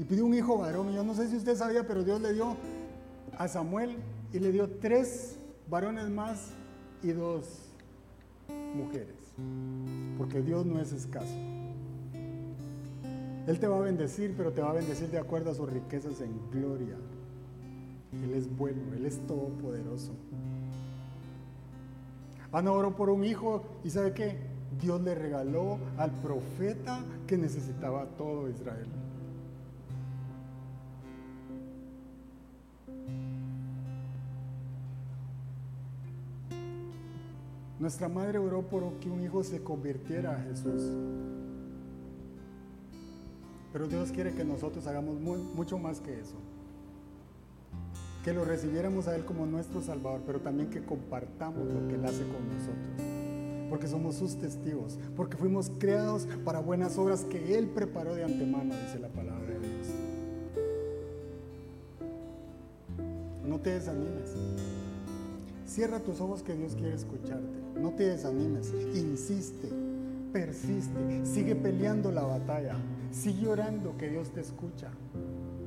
y 0.00 0.04
pidió 0.04 0.24
un 0.24 0.32
hijo 0.32 0.56
varón. 0.56 0.94
Yo 0.94 1.04
no 1.04 1.14
sé 1.14 1.28
si 1.28 1.36
usted 1.36 1.54
sabía, 1.54 1.86
pero 1.86 2.02
Dios 2.02 2.22
le 2.22 2.32
dio 2.32 2.56
a 3.36 3.46
Samuel 3.48 3.98
y 4.32 4.38
le 4.38 4.50
dio 4.50 4.70
tres 4.80 5.36
varones 5.68 6.08
más 6.08 6.52
y 7.02 7.08
dos 7.08 7.69
mujeres. 8.74 9.16
Porque 10.18 10.42
Dios 10.42 10.66
no 10.66 10.80
es 10.80 10.92
escaso. 10.92 11.34
Él 13.46 13.58
te 13.58 13.66
va 13.66 13.78
a 13.78 13.80
bendecir, 13.80 14.34
pero 14.36 14.52
te 14.52 14.60
va 14.60 14.70
a 14.70 14.74
bendecir 14.74 15.08
de 15.08 15.18
acuerdo 15.18 15.50
a 15.50 15.54
sus 15.54 15.70
riquezas 15.70 16.20
en 16.20 16.32
gloria. 16.50 16.96
Él 18.12 18.34
es 18.34 18.54
bueno, 18.56 18.92
Él 18.94 19.06
es 19.06 19.18
todopoderoso. 19.26 20.12
Ana 22.52 22.72
oró 22.72 22.96
por 22.96 23.10
un 23.10 23.24
hijo 23.24 23.62
y 23.84 23.90
¿sabe 23.90 24.12
qué? 24.12 24.36
Dios 24.80 25.00
le 25.00 25.14
regaló 25.14 25.78
al 25.96 26.10
profeta 26.10 27.00
que 27.26 27.36
necesitaba 27.36 28.06
todo 28.16 28.48
Israel. 28.48 28.86
Nuestra 37.80 38.08
madre 38.10 38.38
oró 38.38 38.60
por 38.60 38.92
que 39.00 39.08
un 39.08 39.24
hijo 39.24 39.42
se 39.42 39.62
convirtiera 39.62 40.36
a 40.36 40.42
Jesús. 40.42 40.82
Pero 43.72 43.88
Dios 43.88 44.12
quiere 44.12 44.34
que 44.34 44.44
nosotros 44.44 44.86
hagamos 44.86 45.18
mucho 45.18 45.78
más 45.78 45.98
que 46.00 46.20
eso. 46.20 46.34
Que 48.22 48.34
lo 48.34 48.44
recibiéramos 48.44 49.08
a 49.08 49.16
Él 49.16 49.24
como 49.24 49.46
nuestro 49.46 49.80
Salvador, 49.80 50.20
pero 50.26 50.40
también 50.40 50.68
que 50.68 50.84
compartamos 50.84 51.72
lo 51.72 51.88
que 51.88 51.94
Él 51.94 52.04
hace 52.04 52.22
con 52.24 52.46
nosotros. 52.50 53.70
Porque 53.70 53.86
somos 53.86 54.16
sus 54.16 54.36
testigos, 54.36 54.98
porque 55.16 55.38
fuimos 55.38 55.70
creados 55.78 56.28
para 56.44 56.60
buenas 56.60 56.98
obras 56.98 57.24
que 57.24 57.56
Él 57.56 57.68
preparó 57.68 58.14
de 58.14 58.24
antemano, 58.24 58.74
dice 58.74 58.98
la 58.98 59.08
palabra 59.08 59.46
de 59.46 59.58
Dios. 59.58 59.86
No 63.46 63.58
te 63.58 63.70
desanimes. 63.70 64.34
Cierra 65.70 66.00
tus 66.00 66.20
ojos 66.20 66.42
que 66.42 66.52
Dios 66.54 66.74
quiere 66.74 66.96
escucharte. 66.96 67.46
No 67.80 67.90
te 67.90 68.02
desanimes. 68.02 68.74
Insiste. 68.92 69.68
Persiste. 70.32 71.24
Sigue 71.24 71.54
peleando 71.54 72.10
la 72.10 72.22
batalla. 72.22 72.74
Sigue 73.12 73.46
orando 73.46 73.96
que 73.96 74.08
Dios 74.08 74.30
te 74.30 74.40
escucha. 74.40 74.90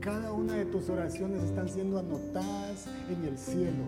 Cada 0.01 0.33
una 0.33 0.55
de 0.55 0.65
tus 0.65 0.89
oraciones 0.89 1.41
están 1.43 1.69
siendo 1.69 1.99
anotadas 1.99 2.87
en 3.09 3.23
el 3.23 3.37
cielo. 3.37 3.85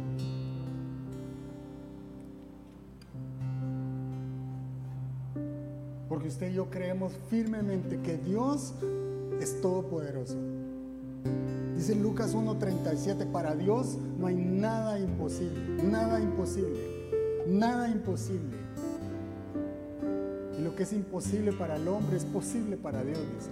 Porque 6.07 6.29
usted 6.29 6.49
y 6.49 6.53
yo 6.53 6.69
creemos 6.69 7.11
firmemente 7.29 7.99
que 7.99 8.15
Dios 8.15 8.73
es 9.41 9.59
todopoderoso. 9.59 10.37
Dice 11.75 11.93
Lucas 11.95 12.35
1.37, 12.35 13.29
para 13.31 13.55
Dios 13.55 13.97
no 14.17 14.27
hay 14.27 14.35
nada 14.35 14.97
imposible, 14.99 15.83
nada 15.83 16.21
imposible, 16.21 16.79
nada 17.47 17.89
imposible. 17.89 18.57
Y 20.57 20.61
lo 20.61 20.75
que 20.75 20.83
es 20.83 20.93
imposible 20.93 21.51
para 21.51 21.75
el 21.75 21.87
hombre 21.87 22.17
es 22.17 22.25
posible 22.25 22.77
para 22.77 23.03
Dios, 23.03 23.19
dice. 23.35 23.49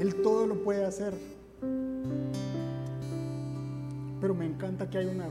Él 0.00 0.22
todo 0.22 0.46
lo 0.46 0.64
puede 0.64 0.84
hacer. 0.84 1.12
Pero 4.20 4.34
me 4.34 4.46
encanta 4.46 4.88
que 4.88 4.96
hay 4.96 5.06
una 5.06 5.28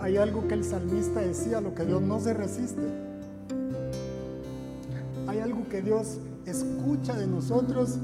hay 0.00 0.16
algo 0.16 0.46
que 0.46 0.54
el 0.54 0.64
salmista 0.64 1.20
decía, 1.20 1.60
lo 1.60 1.74
que 1.74 1.84
Dios 1.84 2.02
no 2.02 2.20
se 2.20 2.34
resiste. 2.34 2.82
Hay 5.26 5.40
algo 5.40 5.68
que 5.68 5.82
Dios 5.82 6.18
escucha 6.46 7.16
de 7.16 7.26
nosotros 7.26 7.98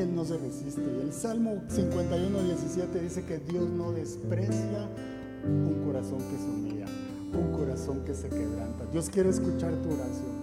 Él 0.00 0.14
no 0.14 0.24
se 0.24 0.36
resiste. 0.36 0.80
Y 0.80 1.00
el 1.06 1.12
Salmo 1.12 1.62
51, 1.68 2.42
17 2.42 3.00
dice 3.00 3.24
que 3.24 3.38
Dios 3.38 3.68
no 3.68 3.92
desprecia 3.92 4.88
un 5.44 5.82
corazón 5.84 6.18
que 6.18 6.36
se 6.36 6.44
humilla, 6.44 6.86
un 7.32 7.52
corazón 7.52 8.04
que 8.04 8.14
se 8.14 8.28
quebranta. 8.28 8.86
Dios 8.92 9.10
quiere 9.10 9.30
escuchar 9.30 9.72
tu 9.82 9.88
oración. 9.88 10.38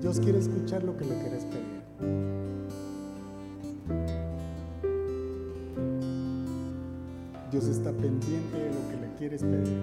Dios 0.00 0.18
quiere 0.18 0.38
escuchar 0.38 0.82
lo 0.82 0.96
que 0.96 1.04
le 1.04 1.14
quieres 1.20 1.44
pedir. 1.44 1.82
Dios 7.50 7.64
está 7.66 7.92
pendiente 7.92 8.58
de 8.58 8.70
lo 8.70 8.88
que 8.88 8.96
le 9.06 9.14
quieres 9.18 9.42
pedir. 9.42 9.78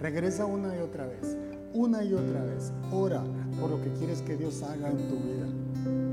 Regresa 0.00 0.46
una 0.46 0.76
y 0.76 0.80
otra 0.80 1.06
vez, 1.06 1.36
una 1.74 2.02
y 2.02 2.12
otra 2.12 2.42
vez. 2.44 2.72
Ora 2.92 3.22
por 3.60 3.70
lo 3.70 3.80
que 3.82 3.92
quieres 3.92 4.20
que 4.22 4.36
Dios 4.36 4.62
haga 4.62 4.90
en 4.90 5.08
tu 5.08 5.16
vida. 5.16 6.05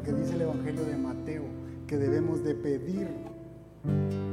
Porque 0.00 0.14
dice 0.14 0.34
el 0.34 0.40
Evangelio 0.40 0.82
de 0.86 0.96
Mateo 0.96 1.42
que 1.86 1.98
debemos 1.98 2.42
de 2.42 2.54
pedir 2.54 3.06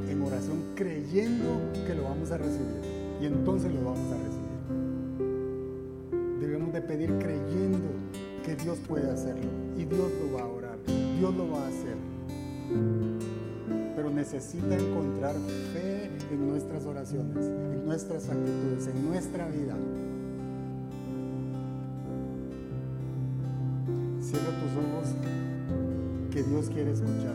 en 0.09 0.22
oración 0.22 0.63
creyendo 0.76 1.43
que 1.86 1.93
lo 1.93 2.03
vamos 2.03 2.32
a 2.32 2.38
recibir. 2.38 2.80
Y 3.22 3.26
entonces 3.26 3.74
lo 3.74 3.84
vamos 3.84 4.09
a 4.13 4.15
recibir. 4.15 4.47
Debemos 6.39 6.72
de 6.72 6.82
pedir 6.82 7.11
creyendo 7.20 7.80
que 8.45 8.55
Dios 8.55 8.78
puede 8.88 9.11
hacerlo. 9.11 9.51
Y 9.78 9.84
Dios 9.84 10.09
lo 10.24 10.38
va 10.38 10.43
a 10.43 10.47
orar. 10.47 10.78
Dios 11.20 11.36
lo 11.36 11.51
va 11.51 11.65
a 11.65 11.68
hacer. 11.68 11.97
Pero 13.93 14.09
necesita 14.09 14.74
encontrar 14.74 15.36
fe 15.74 16.09
en 16.32 16.47
nuestras 16.47 16.86
oraciones, 16.86 17.45
en 17.45 17.86
nuestras 17.86 18.30
actitudes, 18.30 18.88
en 18.88 19.05
nuestra 19.05 19.49
vida. 19.49 19.76
Quiere 26.78 26.91
escuchar. 26.91 27.34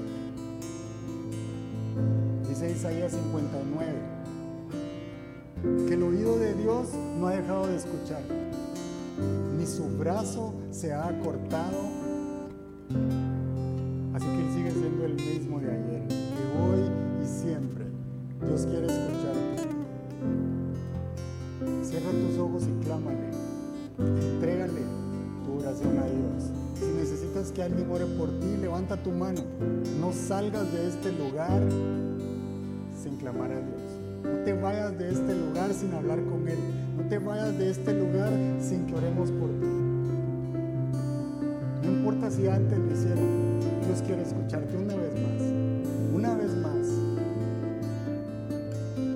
Dice 2.49 2.71
Isaías 2.71 3.11
59 3.11 3.93
que 5.89 5.95
el 5.95 6.03
oído 6.05 6.39
de 6.39 6.55
Dios 6.55 6.91
no 7.19 7.27
ha 7.27 7.33
dejado 7.33 7.67
de 7.67 7.75
escuchar, 7.75 8.23
ni 9.59 9.67
su 9.67 9.89
brazo 9.99 10.55
se 10.71 10.93
ha 10.93 11.09
acortado. 11.09 11.91
Así 14.15 14.27
que 14.27 14.43
Él 14.43 14.52
que 27.63 27.67
alguien 27.67 27.91
ore 27.91 28.07
por 28.19 28.29
ti, 28.41 28.57
levanta 28.61 28.97
tu 28.97 29.11
mano. 29.11 29.41
No 30.01 30.13
salgas 30.13 30.73
de 30.73 30.89
este 30.89 31.13
lugar 31.13 31.63
sin 33.01 33.17
clamar 33.19 33.53
a 33.53 33.61
Dios. 33.61 33.83
No 34.25 34.45
te 34.45 34.53
vayas 34.53 34.99
de 34.99 35.13
este 35.13 35.35
lugar 35.35 35.73
sin 35.73 35.95
hablar 35.95 36.25
con 36.25 36.49
Él. 36.49 36.59
No 36.97 37.05
te 37.09 37.19
vayas 37.19 37.57
de 37.59 37.71
este 37.71 37.95
lugar 37.95 38.33
sin 38.61 38.87
que 38.87 38.95
oremos 38.97 39.31
por 39.31 39.49
ti. 39.51 39.67
No 41.85 41.93
importa 41.93 42.31
si 42.31 42.49
antes 42.49 42.79
lo 42.79 42.91
hicieron. 42.91 43.61
Dios 43.87 44.03
quiere 44.05 44.23
escucharte 44.23 44.77
una 44.77 44.97
vez 44.97 45.13
más. 45.15 45.43
Una 46.15 46.35
vez 46.35 46.57
más. 46.57 46.89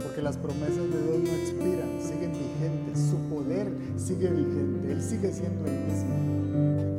Porque 0.05 0.23
las 0.23 0.37
promesas 0.37 0.77
de 0.77 1.03
Dios 1.03 1.19
no 1.19 1.31
expiran, 1.31 2.01
siguen 2.01 2.33
vigentes. 2.33 3.11
Su 3.11 3.17
poder 3.29 3.73
sigue 3.97 4.31
vigente. 4.31 4.93
Él 4.93 5.03
sigue 5.03 5.33
siendo 5.33 5.67
el 5.67 5.85
mismo. 5.87 6.96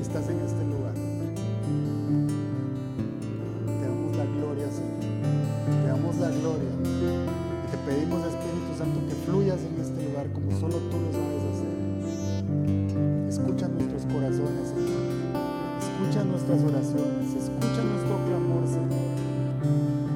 Estás 0.00 0.28
en 0.28 0.40
este 0.40 0.64
lugar. 0.64 0.79